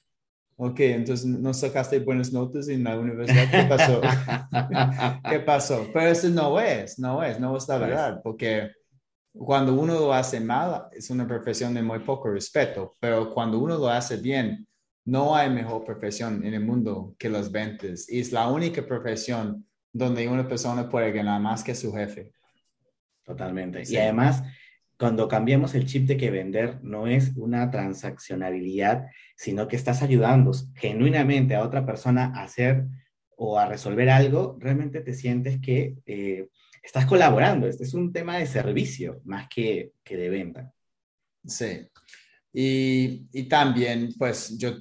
Ok, 0.62 0.80
entonces 0.82 1.26
no 1.26 1.54
sacaste 1.54 2.00
buenas 2.00 2.34
notas 2.34 2.68
en 2.68 2.84
la 2.84 3.00
universidad. 3.00 3.50
¿Qué 3.50 3.64
pasó? 3.64 4.02
¿Qué 5.30 5.40
pasó? 5.40 5.88
Pero 5.94 6.08
eso 6.10 6.30
no 6.30 6.60
es, 6.60 7.00
no 7.00 7.24
es, 7.24 7.40
no 7.40 7.56
es 7.56 7.66
la 7.68 7.78
verdad, 7.78 8.22
porque 8.22 8.70
cuando 9.32 9.74
uno 9.74 9.94
lo 9.94 10.14
hace 10.14 10.42
mal, 10.42 10.88
es 10.92 11.10
una 11.10 11.26
profesión 11.26 11.74
de 11.74 11.82
muy 11.82 12.00
poco 12.00 12.30
respeto, 12.30 12.96
pero 13.00 13.34
cuando 13.34 13.58
uno 13.58 13.78
lo 13.78 13.88
hace 13.88 14.18
bien, 14.18 14.68
no 15.10 15.36
hay 15.36 15.50
mejor 15.50 15.84
profesión 15.84 16.46
en 16.46 16.54
el 16.54 16.64
mundo 16.64 17.16
que 17.18 17.30
las 17.30 17.52
ventas. 17.52 18.08
Y 18.10 18.20
es 18.20 18.32
la 18.32 18.48
única 18.48 18.86
profesión 18.86 19.66
donde 19.92 20.28
una 20.28 20.48
persona 20.48 20.88
puede 20.88 21.12
ganar 21.12 21.42
más 21.42 21.64
que 21.64 21.74
su 21.74 21.92
jefe. 21.94 22.32
Totalmente. 23.24 23.84
Y 23.88 23.98
además, 23.98 24.44
cuando 24.98 25.28
cambiamos 25.28 25.74
el 25.74 25.86
chip 25.86 26.08
de 26.08 26.16
que 26.16 26.30
vender 26.30 26.80
no 26.84 27.08
es 27.08 27.32
una 27.36 27.72
transaccionabilidad, 27.72 29.08
sino 29.36 29.68
que 29.68 29.78
estás 29.78 30.04
ayudando 30.04 30.52
genuinamente 30.76 31.56
a 31.56 31.64
otra 31.64 31.86
persona 31.86 32.32
a 32.36 32.44
hacer 32.44 32.86
o 33.36 33.58
a 33.58 33.66
resolver 33.66 34.10
algo, 34.10 34.58
realmente 34.60 35.02
te 35.02 35.14
sientes 35.14 35.60
que 35.60 35.96
eh, 36.06 36.50
estás 36.84 37.08
colaborando. 37.08 37.68
Este 37.68 37.84
es 37.84 37.96
un 37.96 38.12
tema 38.14 38.38
de 38.38 38.46
servicio 38.46 39.22
más 39.26 39.48
que, 39.50 39.94
que 40.04 40.18
de 40.18 40.30
venta. 40.30 40.72
Sí. 41.46 41.88
Y, 42.54 43.28
y, 43.32 43.44
también, 43.44 44.14
pues 44.18 44.58
yo 44.58 44.72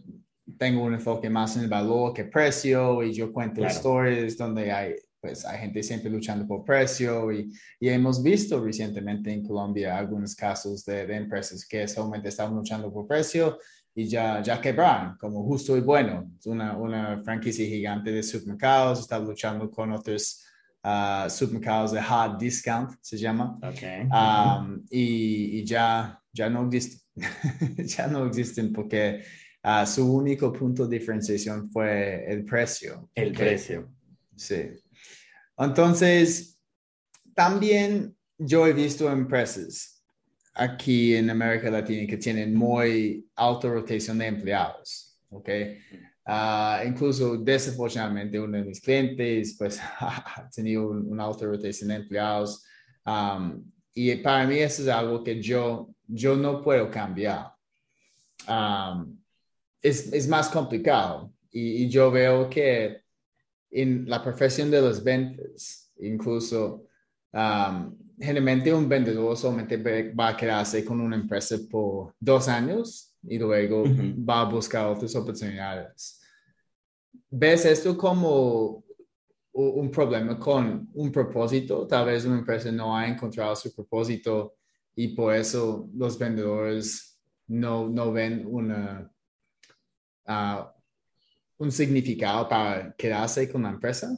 tengo 0.58 0.82
un 0.84 0.94
enfoque 0.94 1.28
más 1.28 1.56
en 1.56 1.64
el 1.64 1.68
valor 1.68 2.14
que 2.14 2.24
precio 2.24 3.02
y 3.02 3.12
yo 3.12 3.32
cuento 3.32 3.64
historias 3.64 4.36
donde 4.36 4.72
hay 4.72 4.94
pues 5.20 5.44
hay 5.44 5.58
gente 5.58 5.82
siempre 5.82 6.10
luchando 6.10 6.46
por 6.46 6.64
precio 6.64 7.32
y, 7.32 7.52
y 7.80 7.88
hemos 7.88 8.22
visto 8.22 8.62
recientemente 8.62 9.32
en 9.32 9.42
Colombia 9.42 9.98
algunos 9.98 10.34
casos 10.34 10.84
de, 10.84 11.06
de, 11.06 11.16
empresas 11.16 11.66
que 11.66 11.88
solamente 11.88 12.28
estaban 12.28 12.54
luchando 12.54 12.92
por 12.92 13.06
precio 13.06 13.58
y 13.94 14.06
ya, 14.06 14.40
ya 14.42 14.60
quebraron, 14.60 15.16
como 15.18 15.42
justo 15.42 15.76
y 15.76 15.80
bueno, 15.80 16.30
una, 16.44 16.76
una 16.76 17.22
franquicia 17.24 17.66
gigante 17.66 18.12
de 18.12 18.22
supermercados, 18.22 19.00
está 19.00 19.18
luchando 19.18 19.68
con 19.70 19.90
otros 19.90 20.44
uh, 20.84 21.28
supermercados 21.28 21.92
de 21.92 22.00
hard 22.00 22.38
discount, 22.38 22.92
se 23.00 23.16
llama, 23.16 23.58
okay. 23.62 24.02
um, 24.10 24.84
y, 24.90 25.60
y, 25.60 25.64
ya, 25.64 26.20
ya 26.32 26.48
no 26.48 26.66
existen, 26.66 27.00
ya 27.86 28.06
no 28.06 28.26
existen 28.26 28.72
porque 28.72 29.22
uh, 29.64 29.86
su 29.86 30.12
único 30.12 30.52
punto 30.52 30.86
de 30.86 30.98
diferenciación 30.98 31.70
fue 31.70 32.24
el 32.26 32.44
precio. 32.44 33.10
El 33.14 33.32
precio. 33.32 33.90
Sí. 34.36 34.70
Entonces, 35.56 36.58
también 37.34 38.16
yo 38.38 38.66
he 38.66 38.72
visto 38.72 39.10
empresas 39.10 40.02
aquí 40.54 41.14
en 41.14 41.30
América 41.30 41.70
Latina 41.70 42.06
que 42.06 42.16
tienen 42.16 42.54
muy 42.54 43.28
alta 43.36 43.68
rotación 43.68 44.18
de 44.18 44.26
empleados, 44.26 45.18
¿ok? 45.30 45.48
Uh, 46.28 46.86
incluso 46.86 47.38
desafortunadamente 47.38 48.38
uno 48.38 48.58
de 48.58 48.64
mis 48.64 48.82
clientes 48.82 49.56
pues 49.56 49.80
ha 50.00 50.46
tenido 50.54 50.90
una 50.90 51.24
alta 51.24 51.46
rotación 51.46 51.88
de 51.88 51.94
empleados 51.94 52.66
um, 53.06 53.64
y 53.94 54.14
para 54.16 54.46
mí 54.46 54.58
eso 54.58 54.82
es 54.82 54.88
algo 54.88 55.24
que 55.24 55.40
yo, 55.40 55.88
yo 56.06 56.36
no 56.36 56.60
puedo 56.60 56.90
cambiar. 56.90 57.50
Um, 58.46 59.18
es, 59.80 60.12
es, 60.12 60.28
más 60.28 60.50
complicado 60.50 61.32
y, 61.50 61.84
y 61.84 61.88
yo 61.88 62.10
veo 62.10 62.50
que 62.50 63.00
en 63.70 64.06
la 64.06 64.22
profesión 64.22 64.70
de 64.70 64.82
las 64.82 65.02
ventas, 65.02 65.90
incluso 65.98 66.84
um, 67.32 67.96
generalmente 68.20 68.74
un 68.74 68.86
vendedor 68.86 69.34
solamente 69.34 69.78
va 70.12 70.28
a 70.28 70.36
quedarse 70.36 70.84
con 70.84 71.00
una 71.00 71.16
empresa 71.16 71.56
por 71.70 72.12
dos 72.20 72.48
años 72.48 73.14
y 73.22 73.38
luego 73.38 73.84
va 74.28 74.42
a 74.42 74.44
buscar 74.44 74.86
otras 74.86 75.14
oportunidades. 75.16 76.17
¿Ves 77.30 77.64
esto 77.64 77.96
como 77.96 78.84
un 79.52 79.90
problema 79.90 80.38
con 80.38 80.88
un 80.94 81.12
propósito? 81.12 81.86
Tal 81.86 82.06
vez 82.06 82.24
una 82.24 82.38
empresa 82.38 82.70
no 82.72 82.96
ha 82.96 83.06
encontrado 83.06 83.54
su 83.56 83.74
propósito 83.74 84.54
y 84.94 85.08
por 85.08 85.34
eso 85.34 85.88
los 85.94 86.18
vendedores 86.18 87.20
no, 87.46 87.88
no 87.88 88.12
ven 88.12 88.44
una, 88.46 89.10
uh, 90.26 90.64
un 91.58 91.72
significado 91.72 92.48
para 92.48 92.94
quedarse 92.94 93.50
con 93.50 93.62
la 93.62 93.70
empresa? 93.70 94.16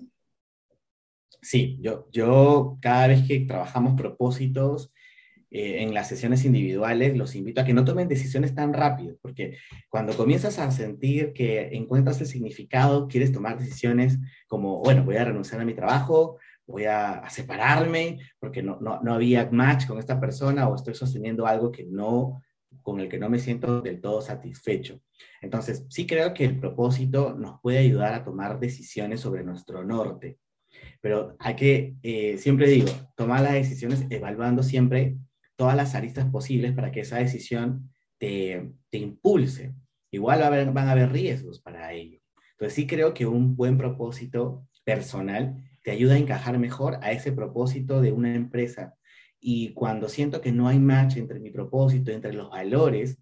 Sí, 1.43 1.79
yo, 1.81 2.09
yo 2.11 2.79
cada 2.81 3.09
vez 3.09 3.27
que 3.27 3.41
trabajamos 3.41 3.95
propósitos 3.95 4.93
eh, 5.51 5.83
en 5.83 5.95
las 5.95 6.09
sesiones 6.09 6.45
individuales, 6.45 7.17
los 7.17 7.35
invito 7.35 7.61
a 7.61 7.65
que 7.65 7.75
no 7.75 7.85
tomen 7.85 8.07
decisiones 8.07 8.55
tan 8.55 8.73
rápido, 8.73 9.17
porque 9.21 9.57
cuando 9.89 10.17
comienzas 10.17 10.61
a 10.61 10.71
sentir 10.71 11.33
que 11.33 11.71
encuentras 11.73 12.21
el 12.21 12.29
significado, 12.29 13.09
quieres 13.09 13.33
tomar 13.33 13.59
decisiones 13.59 14.19
como, 14.47 14.79
bueno, 14.79 15.05
voy 15.05 15.17
a 15.17 15.25
renunciar 15.25 15.61
a 15.61 15.65
mi 15.65 15.75
trabajo, 15.75 16.39
voy 16.67 16.85
a, 16.85 17.29
separarme 17.31 18.19
porque 18.39 18.63
no, 18.63 18.79
no, 18.81 19.01
no, 19.03 19.15
había 19.15 19.49
match 19.51 19.87
con 19.87 19.99
esta 19.99 20.21
persona 20.21 20.69
o 20.69 20.77
estoy 20.77 20.95
sosteniendo 20.95 21.47
algo 21.47 21.73
que 21.73 21.85
no, 21.85 22.41
con 22.83 23.01
el 23.01 23.09
que 23.09 23.19
no 23.19 23.29
me 23.29 23.41
siento 23.41 23.81
del 23.81 24.01
todo 24.01 24.21
satisfecho. 24.21 25.01
Entonces, 25.43 25.85
sí 25.89 26.07
creo 26.07 26.33
que 26.33 26.45
el 26.45 26.61
propósito 26.61 27.35
nos 27.35 27.61
puede 27.61 27.79
ayudar 27.79 28.15
a 28.15 28.25
tomar 28.25 28.61
decisiones 28.61 29.21
sobre 29.21 29.43
nuestro 29.43 29.85
norte, 29.85 30.39
pero 31.01 31.35
hay 31.41 31.57
que, 31.57 31.97
eh, 32.03 32.39
siempre 32.39 32.69
digo, 32.69 32.89
tomar 33.17 33.43
las 33.43 33.55
decisiones 33.55 34.07
evaluando 34.11 34.63
siempre 34.63 35.17
todas 35.61 35.77
las 35.77 35.95
aristas 35.95 36.25
posibles 36.31 36.73
para 36.73 36.91
que 36.91 37.01
esa 37.01 37.19
decisión 37.19 37.91
te, 38.17 38.73
te 38.89 38.97
impulse. 38.97 39.75
Igual 40.11 40.41
van 40.73 40.89
a 40.89 40.93
haber 40.93 41.13
riesgos 41.13 41.61
para 41.61 41.93
ello. 41.93 42.19
Entonces 42.53 42.73
sí 42.73 42.87
creo 42.87 43.13
que 43.13 43.27
un 43.27 43.57
buen 43.57 43.77
propósito 43.77 44.67
personal 44.85 45.63
te 45.85 45.91
ayuda 45.91 46.15
a 46.15 46.19
encajar 46.19 46.59
mejor 46.59 46.99
a 47.03 47.13
ese 47.13 47.31
propósito 47.33 48.01
de 48.01 48.11
una 48.11 48.35
empresa. 48.35 48.95
Y 49.39 49.75
cuando 49.75 50.09
siento 50.09 50.41
que 50.41 50.51
no 50.51 50.67
hay 50.67 50.79
match 50.79 51.19
entre 51.19 51.41
mi 51.41 51.51
propósito, 51.51 52.11
entre 52.11 52.33
los 52.33 52.49
valores, 52.49 53.19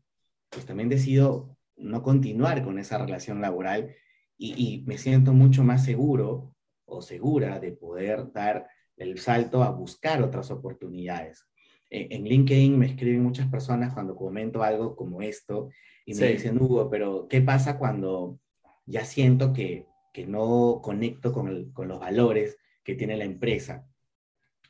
pues 0.48 0.64
también 0.64 0.88
decido 0.88 1.56
no 1.76 2.04
continuar 2.04 2.62
con 2.62 2.78
esa 2.78 2.98
relación 2.98 3.40
laboral 3.40 3.96
y, 4.36 4.84
me 4.86 4.96
siento 4.96 5.32
mucho 5.32 5.64
más 5.64 5.84
seguro 5.84 6.54
o 6.84 7.02
segura 7.02 7.58
de 7.58 7.72
poder 7.72 8.32
dar 8.32 8.68
el 8.96 9.18
salto 9.18 9.64
a 9.64 9.70
buscar 9.72 10.22
otras 10.22 10.52
oportunidades. 10.52 11.44
En, 11.90 12.24
LinkedIn 12.24 12.78
me 12.78 12.86
escriben 12.86 13.22
muchas 13.22 13.48
personas 13.48 13.94
cuando 13.94 14.14
comento 14.14 14.62
algo 14.62 14.94
como 14.94 15.22
esto 15.22 15.70
y 16.04 16.14
me 16.14 16.32
dicen, 16.32 16.60
Hugo, 16.60 16.90
pero 16.90 17.26
¿qué 17.28 17.40
pasa 17.40 17.78
cuando 17.78 18.38
ya 18.86 19.04
siento 19.04 19.52
que 19.52 19.86
que 20.18 20.26
no 20.26 20.80
conecto 20.82 21.32
con, 21.32 21.70
con, 21.72 21.86
los 21.86 22.00
valores 22.00 22.58
que 22.82 22.96
tiene 22.96 23.16
la 23.16 23.22
empresa. 23.22 23.86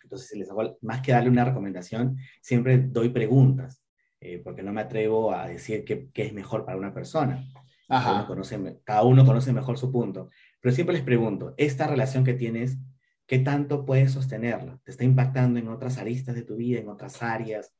Entonces, 0.02 0.36
les 0.38 0.48
más 0.82 1.00
que 1.00 1.12
darle 1.12 1.30
una 1.30 1.46
recomendación, 1.46 2.18
siempre 2.42 2.78
doy 2.78 3.10
preguntas, 3.10 3.82
eh, 4.20 4.42
porque 4.44 4.62
no 4.62 4.74
me 4.74 4.82
atrevo 4.82 5.32
a 5.32 5.48
decir 5.48 5.84
qué, 5.84 6.10
es 6.14 6.32
mejor 6.34 6.66
para 6.66 6.76
una 6.76 6.92
persona. 6.92 7.42
Cada, 7.88 8.16
uno 8.16 8.26
conoce, 8.26 8.80
cada 8.84 9.04
uno 9.04 9.24
conoce 9.24 9.52
mejor 9.54 9.78
su 9.78 9.90
punto. 9.90 10.28
Pero 10.60 10.74
siempre 10.74 10.96
les 10.96 11.04
pregunto, 11.04 11.54
esta 11.56 11.86
relación 11.86 12.24
que 12.24 12.34
tienes, 12.34 12.76
¿qué 13.28 13.38
tanto 13.38 13.84
puedes 13.84 14.12
sostenerla? 14.12 14.80
¿Te 14.82 14.90
está 14.90 15.04
impactando 15.04 15.60
en 15.60 15.68
otras 15.68 15.98
aristas 15.98 16.34
de 16.34 16.42
tu 16.42 16.56
vida, 16.56 16.80
en 16.80 16.88
otras 16.88 17.22
áreas? 17.22 17.72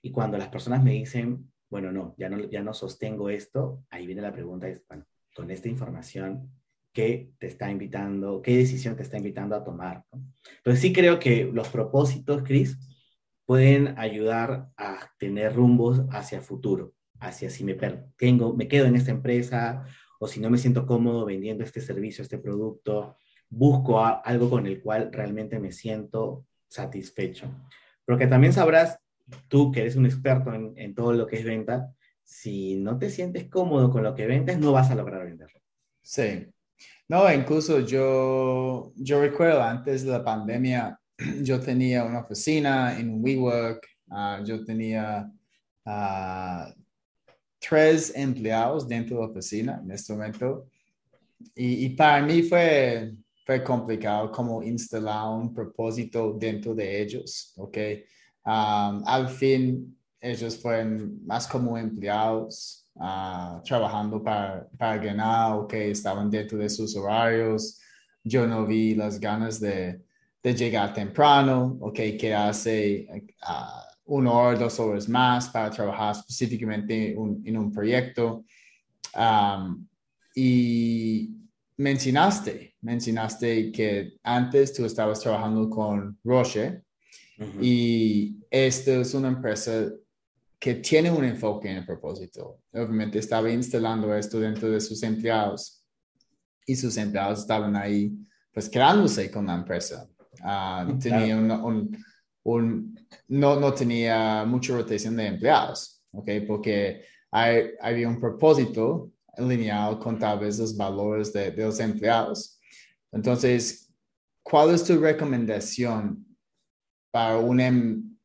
Y 0.00 0.12
cuando 0.12 0.38
las 0.38 0.48
personas 0.48 0.82
me 0.82 0.92
dicen, 0.92 1.50
bueno, 1.68 1.90
no, 1.90 2.14
ya 2.16 2.30
no, 2.30 2.38
ya 2.48 2.62
no 2.62 2.72
sostengo 2.72 3.28
esto, 3.28 3.84
ahí 3.90 4.06
viene 4.06 4.22
la 4.22 4.32
pregunta, 4.32 4.68
es, 4.68 4.82
bueno, 4.88 5.04
con 5.34 5.50
esta 5.50 5.68
información, 5.68 6.48
qué 6.92 7.32
te 7.38 7.48
está 7.48 7.70
invitando, 7.70 8.40
qué 8.40 8.56
decisión 8.56 8.94
te 8.94 9.02
está 9.02 9.16
invitando 9.16 9.56
a 9.56 9.64
tomar. 9.64 10.04
Entonces 10.58 10.80
sí 10.80 10.92
creo 10.92 11.18
que 11.18 11.44
los 11.44 11.68
propósitos, 11.68 12.44
Chris, 12.44 12.78
pueden 13.46 13.98
ayudar 13.98 14.70
a 14.76 15.10
tener 15.18 15.56
rumbos 15.56 16.02
hacia 16.10 16.38
el 16.38 16.44
futuro, 16.44 16.94
hacia 17.18 17.50
si 17.50 17.64
me, 17.64 17.76
tengo, 18.16 18.54
me 18.54 18.68
quedo 18.68 18.86
en 18.86 18.94
esta 18.94 19.10
empresa 19.10 19.84
o 20.20 20.28
si 20.28 20.38
no 20.38 20.50
me 20.50 20.58
siento 20.58 20.86
cómodo 20.86 21.24
vendiendo 21.24 21.64
este 21.64 21.80
servicio, 21.80 22.22
este 22.22 22.38
producto, 22.38 23.16
busco 23.48 24.04
algo 24.04 24.50
con 24.50 24.66
el 24.66 24.82
cual 24.82 25.10
realmente 25.12 25.58
me 25.58 25.72
siento 25.72 26.46
satisfecho. 26.68 27.46
Porque 28.04 28.26
también 28.26 28.52
sabrás, 28.52 28.98
tú 29.48 29.72
que 29.72 29.80
eres 29.80 29.96
un 29.96 30.06
experto 30.06 30.52
en, 30.54 30.94
todo 30.94 31.12
lo 31.12 31.26
que 31.26 31.36
es 31.36 31.44
venta, 31.44 31.92
si 32.22 32.76
no 32.76 32.98
te 32.98 33.10
sientes 33.10 33.48
cómodo 33.48 33.90
con 33.90 34.02
lo 34.02 34.14
que 34.14 34.26
vendes, 34.26 34.58
no 34.58 34.72
vas 34.72 34.90
a 34.90 34.94
lograr 34.94 35.24
venderlo. 35.24 35.60
Sí, 36.02 36.46
no, 37.08 37.32
incluso 37.32 37.80
yo, 37.80 38.92
yo 38.96 39.20
recuerdo 39.20 39.62
antes 39.62 40.04
de 40.04 40.10
la 40.10 40.24
pandemia, 40.24 40.98
yo 41.42 41.60
tenía 41.60 42.04
una 42.04 42.20
oficina 42.20 42.98
en 42.98 43.22
WeWork, 43.22 43.86
uh, 44.08 44.44
yo 44.44 44.64
tenía 44.64 45.30
uh, 45.84 46.72
tres 47.58 48.12
empleados 48.14 48.88
dentro 48.88 49.16
de 49.16 49.22
la 49.22 49.28
oficina 49.30 49.80
en 49.82 49.90
este 49.90 50.12
momento. 50.12 50.68
Y, 51.54 51.90
para 51.90 52.24
mí 52.24 52.42
fue, 52.42 53.12
fue 53.44 53.62
complicado 53.62 54.30
como 54.30 54.62
instalar 54.62 55.28
un 55.28 55.52
propósito 55.52 56.32
dentro 56.32 56.74
de 56.74 57.02
ellos, 57.02 57.52
¿ok? 57.56 57.76
Um, 58.46 59.02
al 59.06 59.28
fin, 59.28 59.96
ellos 60.20 60.56
fueron 60.60 61.24
más 61.26 61.46
como 61.46 61.76
empleados 61.76 62.86
uh, 62.94 63.62
trabajando 63.62 64.22
para, 64.22 64.66
para 64.78 64.96
ganar 64.98 65.58
o 65.58 65.68
que 65.68 65.90
estaban 65.90 66.30
dentro 66.30 66.58
de 66.58 66.70
sus 66.70 66.96
horarios. 66.96 67.80
Yo 68.22 68.46
no 68.46 68.66
vi 68.66 68.94
las 68.94 69.20
ganas 69.20 69.60
de, 69.60 70.00
de 70.42 70.54
llegar 70.54 70.94
temprano 70.94 71.76
o 71.80 71.92
que 71.92 72.16
quedarse 72.16 73.06
uh, 73.46 73.84
una 74.06 74.32
hora, 74.32 74.58
dos 74.58 74.80
horas 74.80 75.08
más 75.08 75.48
para 75.48 75.70
trabajar 75.70 76.12
específicamente 76.16 77.14
un, 77.16 77.42
en 77.44 77.56
un 77.58 77.70
proyecto. 77.70 78.44
Um, 79.14 79.86
y 80.34 81.30
mencionaste, 81.76 82.73
mencionaste 82.84 83.72
que 83.72 84.18
antes 84.22 84.72
tú 84.72 84.84
estabas 84.84 85.20
trabajando 85.20 85.68
con 85.68 86.18
Roche 86.22 86.82
y 87.60 88.36
esto 88.50 89.00
es 89.00 89.14
una 89.14 89.28
empresa 89.28 89.90
que 90.60 90.74
tiene 90.76 91.10
un 91.10 91.24
enfoque 91.24 91.70
en 91.70 91.78
el 91.78 91.86
propósito. 91.86 92.60
Obviamente 92.72 93.18
estaba 93.18 93.50
instalando 93.50 94.14
esto 94.14 94.38
dentro 94.38 94.70
de 94.70 94.80
sus 94.80 95.02
empleados 95.02 95.84
y 96.66 96.76
sus 96.76 96.96
empleados 96.96 97.40
estaban 97.40 97.74
ahí 97.74 98.12
pues 98.52 98.68
quedándose 98.68 99.30
con 99.30 99.46
la 99.46 99.54
empresa. 99.54 100.08
Ah, 100.42 100.86
tenía 101.00 101.36
un, 101.36 101.96
un, 102.44 103.06
no, 103.28 103.58
no 103.58 103.72
tenía 103.72 104.44
mucha 104.44 104.74
rotación 104.74 105.16
de 105.16 105.26
empleados, 105.26 106.02
¿ok? 106.12 106.30
Porque 106.46 107.04
hay, 107.30 107.70
había 107.80 108.08
un 108.08 108.20
propósito 108.20 109.10
alineado 109.36 109.98
con 109.98 110.18
tal 110.18 110.38
vez 110.38 110.58
los 110.58 110.76
valores 110.76 111.32
de, 111.32 111.50
de 111.50 111.64
los 111.64 111.80
empleados. 111.80 112.60
Entonces, 113.14 113.92
¿cuál 114.42 114.74
es 114.74 114.84
tu 114.84 114.98
recomendación 114.98 116.26
para 117.10 117.38
un, 117.38 117.60
em, 117.60 118.16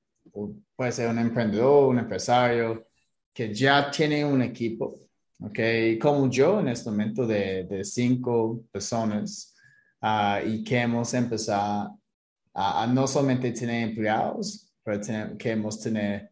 puede 0.75 0.91
ser 0.91 1.09
un 1.09 1.19
emprendedor, 1.19 1.89
un 1.89 1.99
empresario 1.99 2.87
que 3.33 3.53
ya 3.53 3.91
tiene 3.91 4.25
un 4.25 4.41
equipo, 4.41 4.99
¿ok? 5.39 5.59
Como 6.01 6.29
yo 6.29 6.59
en 6.59 6.69
este 6.69 6.89
momento 6.89 7.27
de, 7.27 7.65
de 7.65 7.83
cinco 7.83 8.65
personas 8.71 9.55
uh, 10.01 10.45
y 10.45 10.63
que 10.63 10.79
hemos 10.79 11.13
empezado 11.13 11.99
a, 12.53 12.83
a, 12.83 12.87
no 12.87 13.05
solamente 13.05 13.51
tener 13.51 13.89
empleados, 13.89 14.73
pero 14.83 14.99
tener, 14.99 15.37
que 15.37 15.51
hemos 15.51 15.79
tener 15.79 16.31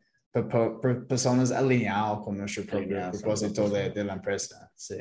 personas 1.08 1.52
alineadas 1.52 2.20
con 2.24 2.38
nuestro 2.38 2.64
propósito 2.66 3.70
de, 3.70 3.92
de, 3.92 4.04
la 4.04 4.14
empresa. 4.14 4.72
Sí. 4.76 4.98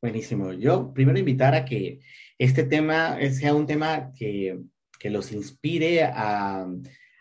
Buenísimo. 0.00 0.52
Yo 0.52 0.92
primero 0.92 1.18
invitar 1.18 1.54
a 1.54 1.64
que 1.64 2.00
este 2.38 2.64
tema 2.64 3.18
sea 3.30 3.54
un 3.54 3.66
tema 3.66 4.12
que, 4.12 4.58
que 4.98 5.10
los 5.10 5.32
inspire 5.32 6.04
a 6.04 6.66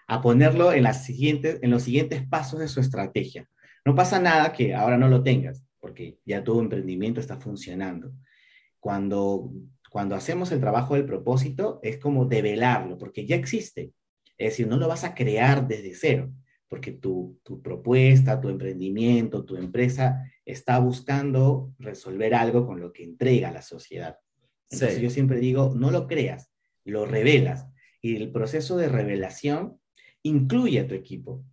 a 0.07 0.21
ponerlo 0.21 0.73
en, 0.73 0.83
las 0.83 1.05
siguientes, 1.05 1.59
en 1.61 1.71
los 1.71 1.83
siguientes 1.83 2.27
pasos 2.27 2.59
de 2.59 2.67
su 2.67 2.79
estrategia. 2.79 3.49
No 3.85 3.95
pasa 3.95 4.19
nada 4.19 4.53
que 4.53 4.73
ahora 4.73 4.97
no 4.97 5.07
lo 5.07 5.23
tengas, 5.23 5.63
porque 5.79 6.17
ya 6.25 6.43
tu 6.43 6.59
emprendimiento 6.59 7.19
está 7.19 7.37
funcionando. 7.37 8.13
Cuando, 8.79 9.51
cuando 9.89 10.15
hacemos 10.15 10.51
el 10.51 10.59
trabajo 10.59 10.95
del 10.95 11.05
propósito, 11.05 11.79
es 11.83 11.97
como 11.97 12.25
develarlo, 12.25 12.97
porque 12.97 13.25
ya 13.25 13.35
existe. 13.35 13.91
Es 14.37 14.51
decir, 14.51 14.67
no 14.67 14.77
lo 14.77 14.87
vas 14.87 15.03
a 15.03 15.15
crear 15.15 15.67
desde 15.67 15.95
cero, 15.95 16.31
porque 16.67 16.91
tu, 16.91 17.39
tu 17.43 17.61
propuesta, 17.61 18.41
tu 18.41 18.49
emprendimiento, 18.49 19.45
tu 19.45 19.55
empresa 19.55 20.23
está 20.45 20.79
buscando 20.79 21.73
resolver 21.79 22.35
algo 22.35 22.65
con 22.65 22.79
lo 22.79 22.91
que 22.91 23.03
entrega 23.03 23.51
la 23.51 23.61
sociedad. 23.61 24.17
Entonces 24.69 25.01
yo 25.01 25.09
siempre 25.09 25.39
digo, 25.39 25.73
no 25.75 25.91
lo 25.91 26.07
creas, 26.07 26.51
lo 26.83 27.05
revelas. 27.05 27.67
Y 28.01 28.15
el 28.15 28.31
proceso 28.31 28.77
de 28.77 28.89
revelación 28.89 29.79
incluye 30.23 30.79
a 30.79 30.87
tu 30.87 30.95
equipo. 30.95 31.45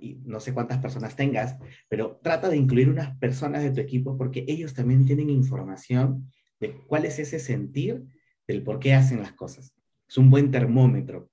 Y 0.00 0.16
no 0.24 0.40
sé 0.40 0.54
cuántas 0.54 0.78
personas 0.78 1.16
tengas, 1.16 1.56
pero 1.88 2.18
trata 2.22 2.48
de 2.48 2.56
incluir 2.56 2.88
unas 2.88 3.16
personas 3.18 3.62
de 3.62 3.70
tu 3.72 3.80
equipo 3.80 4.16
porque 4.16 4.44
ellos 4.48 4.72
también 4.72 5.04
tienen 5.04 5.28
información 5.28 6.30
de 6.60 6.76
cuál 6.86 7.04
es 7.04 7.18
ese 7.18 7.38
sentir 7.38 8.04
del 8.46 8.62
por 8.62 8.78
qué 8.78 8.94
hacen 8.94 9.20
las 9.20 9.32
cosas. 9.32 9.74
Es 10.08 10.16
un 10.16 10.30
buen 10.30 10.50
termómetro. 10.50 11.30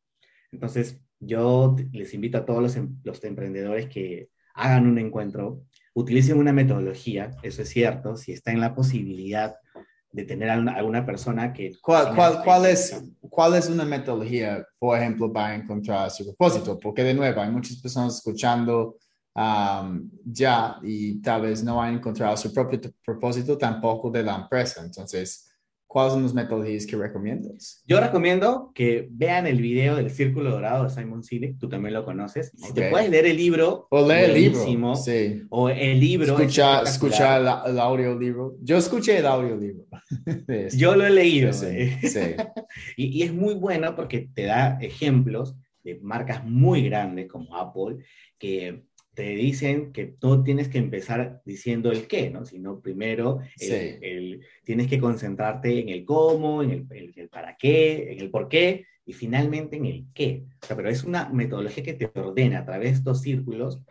Entonces, 0.51 0.99
yo 1.19 1.75
les 1.91 2.13
invito 2.13 2.37
a 2.37 2.45
todos 2.45 2.61
los, 2.61 2.75
em, 2.75 2.97
los 3.03 3.23
emprendedores 3.23 3.87
que 3.87 4.29
hagan 4.55 4.87
un 4.87 4.99
encuentro, 4.99 5.63
utilicen 5.93 6.37
una 6.37 6.53
metodología, 6.53 7.31
eso 7.43 7.61
es 7.61 7.69
cierto, 7.69 8.17
si 8.17 8.33
está 8.33 8.51
en 8.51 8.59
la 8.59 8.75
posibilidad 8.75 9.55
de 10.13 10.23
tener 10.23 10.49
a 10.49 10.59
una, 10.59 10.79
a 10.79 10.83
una 10.83 11.05
persona 11.05 11.51
que... 11.51 11.73
¿Cuál, 11.81 12.15
cuál, 12.15 12.43
cuál, 12.43 12.65
es. 12.67 13.03
¿Cuál 13.29 13.55
es 13.55 13.67
una 13.67 13.83
metodología, 13.83 14.65
por 14.77 14.97
ejemplo, 14.97 15.33
para 15.33 15.55
encontrar 15.55 16.09
su 16.11 16.23
propósito? 16.23 16.79
Porque 16.79 17.03
de 17.03 17.15
nuevo, 17.15 17.41
hay 17.41 17.49
muchas 17.49 17.77
personas 17.77 18.15
escuchando 18.17 18.97
um, 19.35 20.09
ya 20.23 20.77
y 20.83 21.19
tal 21.19 21.41
vez 21.41 21.63
no 21.63 21.81
han 21.81 21.95
encontrado 21.95 22.37
su 22.37 22.53
propio 22.53 22.79
propósito 23.03 23.57
tampoco 23.57 24.11
de 24.11 24.23
la 24.23 24.35
empresa. 24.35 24.83
Entonces, 24.85 25.52
¿cuáles 25.93 26.13
son 26.13 26.23
las 26.23 26.33
metodologías 26.33 26.87
que 26.87 26.95
recomiendas? 26.97 27.83
Yo 27.87 27.99
recomiendo 27.99 28.71
que 28.73 29.07
vean 29.11 29.45
el 29.45 29.61
video 29.61 29.95
del 29.95 30.09
Círculo 30.09 30.49
Dorado 30.49 30.85
de 30.85 30.89
Simon 30.89 31.23
Sinek, 31.23 31.59
tú 31.59 31.69
también 31.69 31.93
lo 31.93 32.03
conoces. 32.03 32.51
Si 32.57 32.69
Ok. 32.71 32.73
te 32.75 32.89
puedes 32.89 33.11
leer 33.11 33.27
el 33.27 33.37
libro, 33.37 33.85
O 33.91 34.07
leer 34.07 34.31
el 34.31 34.33
libro. 34.41 34.95
Sí. 34.95 35.43
o 35.49 35.69
el 35.69 35.99
libro. 35.99 36.33
es 36.33 36.39
Escuchar, 36.41 36.83
espectacular. 36.85 37.41
escuchar 37.41 37.65
el, 37.67 37.71
el 37.73 37.79
audiolibro. 37.79 38.55
Yo 38.63 38.77
escuché 38.77 39.19
el 39.19 39.27
audiolibro. 39.27 39.85
de 40.47 40.65
esto. 40.65 40.79
Yo 40.79 40.95
lo 40.95 41.05
he 41.05 41.11
leído. 41.11 41.53
Sí, 41.53 41.91
sí. 42.01 42.19
Y, 42.97 43.19
y 43.19 43.21
es 43.23 43.31
muy 43.31 43.53
bueno 43.53 43.95
porque 43.95 44.29
te 44.33 44.45
da 44.45 44.79
ejemplos 44.81 45.55
de 45.83 45.99
marcas 46.01 46.43
muy 46.43 46.83
grandes 46.83 47.27
como 47.27 47.55
Apple 47.55 47.97
que 48.39 48.83
te 49.13 49.29
dicen 49.35 49.91
que 49.91 50.15
no 50.21 50.43
tienes 50.43 50.69
que 50.69 50.79
empezar 50.79 51.41
diciendo 51.45 51.91
el 51.91 52.07
qué, 52.07 52.29
¿no? 52.29 52.45
Sino 52.45 52.79
primero 52.79 53.39
el- 53.59 53.67
Sí. 53.69 53.97
el- 54.01 54.41
tienes 54.63 54.87
que 54.87 54.99
concentrarte 54.99 55.79
en 55.79 55.89
el 55.89 56.03
cómo, 56.05 56.63
en 56.63 56.71
el, 56.71 56.87
el- 56.89 57.13
el 57.15 57.29
para 57.29 57.55
qué, 57.57 58.11
en 58.13 58.19
el 58.19 58.29
por 58.31 58.47
qué 58.49 58.85
y 59.05 59.13
finalmente 59.13 59.75
en 59.77 59.85
el 59.85 60.05
qué. 60.13 60.45
O 60.61 60.65
sea, 60.65 60.75
pero 60.75 60.89
es 60.89 61.03
una 61.03 61.29
metodología 61.29 61.83
que 61.83 61.93
te 61.93 62.09
ordena 62.19 62.59
a 62.59 62.65
través 62.65 62.91
de 62.91 62.97
estos 62.97 63.21
círculos 63.21 63.81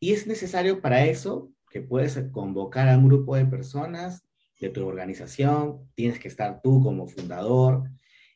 y 0.00 0.12
es 0.12 0.26
necesario 0.26 0.80
para 0.80 1.04
eso 1.06 1.50
que 1.70 1.80
puedes 1.80 2.18
convocar 2.32 2.88
a 2.88 2.98
un 2.98 3.06
grupo 3.08 3.36
de 3.36 3.46
personas 3.46 4.26
de 4.60 4.68
tu 4.68 4.86
organización, 4.86 5.88
tienes 5.94 6.18
que 6.18 6.28
estar 6.28 6.60
tú 6.62 6.82
como 6.82 7.06
fundador 7.06 7.90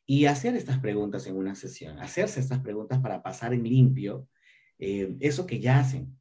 y 0.07 0.27
hacer 0.27 0.55
estas 0.57 0.79
preguntas 0.79 1.27
en 1.27 1.37
una 1.37 1.55
sesión, 1.55 1.99
hacerse 1.99 2.41
estas 2.41 2.61
preguntas 2.61 3.01
para 3.01 3.23
pasar 3.23 3.53
en 3.53 3.65
limpio 3.65 4.29
eh, 4.79 5.17
eso 5.21 5.47
que 5.47 5.59
ya 5.59 5.79
hacen. 5.81 6.17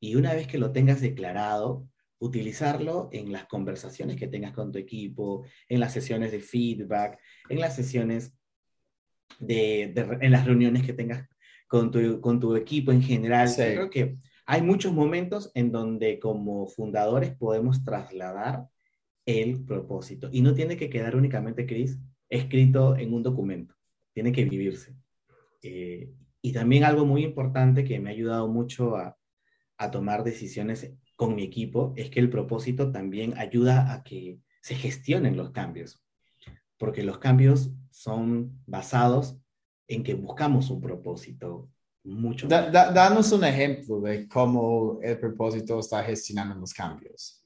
Y 0.00 0.14
una 0.16 0.34
vez 0.34 0.46
que 0.46 0.58
lo 0.58 0.72
tengas 0.72 1.00
declarado, 1.00 1.88
utilizarlo 2.18 3.08
en 3.12 3.32
las 3.32 3.46
conversaciones 3.46 4.16
que 4.16 4.28
tengas 4.28 4.52
con 4.52 4.72
tu 4.72 4.78
equipo, 4.78 5.44
en 5.68 5.80
las 5.80 5.92
sesiones 5.92 6.32
de 6.32 6.40
feedback, 6.40 7.18
en 7.48 7.60
las 7.60 7.76
sesiones 7.76 8.34
de, 9.38 9.92
de- 9.94 10.18
en 10.20 10.32
las 10.32 10.46
reuniones 10.46 10.82
que 10.84 10.92
tengas 10.92 11.28
con 11.68 11.90
tu, 11.90 12.20
con 12.20 12.40
tu 12.40 12.56
equipo 12.56 12.92
en 12.92 13.02
general. 13.02 13.48
Sí. 13.48 13.62
Creo 13.62 13.90
que 13.90 14.16
hay 14.46 14.62
muchos 14.62 14.92
momentos 14.92 15.50
en 15.54 15.72
donde 15.72 16.18
como 16.18 16.66
fundadores 16.68 17.34
podemos 17.34 17.84
trasladar 17.84 18.66
el 19.26 19.64
propósito. 19.64 20.28
Y 20.32 20.40
no 20.40 20.54
tiene 20.54 20.76
que 20.76 20.88
quedar 20.88 21.16
únicamente, 21.16 21.66
Chris, 21.66 21.98
escrito 22.28 22.96
en 22.96 23.12
un 23.12 23.22
documento. 23.22 23.74
Tiene 24.14 24.30
que 24.32 24.44
vivirse. 24.44 24.94
Eh, 25.62 26.12
y 26.40 26.52
también 26.52 26.84
algo 26.84 27.04
muy 27.04 27.24
importante 27.24 27.82
que 27.82 27.98
me 27.98 28.10
ha 28.10 28.12
ayudado 28.12 28.46
mucho 28.46 28.96
a, 28.96 29.15
a 29.78 29.90
tomar 29.90 30.24
decisiones 30.24 30.92
con 31.16 31.34
mi 31.34 31.42
equipo 31.42 31.92
es 31.96 32.10
que 32.10 32.20
el 32.20 32.30
propósito 32.30 32.90
también 32.92 33.36
ayuda 33.38 33.92
a 33.92 34.02
que 34.02 34.38
se 34.60 34.74
gestionen 34.74 35.36
los 35.36 35.50
cambios. 35.50 36.02
Porque 36.78 37.02
los 37.02 37.18
cambios 37.18 37.70
son 37.90 38.60
basados 38.66 39.38
en 39.88 40.02
que 40.02 40.14
buscamos 40.14 40.70
un 40.70 40.80
propósito 40.80 41.70
mucho 42.04 42.46
Da- 42.46 42.70
da- 42.70 42.92
danos 42.92 43.32
un 43.32 43.44
ejemplo 43.44 44.00
de 44.00 44.28
cómo 44.28 44.98
el 45.02 45.18
propósito 45.18 45.80
está 45.80 46.04
gestionando 46.04 46.54
los 46.54 46.72
cambios. 46.74 47.44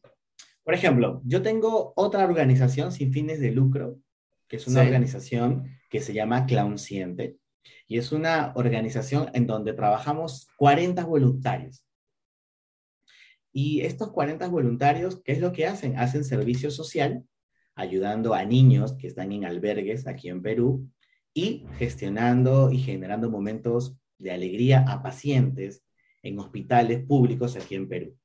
Por 0.64 0.74
ejemplo, 0.74 1.22
yo 1.24 1.40
tengo 1.42 1.92
otra 1.96 2.24
organización 2.24 2.92
sin 2.92 3.12
fines 3.12 3.40
de 3.40 3.50
lucro, 3.52 3.98
que 4.48 4.56
es 4.56 4.66
una 4.66 4.80
Sí. 4.82 4.86
organización 4.86 5.64
que 5.88 6.00
se 6.00 6.12
llama 6.12 6.44
Clownciente, 6.46 7.36
y 7.86 7.98
es 7.98 8.12
una 8.12 8.52
organización 8.54 9.30
en 9.32 9.46
donde 9.46 9.72
trabajamos 9.72 10.48
40 10.56 11.04
voluntarios. 11.04 11.84
Y 13.52 13.80
estos 13.80 14.10
40 14.12 14.46
voluntarios, 14.48 15.20
¿qué 15.24 15.32
es 15.32 15.40
lo 15.40 15.52
que 15.52 15.66
hacen? 15.66 15.98
Hacen 15.98 16.24
servicio 16.24 16.70
social, 16.70 17.24
ayudando 17.74 18.34
a 18.34 18.44
niños 18.44 18.94
que 18.96 19.06
están 19.06 19.32
en 19.32 19.44
albergues 19.44 20.06
aquí 20.06 20.28
en 20.28 20.42
Perú 20.42 20.88
y 21.34 21.64
gestionando 21.78 22.70
y 22.70 22.78
generando 22.78 23.30
momentos 23.30 23.96
de 24.18 24.32
alegría 24.32 24.84
a 24.86 25.02
pacientes 25.02 25.82
en 26.22 26.38
hospitales 26.38 27.04
públicos 27.06 27.56
aquí 27.56 27.74
en 27.74 27.88
Perú. 27.88 28.16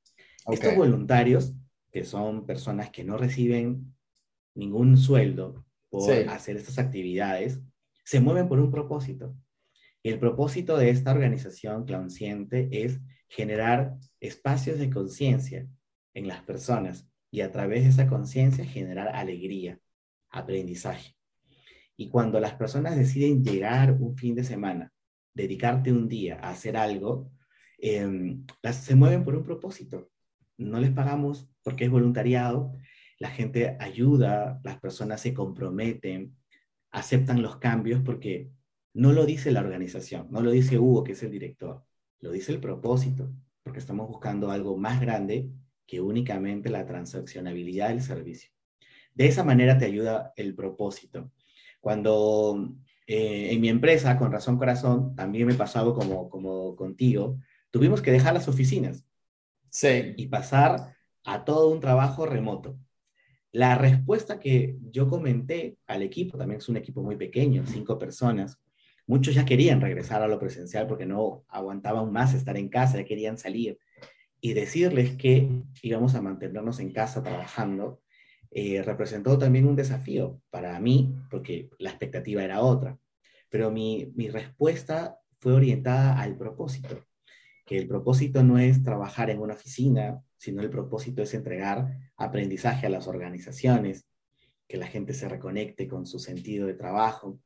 Estos 0.50 0.76
voluntarios, 0.76 1.54
que 1.90 2.04
son 2.04 2.46
personas 2.46 2.90
que 2.90 3.02
no 3.02 3.16
reciben 3.16 3.94
ningún 4.54 4.96
sueldo 4.96 5.64
por 5.88 6.02
Sí. 6.02 6.28
hacer 6.28 6.56
estas 6.56 6.78
actividades, 6.78 7.60
se 8.04 8.20
mueven 8.20 8.48
por 8.48 8.60
un 8.60 8.70
propósito. 8.70 9.34
Y 10.02 10.10
el 10.10 10.20
propósito 10.20 10.76
de 10.76 10.90
esta 10.90 11.10
organización 11.10 11.84
Clownciente 11.84 12.68
es 12.70 13.00
generar 13.28 13.96
espacios 14.20 14.78
de 14.78 14.90
conciencia 14.90 15.68
en 16.14 16.28
las 16.28 16.42
personas 16.42 17.08
y 17.30 17.40
a 17.40 17.50
través 17.50 17.82
de 17.82 17.90
esa 17.90 18.06
conciencia 18.06 18.64
generar 18.64 19.08
alegría, 19.08 19.78
aprendizaje. 20.30 21.16
Y 21.96 22.08
cuando 22.08 22.40
las 22.40 22.54
personas 22.54 22.96
deciden 22.96 23.42
llegar 23.42 23.96
un 24.00 24.16
fin 24.16 24.34
de 24.34 24.44
semana, 24.44 24.92
dedicarte 25.34 25.92
un 25.92 26.08
día 26.08 26.38
a 26.40 26.50
hacer 26.50 26.76
algo, 26.76 27.30
em, 27.78 28.44
las, 28.62 28.76
se 28.76 28.94
mueven 28.94 29.24
por 29.24 29.36
un 29.36 29.44
propósito. 29.44 30.10
No 30.56 30.80
les 30.80 30.90
pagamos 30.90 31.48
porque 31.62 31.84
es 31.84 31.90
voluntariado, 31.90 32.72
la 33.18 33.30
gente 33.30 33.76
ayuda, 33.80 34.60
las 34.62 34.78
personas 34.78 35.20
se 35.20 35.34
comprometen, 35.34 36.36
aceptan 36.90 37.42
los 37.42 37.56
cambios 37.58 38.02
porque 38.02 38.50
no 38.94 39.12
lo 39.12 39.26
dice 39.26 39.52
la 39.52 39.60
organización, 39.60 40.28
no 40.30 40.40
lo 40.40 40.50
dice 40.50 40.78
Hugo, 40.78 41.04
que 41.04 41.12
es 41.12 41.22
el 41.22 41.30
director, 41.30 41.84
lo 42.20 42.30
dice 42.30 42.52
el 42.52 42.60
propósito, 42.60 43.30
porque 43.62 43.78
estamos 43.78 44.08
buscando 44.08 44.50
algo 44.50 44.76
más 44.76 45.00
grande 45.00 45.50
que 45.86 46.00
únicamente 46.00 46.70
la 46.70 46.86
transaccionabilidad 46.86 47.88
del 47.88 48.02
servicio. 48.02 48.50
De 49.14 49.26
esa 49.26 49.44
manera 49.44 49.78
te 49.78 49.86
ayuda 49.86 50.32
el 50.36 50.54
propósito. 50.54 51.30
Cuando 51.80 52.74
eh, 53.06 53.52
en 53.52 53.60
mi 53.60 53.68
empresa, 53.68 54.18
con 54.18 54.32
Razón 54.32 54.58
Corazón, 54.58 55.14
también 55.14 55.46
me 55.46 55.54
pasaba 55.54 55.94
como, 55.94 56.28
como 56.28 56.74
contigo, 56.74 57.38
tuvimos 57.70 58.02
que 58.02 58.12
dejar 58.12 58.34
las 58.34 58.48
oficinas 58.48 59.06
Sí, 59.70 60.14
y 60.16 60.28
pasar 60.28 60.96
a 61.24 61.44
todo 61.44 61.68
un 61.68 61.80
trabajo 61.80 62.24
remoto. 62.24 62.78
La 63.52 63.74
respuesta 63.76 64.40
que 64.40 64.78
yo 64.90 65.08
comenté 65.08 65.78
al 65.86 66.02
equipo, 66.02 66.38
también 66.38 66.58
es 66.58 66.68
un 66.68 66.78
equipo 66.78 67.02
muy 67.02 67.16
pequeño, 67.16 67.64
cinco 67.66 67.98
personas, 67.98 68.58
muchos 69.06 69.34
ya 69.34 69.44
querían 69.44 69.80
regresar 69.80 70.22
a 70.22 70.28
lo 70.28 70.38
presencial 70.38 70.86
porque 70.86 71.06
no 71.06 71.44
aguantaban 71.48 72.12
más 72.12 72.34
estar 72.34 72.56
en 72.56 72.68
casa, 72.68 72.98
ya 72.98 73.04
querían 73.04 73.38
salir. 73.38 73.78
Y 74.40 74.52
decirles 74.52 75.16
que 75.16 75.48
íbamos 75.82 76.14
a 76.14 76.22
mantenernos 76.22 76.80
en 76.80 76.92
casa 76.92 77.22
trabajando 77.22 78.00
eh, 78.50 78.82
representó 78.82 79.38
también 79.38 79.66
un 79.66 79.76
desafío 79.76 80.40
para 80.50 80.78
mí, 80.80 81.14
porque 81.30 81.70
la 81.78 81.90
expectativa 81.90 82.42
era 82.42 82.60
otra. 82.60 82.98
Pero 83.48 83.70
mi, 83.70 84.12
mi 84.14 84.28
respuesta 84.28 85.18
fue 85.38 85.52
orientada 85.52 86.20
al 86.20 86.36
propósito 86.36 87.06
que 87.66 87.76
el 87.76 87.88
propósito 87.88 88.44
no 88.44 88.58
es 88.58 88.82
trabajar 88.82 89.28
en 89.28 89.40
una 89.40 89.54
oficina, 89.54 90.22
sino 90.38 90.62
el 90.62 90.70
propósito 90.70 91.22
es 91.22 91.34
entregar 91.34 91.98
aprendizaje 92.16 92.86
a 92.86 92.90
las 92.90 93.08
organizaciones, 93.08 94.06
que 94.68 94.76
la 94.76 94.86
gente 94.86 95.12
se 95.14 95.28
reconecte 95.28 95.88
con 95.88 96.06
su 96.06 96.20
sentido 96.20 96.68
de 96.68 96.74
trabajo 96.74 97.40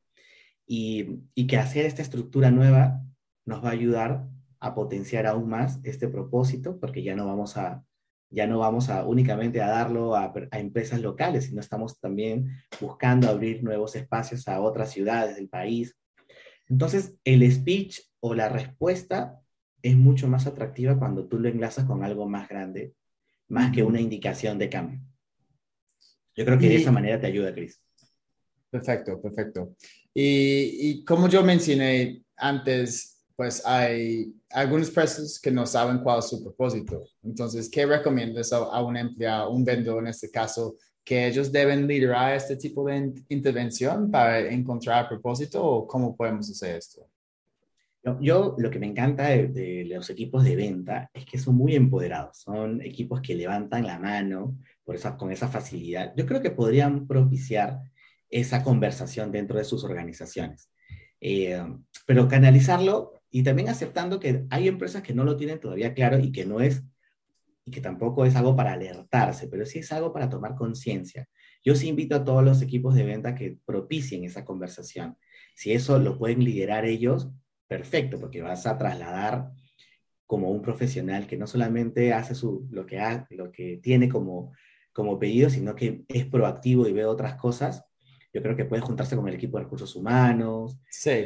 y, 0.73 1.19
y 1.35 1.47
que 1.47 1.57
hacer 1.57 1.85
esta 1.85 2.01
estructura 2.01 2.49
nueva 2.49 3.03
nos 3.43 3.61
va 3.61 3.69
a 3.69 3.73
ayudar 3.73 4.25
a 4.61 4.73
potenciar 4.73 5.27
aún 5.27 5.49
más 5.49 5.81
este 5.83 6.07
propósito, 6.07 6.79
porque 6.79 7.03
ya 7.03 7.13
no 7.13 7.25
vamos 7.25 7.57
a, 7.57 7.83
ya 8.29 8.47
no 8.47 8.59
vamos 8.59 8.87
a 8.87 9.05
únicamente 9.05 9.61
a 9.61 9.67
darlo 9.67 10.15
a, 10.15 10.31
a 10.49 10.59
empresas 10.59 11.01
locales, 11.01 11.47
sino 11.47 11.59
estamos 11.59 11.99
también 11.99 12.51
buscando 12.79 13.27
abrir 13.27 13.61
nuevos 13.65 13.97
espacios 13.97 14.47
a 14.47 14.61
otras 14.61 14.91
ciudades 14.91 15.35
del 15.35 15.49
país. 15.49 15.97
Entonces, 16.69 17.17
el 17.25 17.51
speech 17.51 17.99
o 18.21 18.33
la 18.33 18.47
respuesta 18.47 19.41
es 19.81 19.97
mucho 19.97 20.29
más 20.29 20.47
atractiva 20.47 20.97
cuando 20.97 21.27
tú 21.27 21.37
lo 21.37 21.49
enlazas 21.49 21.83
con 21.83 22.01
algo 22.05 22.29
más 22.29 22.47
grande, 22.47 22.93
más 23.49 23.73
que 23.73 23.83
una 23.83 23.99
indicación 23.99 24.57
de 24.57 24.69
cambio. 24.69 25.01
Yo 26.33 26.45
creo 26.45 26.57
que 26.57 26.69
de 26.69 26.75
Y- 26.75 26.77
esa 26.77 26.93
manera 26.93 27.19
te 27.19 27.27
ayuda, 27.27 27.53
Chris. 27.53 27.83
perfecto, 28.69 29.21
perfecto. 29.21 29.75
Y, 30.13 30.89
y 30.89 31.05
como 31.05 31.27
yo 31.29 31.43
mencioné 31.43 32.23
antes, 32.35 33.23
pues 33.35 33.65
hay 33.65 34.33
algunas 34.49 34.89
empresas 34.89 35.39
que 35.39 35.51
no 35.51 35.65
saben 35.65 35.99
cuál 35.99 36.19
es 36.19 36.29
su 36.29 36.43
propósito. 36.43 37.03
Entonces, 37.23 37.69
¿qué 37.69 37.85
recomiendas 37.85 38.51
a, 38.53 38.57
a 38.57 38.83
un 38.83 38.97
empleado, 38.97 39.51
un 39.51 39.63
vendedor 39.63 40.03
en 40.03 40.09
este 40.09 40.29
caso, 40.29 40.75
que 41.03 41.27
ellos 41.27 41.51
deben 41.51 41.87
liderar 41.87 42.35
este 42.35 42.57
tipo 42.57 42.85
de 42.85 42.97
in- 42.97 43.25
intervención 43.29 44.11
para 44.11 44.39
encontrar 44.51 45.07
propósito 45.07 45.63
o 45.63 45.87
cómo 45.87 46.15
podemos 46.15 46.49
hacer 46.49 46.75
esto? 46.75 47.07
Yo, 48.03 48.17
yo 48.19 48.55
lo 48.57 48.69
que 48.69 48.79
me 48.79 48.87
encanta 48.87 49.27
de, 49.29 49.47
de, 49.47 49.85
los 49.85 50.09
equipos 50.09 50.43
de 50.43 50.55
venta 50.55 51.09
es 51.13 51.25
que 51.25 51.37
son 51.37 51.55
muy 51.55 51.75
empoderados, 51.75 52.39
son 52.39 52.81
equipos 52.81 53.21
que 53.21 53.35
levantan 53.35 53.85
la 53.85 53.99
mano 53.99 54.57
por 54.83 54.95
esa, 54.95 55.15
con 55.15 55.31
esa 55.31 55.47
facilidad. 55.47 56.13
Yo 56.17 56.25
creo 56.25 56.41
que 56.41 56.51
podrían 56.51 57.07
propiciar 57.07 57.79
esa 58.31 58.63
conversación 58.63 59.31
dentro 59.31 59.57
de 59.57 59.65
sus 59.65 59.83
organizaciones. 59.83 60.71
Eh, 61.19 61.61
pero 62.07 62.27
canalizarlo 62.27 63.21
y 63.29 63.43
también 63.43 63.69
aceptando 63.69 64.19
que 64.19 64.45
hay 64.49 64.67
empresas 64.67 65.03
que 65.03 65.13
no 65.13 65.23
lo 65.23 65.37
tienen 65.37 65.59
todavía 65.59 65.93
claro 65.93 66.17
y 66.17 66.31
que 66.31 66.45
no 66.45 66.61
es, 66.61 66.83
y 67.65 67.71
que 67.71 67.81
tampoco 67.81 68.25
es 68.25 68.35
algo 68.35 68.55
para 68.55 68.73
alertarse, 68.73 69.47
pero 69.47 69.65
sí 69.65 69.79
es 69.79 69.91
algo 69.91 70.11
para 70.11 70.29
tomar 70.29 70.55
conciencia. 70.55 71.27
Yo 71.63 71.75
sí 71.75 71.89
invito 71.89 72.15
a 72.15 72.23
todos 72.23 72.43
los 72.43 72.61
equipos 72.61 72.95
de 72.95 73.03
venta 73.03 73.35
que 73.35 73.57
propicien 73.65 74.23
esa 74.23 74.43
conversación. 74.43 75.17
Si 75.53 75.73
eso 75.73 75.99
lo 75.99 76.17
pueden 76.17 76.43
liderar 76.43 76.85
ellos, 76.85 77.29
perfecto, 77.67 78.19
porque 78.19 78.41
vas 78.41 78.65
a 78.65 78.77
trasladar 78.77 79.51
como 80.25 80.49
un 80.49 80.61
profesional 80.61 81.27
que 81.27 81.37
no 81.37 81.45
solamente 81.45 82.13
hace 82.13 82.33
su, 82.33 82.67
lo, 82.71 82.85
que 82.85 82.99
ha, 82.99 83.27
lo 83.29 83.51
que 83.51 83.77
tiene 83.77 84.09
como, 84.09 84.53
como 84.91 85.19
pedido, 85.19 85.49
sino 85.49 85.75
que 85.75 86.03
es 86.07 86.25
proactivo 86.25 86.87
y 86.87 86.93
ve 86.93 87.05
otras 87.05 87.35
cosas 87.35 87.85
yo 88.33 88.41
creo 88.41 88.55
que 88.55 88.65
puede 88.65 88.81
juntarse 88.81 89.15
con 89.15 89.27
el 89.27 89.35
equipo 89.35 89.57
de 89.57 89.65
recursos 89.65 89.95
humanos, 89.95 90.77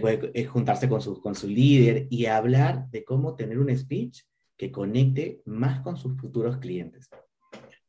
puede 0.01 0.32
eh, 0.34 0.45
juntarse 0.45 0.89
con 0.89 1.01
su, 1.01 1.22
con 1.22 1.36
su 1.36 1.47
líder 1.47 2.08
y 2.10 2.26
hablar 2.26 2.89
de 2.89 3.03
cómo 3.03 3.36
tener 3.36 3.60
un 3.60 3.76
speech 3.76 4.24
que 4.58 4.72
conecte 4.72 5.41
más 5.45 5.82
con 5.82 5.97
sus 5.97 6.18
futuros 6.18 6.58
clientes. 6.58 7.10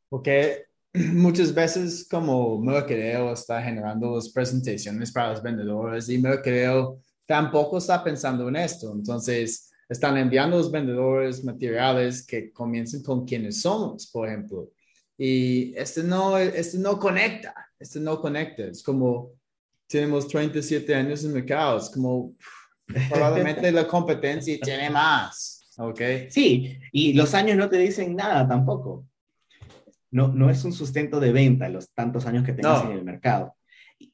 Porque 0.07 0.65
muchas 0.93 1.53
veces 1.53 2.07
como 2.09 2.59
mercadeo 2.61 3.33
está 3.33 3.61
generando 3.61 4.15
las 4.15 4.29
presentaciones 4.29 5.11
para 5.11 5.31
los 5.31 5.41
vendedores 5.41 6.09
y 6.09 6.17
mercadeo 6.19 7.01
tampoco 7.25 7.79
está 7.79 8.03
pensando 8.03 8.47
en 8.47 8.57
esto. 8.57 8.91
Entonces, 8.93 9.71
están 9.89 10.17
enviando 10.17 10.57
a 10.57 10.59
los 10.59 10.71
vendedores 10.71 11.43
materiales 11.43 12.25
que 12.25 12.51
comiencen 12.51 13.01
con 13.01 13.25
quienes 13.25 13.61
somos, 13.61 14.07
por 14.07 14.27
ejemplo. 14.27 14.69
Y 15.17 15.73
este 15.75 16.03
no, 16.03 16.37
este 16.37 16.77
no 16.77 16.99
conecta 16.99 17.66
este 17.79 17.99
no 17.99 18.19
conecta. 18.19 18.63
Es 18.65 18.83
como, 18.83 19.31
tenemos 19.87 20.27
37 20.27 20.93
años 20.93 21.23
en 21.23 21.33
mercado, 21.33 21.77
es 21.77 21.89
como, 21.89 22.33
probablemente 23.09 23.71
la 23.71 23.87
competencia 23.87 24.57
tiene 24.61 24.89
más, 24.89 25.69
¿ok? 25.77 26.01
Sí, 26.29 26.79
y 26.91 27.13
los 27.13 27.33
años 27.33 27.57
no 27.57 27.69
te 27.69 27.77
dicen 27.77 28.15
nada 28.15 28.47
tampoco. 28.47 29.05
No, 30.09 30.29
no 30.29 30.49
es 30.49 30.63
un 30.63 30.73
sustento 30.73 31.19
de 31.19 31.31
venta 31.31 31.67
los 31.69 31.91
tantos 31.93 32.25
años 32.25 32.45
que 32.45 32.53
tengas 32.53 32.85
en 32.85 32.91
el 32.91 33.03
mercado. 33.03 33.55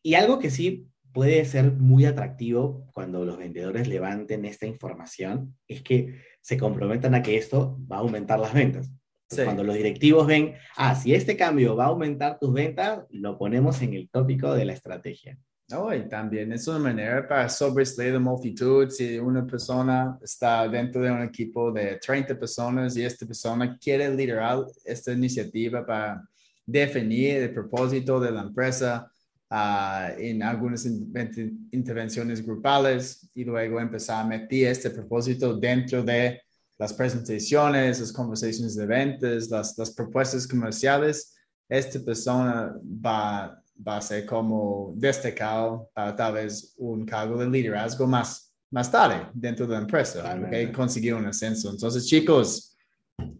Y 0.02 0.16
algo 0.16 0.40
que 0.40 0.50
sí 0.50 0.88
puede 1.14 1.46
ser 1.46 1.72
muy 1.72 2.06
atractivo 2.06 2.88
cuando 2.94 3.24
los 3.24 3.38
vendedores 3.38 3.88
levanten 3.88 4.46
esta 4.46 4.66
información 4.66 5.56
es 5.68 5.84
que 5.84 6.22
se 6.42 6.58
comprometan 6.58 7.14
a 7.14 7.22
que 7.22 7.38
esto 7.38 7.78
va 7.90 7.98
a 7.98 8.00
aumentar 8.00 8.40
las 8.40 8.54
ventas. 8.54 8.92
Cuando 9.30 9.64
los 9.64 9.76
directivos 9.76 10.28
ven, 10.28 10.54
ah, 10.78 10.96
si 10.96 11.14
este 11.14 11.36
cambio 11.36 11.76
va 11.76 11.86
a 11.86 11.88
aumentar 11.88 12.38
tus 12.40 12.54
ventas, 12.54 13.04
lo 13.10 13.38
ponemos 13.38 13.82
en 13.82 13.94
el 13.94 14.10
tópico 14.10 14.54
de 14.54 14.66
la 14.66 14.74
estrategia. 14.74 15.38
Oh, 15.72 15.94
y 15.94 16.08
también 16.08 16.52
es 16.52 16.68
una 16.68 16.80
manera 16.80 17.28
para 17.28 17.50
sobresalir 17.50 18.14
la 18.14 18.20
multitud. 18.20 18.90
Si 18.90 19.18
una 19.18 19.46
persona 19.46 20.20
está 20.22 20.68
dentro 20.68 21.02
de 21.02 21.12
un 21.12 21.24
equipo 21.24 21.72
de 21.72 21.98
30 21.98 22.38
personas 22.38 22.96
y 22.96 23.04
esta 23.04 23.26
persona 23.26 23.78
quiere 23.78 24.14
liderar 24.14 24.66
esta 24.84 25.14
iniciativa 25.14 25.86
para 25.86 26.22
definir 26.66 27.38
el 27.38 27.54
propósito 27.54 28.20
de 28.20 28.32
la 28.32 28.42
empresa 28.42 29.10
uh, 29.50 30.20
en 30.20 30.44
algunas 30.44 30.86
intervenciones 30.86 32.46
grupales 32.46 33.30
y 33.34 33.44
luego 33.44 33.80
empezar 33.80 34.24
a 34.24 34.28
meter 34.28 34.68
este 34.68 34.90
propósito 34.90 35.56
dentro 35.58 36.04
de 36.04 36.42
las 36.78 36.94
presentaciones, 36.94 38.00
las 38.00 38.12
conversaciones 38.12 38.76
de 38.76 38.86
ventas, 38.86 39.50
las, 39.50 39.78
las 39.78 39.92
propuestas 39.92 40.48
comerciales, 40.48 41.36
esta 41.70 42.00
persona 42.00 42.76
va, 42.84 43.62
va 43.88 43.98
a 43.98 44.02
ser 44.02 44.26
como 44.26 44.94
destacado 44.96 45.90
para 45.94 46.16
tal 46.16 46.34
vez 46.34 46.74
un 46.78 47.06
cargo 47.06 47.38
de 47.38 47.50
liderazgo 47.50 48.06
más, 48.08 48.54
más 48.72 48.92
tarde 48.92 49.28
dentro 49.34 49.66
de 49.66 49.74
la 49.74 49.82
empresa, 49.82 50.40
¿ok? 50.40 50.76
Conseguir 50.76 51.14
un 51.16 51.26
ascenso. 51.26 51.70
Entonces, 51.70 52.06
chicos, 52.06 52.76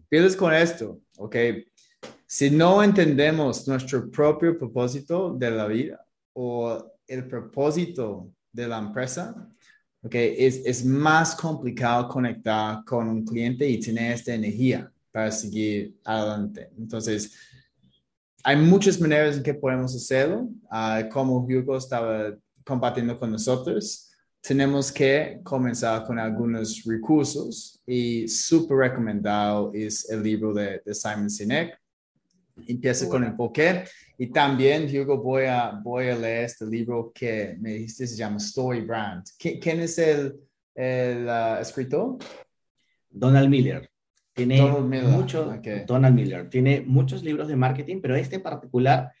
pides 0.08 0.36
con 0.36 0.54
esto, 0.54 1.00
¿ok? 1.18 1.36
Si 2.26 2.50
no 2.50 2.82
entendemos 2.82 3.66
nuestro 3.68 4.10
propio 4.10 4.58
propósito 4.58 5.34
de 5.34 5.50
la 5.50 5.66
vida 5.66 6.04
o 6.32 6.92
el 7.06 7.28
propósito 7.28 8.30
de 8.52 8.66
la 8.66 8.78
empresa, 8.78 9.48
Okay, 10.04 10.34
es, 10.38 10.60
es 10.66 10.84
más 10.84 11.34
complicado 11.34 12.08
conectar 12.08 12.84
con 12.84 13.08
un 13.08 13.24
cliente 13.24 13.66
y 13.66 13.80
tener 13.80 14.12
esta 14.12 14.34
energía 14.34 14.92
para 15.10 15.30
seguir 15.30 15.96
adelante. 16.04 16.68
Entonces, 16.76 17.32
hay 18.42 18.56
muchas 18.56 19.00
maneras 19.00 19.38
en 19.38 19.42
que 19.42 19.54
podemos 19.54 19.96
hacerlo. 19.96 20.50
Uh, 20.70 21.08
como 21.10 21.38
Hugo 21.38 21.78
estaba 21.78 22.36
compartiendo 22.66 23.18
con 23.18 23.32
nosotros, 23.32 24.10
tenemos 24.42 24.92
que 24.92 25.40
comenzar 25.42 26.04
con 26.04 26.18
algunos 26.18 26.84
recursos 26.84 27.80
y 27.86 28.28
súper 28.28 28.76
recomendado 28.76 29.72
es 29.72 30.10
el 30.10 30.22
libro 30.22 30.52
de, 30.52 30.82
de 30.84 30.94
Simon 30.94 31.30
Sinek. 31.30 31.80
Empieza 32.66 33.08
con 33.08 33.24
el 33.24 33.34
por 33.34 33.52
qué 33.52 33.84
y 34.16 34.28
también, 34.28 34.84
Hugo, 34.84 35.18
voy 35.18 35.44
a, 35.44 35.72
voy 35.82 36.08
a 36.08 36.16
leer 36.16 36.44
este 36.44 36.66
libro 36.66 37.10
que 37.12 37.56
me 37.58 37.72
dijiste, 37.72 38.06
se 38.06 38.16
llama 38.16 38.36
Story 38.36 38.82
Brand. 38.82 39.24
¿Quién 39.38 39.80
es 39.80 39.98
el, 39.98 40.36
el 40.74 41.26
uh, 41.26 41.60
escritor? 41.60 42.18
Donald 43.10 43.48
Miller. 43.48 43.90
Tiene 44.32 44.58
Donald 44.58 44.86
Miller. 44.86 45.86
Donald 45.86 46.14
Miller. 46.14 46.48
Tiene 46.48 46.80
muchos 46.80 47.24
libros 47.24 47.48
de 47.48 47.56
marketing, 47.56 48.00
pero 48.00 48.14
este 48.14 48.36
en 48.36 48.42
particular 48.42 49.12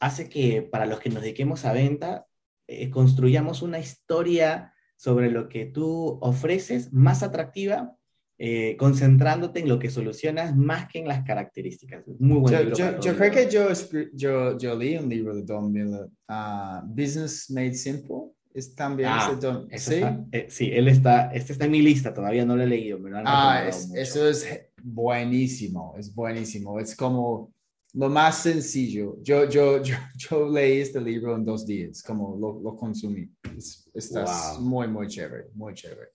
hace 0.00 0.28
que 0.28 0.62
para 0.62 0.86
los 0.86 0.98
que 0.98 1.10
nos 1.10 1.22
dediquemos 1.22 1.64
a 1.64 1.72
venta, 1.72 2.26
eh, 2.66 2.90
construyamos 2.90 3.62
una 3.62 3.78
historia 3.78 4.72
sobre 4.96 5.30
lo 5.30 5.48
que 5.48 5.66
tú 5.66 6.18
ofreces 6.20 6.92
más 6.92 7.22
atractiva 7.22 7.96
eh, 8.44 8.76
concentrándote 8.76 9.60
en 9.60 9.68
lo 9.68 9.78
que 9.78 9.88
solucionas 9.88 10.56
más 10.56 10.88
que 10.88 10.98
en 10.98 11.06
las 11.06 11.22
características. 11.22 12.02
Muy 12.18 12.40
buen 12.40 12.52
yo, 12.52 12.60
libro. 12.64 13.00
Yo, 13.00 13.16
creo 13.16 13.30
que 13.30 13.48
yo, 13.48 13.68
yo, 14.14 14.58
yo, 14.58 14.76
leí 14.76 14.96
un 14.96 15.08
libro 15.08 15.32
de 15.32 15.42
Don 15.44 15.70
Miller, 15.70 16.08
uh, 16.28 16.84
Business 16.84 17.48
Made 17.52 17.74
Simple. 17.74 18.32
Es 18.52 18.74
también 18.74 19.10
ah, 19.12 19.38
Don, 19.40 19.68
¿sí? 19.76 20.00
eh, 20.32 20.46
sí, 20.50 20.72
él 20.72 20.88
está, 20.88 21.32
este 21.32 21.52
está 21.52 21.66
en 21.66 21.70
mi 21.70 21.82
lista, 21.82 22.12
todavía 22.12 22.44
no 22.44 22.56
lo 22.56 22.64
he 22.64 22.66
leído. 22.66 22.98
Me 22.98 23.10
lo 23.10 23.22
ah, 23.24 23.64
es, 23.68 23.88
eso 23.94 24.28
es 24.28 24.44
buenísimo, 24.82 25.94
es 25.96 26.12
buenísimo. 26.12 26.80
Es 26.80 26.96
como 26.96 27.54
lo 27.94 28.08
más 28.08 28.42
sencillo. 28.42 29.18
Yo, 29.22 29.48
yo, 29.48 29.80
yo, 29.84 29.94
yo 30.16 30.48
leí 30.50 30.80
este 30.80 31.00
libro 31.00 31.36
en 31.36 31.44
dos 31.44 31.64
días, 31.64 32.02
como 32.02 32.36
lo, 32.36 32.60
lo 32.60 32.74
consumí. 32.74 33.30
Es, 33.56 33.88
está 33.94 34.58
muy, 34.58 34.88
muy 34.88 35.06
chévere, 35.06 35.44
muy 35.54 35.74
chévere. 35.74 36.08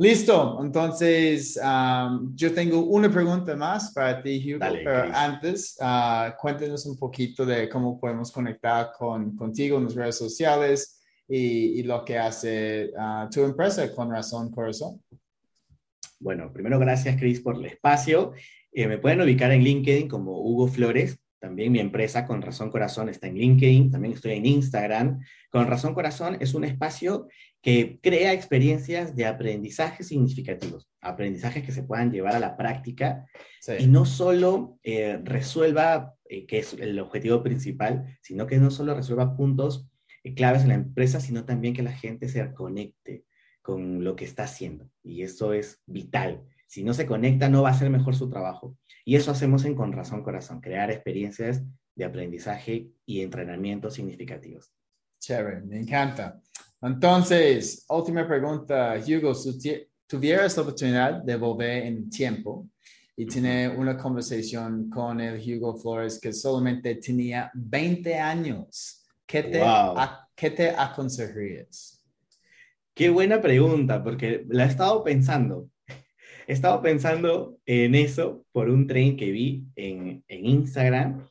Listo, 0.00 0.58
entonces 0.62 1.60
yo 2.34 2.54
tengo 2.54 2.84
una 2.84 3.10
pregunta 3.10 3.54
más 3.54 3.92
para 3.92 4.22
ti, 4.22 4.54
Hugo, 4.54 4.64
pero 4.82 5.14
antes 5.14 5.76
uh, 5.78 6.34
cuéntanos 6.40 6.86
un 6.86 6.96
poquito 6.96 7.44
de 7.44 7.68
cómo 7.68 8.00
podemos 8.00 8.32
conectar 8.32 8.92
con, 8.98 9.36
contigo 9.36 9.76
en 9.76 9.84
las 9.84 9.94
redes 9.94 10.16
sociales 10.16 11.02
y, 11.28 11.82
lo 11.82 12.02
que 12.02 12.16
hace 12.16 12.92
ah, 12.98 13.28
tu 13.30 13.42
empresa 13.42 13.94
con 13.94 14.10
Razón 14.10 14.50
Corazón. 14.50 15.02
Bueno, 16.18 16.50
primero 16.50 16.78
gracias, 16.78 17.18
Chris, 17.18 17.40
por 17.42 17.56
el 17.56 17.66
espacio. 17.66 18.32
Eh, 18.72 18.88
me 18.88 18.96
pueden 18.96 19.20
ubicar 19.20 19.52
en 19.52 19.62
LinkedIn 19.62 20.08
como 20.08 20.40
Hugo 20.40 20.66
Flores. 20.66 21.19
También 21.40 21.72
mi 21.72 21.80
empresa, 21.80 22.26
Con 22.26 22.42
Razón 22.42 22.70
Corazón, 22.70 23.08
está 23.08 23.26
en 23.26 23.34
LinkedIn. 23.34 23.90
También 23.90 24.14
estoy 24.14 24.32
en 24.32 24.46
Instagram. 24.46 25.20
Con 25.50 25.66
Razón 25.66 25.94
Corazón 25.94 26.36
es 26.38 26.54
un 26.54 26.64
espacio 26.64 27.28
que 27.62 27.98
crea 28.02 28.32
experiencias 28.32 29.16
de 29.16 29.26
aprendizaje 29.26 30.04
significativos, 30.04 30.88
aprendizajes 31.00 31.64
que 31.64 31.72
se 31.72 31.82
puedan 31.82 32.12
llevar 32.12 32.34
a 32.34 32.40
la 32.40 32.56
práctica 32.56 33.26
y 33.78 33.86
no 33.86 34.06
solo 34.06 34.78
eh, 34.82 35.18
resuelva, 35.22 36.14
eh, 36.24 36.46
que 36.46 36.58
es 36.58 36.74
el 36.74 36.98
objetivo 36.98 37.42
principal, 37.42 38.18
sino 38.22 38.46
que 38.46 38.58
no 38.58 38.70
solo 38.70 38.94
resuelva 38.94 39.36
puntos 39.36 39.88
eh, 40.24 40.34
claves 40.34 40.62
en 40.62 40.68
la 40.68 40.74
empresa, 40.74 41.20
sino 41.20 41.44
también 41.44 41.74
que 41.74 41.82
la 41.82 41.92
gente 41.92 42.28
se 42.28 42.52
conecte 42.54 43.24
con 43.62 44.04
lo 44.04 44.16
que 44.16 44.24
está 44.24 44.44
haciendo. 44.44 44.90
Y 45.02 45.22
eso 45.22 45.52
es 45.52 45.82
vital. 45.86 46.42
Si 46.70 46.84
no 46.84 46.94
se 46.94 47.04
conecta, 47.04 47.48
no 47.48 47.62
va 47.62 47.70
a 47.70 47.74
ser 47.74 47.90
mejor 47.90 48.14
su 48.14 48.30
trabajo. 48.30 48.76
Y 49.04 49.16
eso 49.16 49.32
hacemos 49.32 49.64
en 49.64 49.74
Con 49.74 49.90
Razón 49.90 50.22
Corazón, 50.22 50.60
crear 50.60 50.88
experiencias 50.88 51.64
de 51.96 52.04
aprendizaje 52.04 52.86
y 53.04 53.22
entrenamiento 53.22 53.90
significativos. 53.90 54.72
Chévere, 55.18 55.62
me 55.62 55.80
encanta. 55.80 56.40
Entonces, 56.80 57.84
última 57.88 58.24
pregunta, 58.24 58.94
Hugo, 59.04 59.34
si 59.34 59.58
tuvieras 60.06 60.56
la 60.56 60.62
oportunidad 60.62 61.14
de 61.24 61.34
volver 61.34 61.86
en 61.86 62.08
tiempo 62.08 62.68
y 63.16 63.26
tener 63.26 63.76
una 63.76 63.96
conversación 63.96 64.88
con 64.88 65.20
el 65.20 65.40
Hugo 65.40 65.76
Flores 65.76 66.20
que 66.20 66.32
solamente 66.32 66.94
tenía 66.94 67.50
20 67.52 68.14
años, 68.16 69.04
¿qué 69.26 69.42
te, 69.42 69.60
¿qué 70.36 70.50
te 70.52 70.70
aconsejarías? 70.70 72.00
Qué 72.94 73.10
buena 73.10 73.42
pregunta, 73.42 74.04
porque 74.04 74.46
la 74.48 74.66
he 74.66 74.68
estado 74.68 75.02
pensando. 75.02 75.68
He 76.50 76.52
estado 76.52 76.82
pensando 76.82 77.60
en 77.64 77.94
eso 77.94 78.44
por 78.50 78.68
un 78.70 78.88
tren 78.88 79.16
que 79.16 79.30
vi 79.30 79.68
en, 79.76 80.24
en 80.26 80.46
Instagram. 80.46 81.24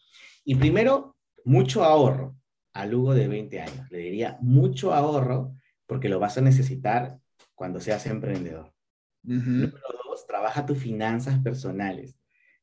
Y 0.46 0.56
primero, 0.56 1.18
mucho 1.44 1.84
ahorro 1.84 2.38
a 2.72 2.86
Lugo 2.86 3.14
de 3.14 3.28
20 3.28 3.60
años. 3.60 3.92
Le 3.92 3.98
diría 3.98 4.38
mucho 4.40 4.94
ahorro 4.94 5.54
porque 5.86 6.08
lo 6.08 6.20
vas 6.20 6.38
a 6.38 6.42
necesitar 6.42 7.20
cuando 7.54 7.82
seas 7.82 8.06
emprendedor. 8.06 8.72
Número 9.24 9.78
dos, 10.06 10.26
trabaja 10.26 10.66
tus 10.66 10.78
finanzas 10.78 11.38
personales. 11.40 12.16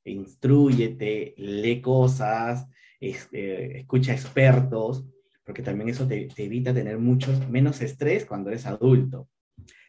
Instruyete, 0.05 1.35
lee 1.37 1.83
cosas, 1.83 2.67
eh, 3.03 3.73
escucha 3.81 4.15
expertos, 4.15 5.05
porque 5.45 5.63
también 5.63 5.91
eso 5.91 6.09
te, 6.09 6.29
evita 6.39 6.73
tener 6.73 6.97
mucho 6.97 7.39
menos 7.51 7.83
estrés 7.83 8.25
cuando 8.25 8.49
eres 8.49 8.65
adulto. 8.65 9.29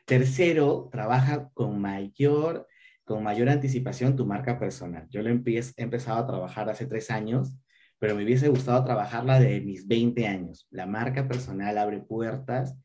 Tercero, 0.08 0.90
trabaja 0.92 1.52
con 1.54 1.80
mayor, 1.80 2.66
con 3.04 3.22
mayor 3.22 3.50
anticipación 3.50 4.16
tu 4.16 4.26
marca 4.26 4.58
personal. 4.58 5.08
Yo 5.12 5.22
lo 5.22 5.30
he 5.30 5.64
empezado 5.78 6.18
a 6.18 6.26
trabajar 6.26 6.68
hace 6.70 6.88
tres 6.88 7.12
años 7.12 7.56
pero 8.00 8.16
me 8.16 8.24
hubiese 8.24 8.48
gustado 8.50 8.84
trabajarla 8.84 9.40
de 9.40 9.62
mis 9.62 9.88
20 9.88 10.28
años. 10.28 10.68
La 10.70 10.86
marca 10.86 11.28
personal 11.28 11.78
abre 11.78 12.00
puertas 12.00 12.78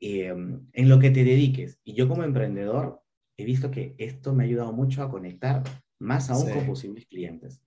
eh, 0.00 0.34
en 0.72 0.88
lo 0.88 0.98
que 0.98 1.10
te 1.10 1.24
dediques. 1.24 1.78
Y 1.84 1.94
yo 1.94 2.08
como 2.08 2.24
emprendedor 2.24 3.00
he 3.36 3.44
visto 3.44 3.70
que 3.70 3.94
esto 3.98 4.34
me 4.34 4.44
ha 4.44 4.46
ayudado 4.46 4.72
mucho 4.72 5.02
a 5.02 5.10
conectar 5.10 5.62
más 5.98 6.30
aún 6.30 6.50
con 6.50 6.66
posibles 6.66 7.06
clientes. 7.06 7.60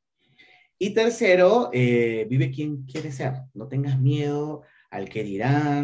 Y 0.78 0.93
tercero, 0.93 1.70
eh, 1.74 2.26
vive 2.30 2.51
quien 2.51 2.86
quieres 2.86 3.16
ser. 3.16 3.34
No 3.53 3.68
tengas 3.68 3.99
miedo 3.99 4.64
al 4.91 5.10
que 5.10 5.24
dirán, 5.24 5.84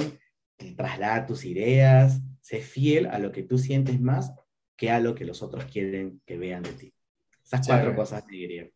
traslada 0.75 1.25
tus 1.25 1.45
ideas, 1.45 2.21
sé 2.45 2.61
fiel 2.61 3.07
a 3.07 3.17
lo 3.17 3.31
que 3.31 3.41
tú 3.41 3.57
sientes 3.57 3.99
más 3.99 4.31
que 4.77 4.91
a 4.91 4.99
lo 4.99 5.15
que 5.15 5.25
los 5.25 5.41
otros 5.41 5.65
quieren 5.65 6.21
que 6.27 6.37
vean 6.37 6.61
de 6.61 6.73
ti. 6.73 6.93
Esas 7.43 7.65
cuatro 7.65 7.95
cosas 7.95 8.23
te 8.27 8.35
diría. 8.35 8.69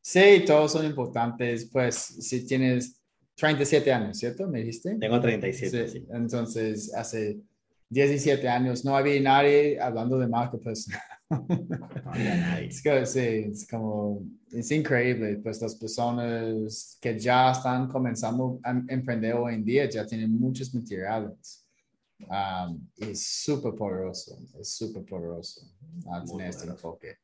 Sí, 0.00 0.44
todos 0.46 0.70
son 0.70 0.86
importantes. 0.86 1.68
Pues 1.72 1.96
si 1.96 2.46
tienes 2.46 3.02
37 3.34 3.92
años, 3.92 4.16
¿cierto? 4.16 4.46
¿Me 4.46 4.60
dijiste? 4.60 4.94
Tengo 4.94 5.20
37. 5.20 5.88
Sí. 5.88 6.06
Entonces, 6.12 6.94
hace 6.94 7.40
17 7.88 8.48
años 8.48 8.84
no 8.84 8.96
había 8.96 9.20
nadie 9.20 9.80
hablando 9.80 10.16
de 10.16 10.28
marca 10.28 10.56
personal. 10.58 11.00
No 11.30 12.12
había 12.12 12.36
nadie. 12.36 12.68
Es, 12.68 13.10
sí, 13.10 13.18
es 13.18 13.66
como, 13.66 14.22
es 14.52 14.70
increíble. 14.70 15.40
Pues 15.42 15.60
las 15.60 15.74
personas 15.74 16.96
que 17.00 17.18
ya 17.18 17.50
están 17.50 17.88
comenzando 17.88 18.60
a 18.62 18.70
emprender 18.86 19.34
hoy 19.34 19.54
en 19.54 19.64
día 19.64 19.88
ya 19.88 20.06
tienen 20.06 20.38
muchos 20.38 20.72
materiales. 20.72 21.63
Um, 22.28 22.88
es 22.96 23.26
súper 23.26 23.74
poderoso, 23.74 24.38
es 24.58 24.70
súper 24.70 25.04
poderoso 25.04 25.60
tener 26.26 26.48
este 26.48 26.66
enfoque. 26.66 27.16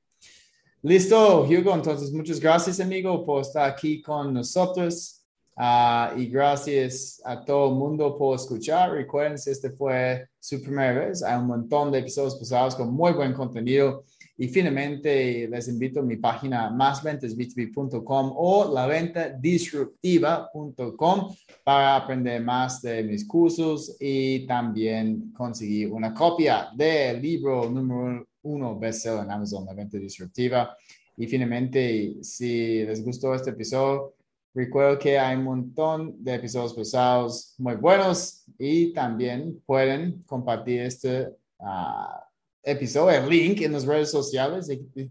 Listo, 0.83 1.43
Hugo. 1.43 1.75
Entonces, 1.75 2.13
muchas 2.13 2.41
gracias, 2.41 2.81
amigo, 2.81 3.25
por 3.25 3.43
estar 3.43 3.69
aquí 3.69 4.01
con 4.01 4.33
nosotros. 4.33 5.21
Ah, 5.57 6.15
y 6.17 6.27
gracias 6.27 7.21
a 7.25 7.45
todo 7.45 7.69
el 7.69 7.75
mundo 7.75 8.17
por 8.17 8.35
escuchar. 8.35 8.93
Recuerden, 8.93 9.37
si 9.37 9.51
este 9.51 9.71
fue 9.71 10.27
su 10.39 10.63
primera 10.63 11.07
vez, 11.07 11.23
hay 11.23 11.39
un 11.39 11.49
montón 11.49 11.93
de 11.93 11.99
episodios 11.99 12.37
pasados 12.37 12.75
con 12.75 12.93
muy 12.93 13.13
buen 13.13 13.35
contenido. 13.35 14.05
Y 14.41 14.49
finalmente, 14.49 15.47
les 15.49 15.69
invito 15.69 16.01
a 16.01 16.03
mi 16.03 16.17
página 16.17 16.71
másventasb2b.com 16.71 18.33
o 18.35 18.73
laventadisruptiva.com 18.73 21.35
para 21.63 21.97
aprender 21.97 22.43
más 22.43 22.81
de 22.81 23.03
mis 23.03 23.29
cursos 23.29 23.99
y 24.01 24.47
también 24.47 25.31
conseguir 25.37 25.93
una 25.93 26.15
copia 26.15 26.71
del 26.75 27.21
libro 27.21 27.69
número 27.69 28.27
uno 28.41 28.79
bestseller 28.79 29.25
en 29.25 29.31
Amazon, 29.31 29.67
La 29.67 29.75
Venta 29.75 29.99
Disruptiva. 29.99 30.75
Y 31.19 31.27
finalmente, 31.27 32.15
si 32.23 32.83
les 32.83 33.05
gustó 33.05 33.35
este 33.35 33.51
episodio, 33.51 34.15
recuerdo 34.55 34.99
que 34.99 35.19
hay 35.19 35.37
un 35.37 35.45
montón 35.45 36.15
de 36.25 36.37
episodios 36.37 36.73
pasados 36.73 37.55
muy 37.59 37.75
buenos 37.75 38.43
y 38.59 38.95
también 38.95 39.61
pueden 39.67 40.23
compartir 40.23 40.81
este 40.81 41.29
uh, 41.59 42.30
episodio, 42.63 43.19
el 43.19 43.29
link 43.29 43.61
en 43.63 43.73
las 43.73 43.85
redes 43.85 44.11
sociales, 44.11 44.69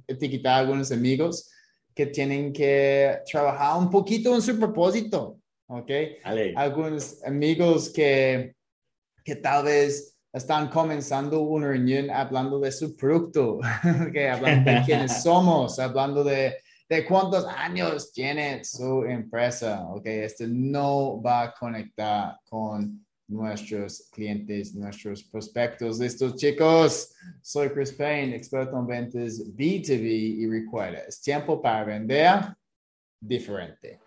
etiquetar 0.07 0.53
a 0.53 0.57
algunos 0.59 0.91
amigos 0.91 1.49
que 1.95 2.05
tienen 2.05 2.53
que 2.53 3.19
trabajar 3.29 3.77
un 3.77 3.89
poquito 3.89 4.33
en 4.35 4.41
su 4.41 4.57
propósito, 4.57 5.39
¿ok? 5.67 5.91
Algunos 6.55 7.23
amigos 7.23 7.89
que, 7.89 8.55
que 9.23 9.35
tal 9.35 9.65
vez 9.65 10.17
están 10.31 10.69
comenzando 10.69 11.41
una 11.41 11.67
reunión 11.67 12.09
hablando 12.11 12.59
de 12.59 12.71
su 12.71 12.95
producto, 12.95 13.59
okay, 14.07 14.27
hablando 14.27 14.71
de 14.71 14.81
quiénes 14.85 15.23
somos, 15.23 15.79
hablando 15.79 16.23
de, 16.23 16.55
de, 16.87 17.05
cuántos 17.05 17.45
años 17.45 18.11
tiene 18.11 18.63
su 18.63 19.03
empresa. 19.03 19.87
Okay, 19.89 20.19
este 20.19 20.47
no 20.47 21.21
va 21.21 21.43
a 21.43 21.53
conectar 21.53 22.37
con 22.47 23.05
nuestros 23.29 24.09
clientes, 24.11 24.75
nuestros 24.75 25.23
prospectos. 25.23 26.01
Estos 26.01 26.35
chicos, 26.35 27.13
soy 27.41 27.69
Chris 27.69 27.93
Payne, 27.93 28.35
experto 28.35 28.77
en 28.77 28.87
ventas 28.87 29.39
B2B 29.55 30.39
y 30.39 30.47
recuerda, 30.47 30.99
es 31.07 31.21
tiempo 31.21 31.61
para 31.61 31.85
vender 31.85 32.55
diferente. 33.21 33.99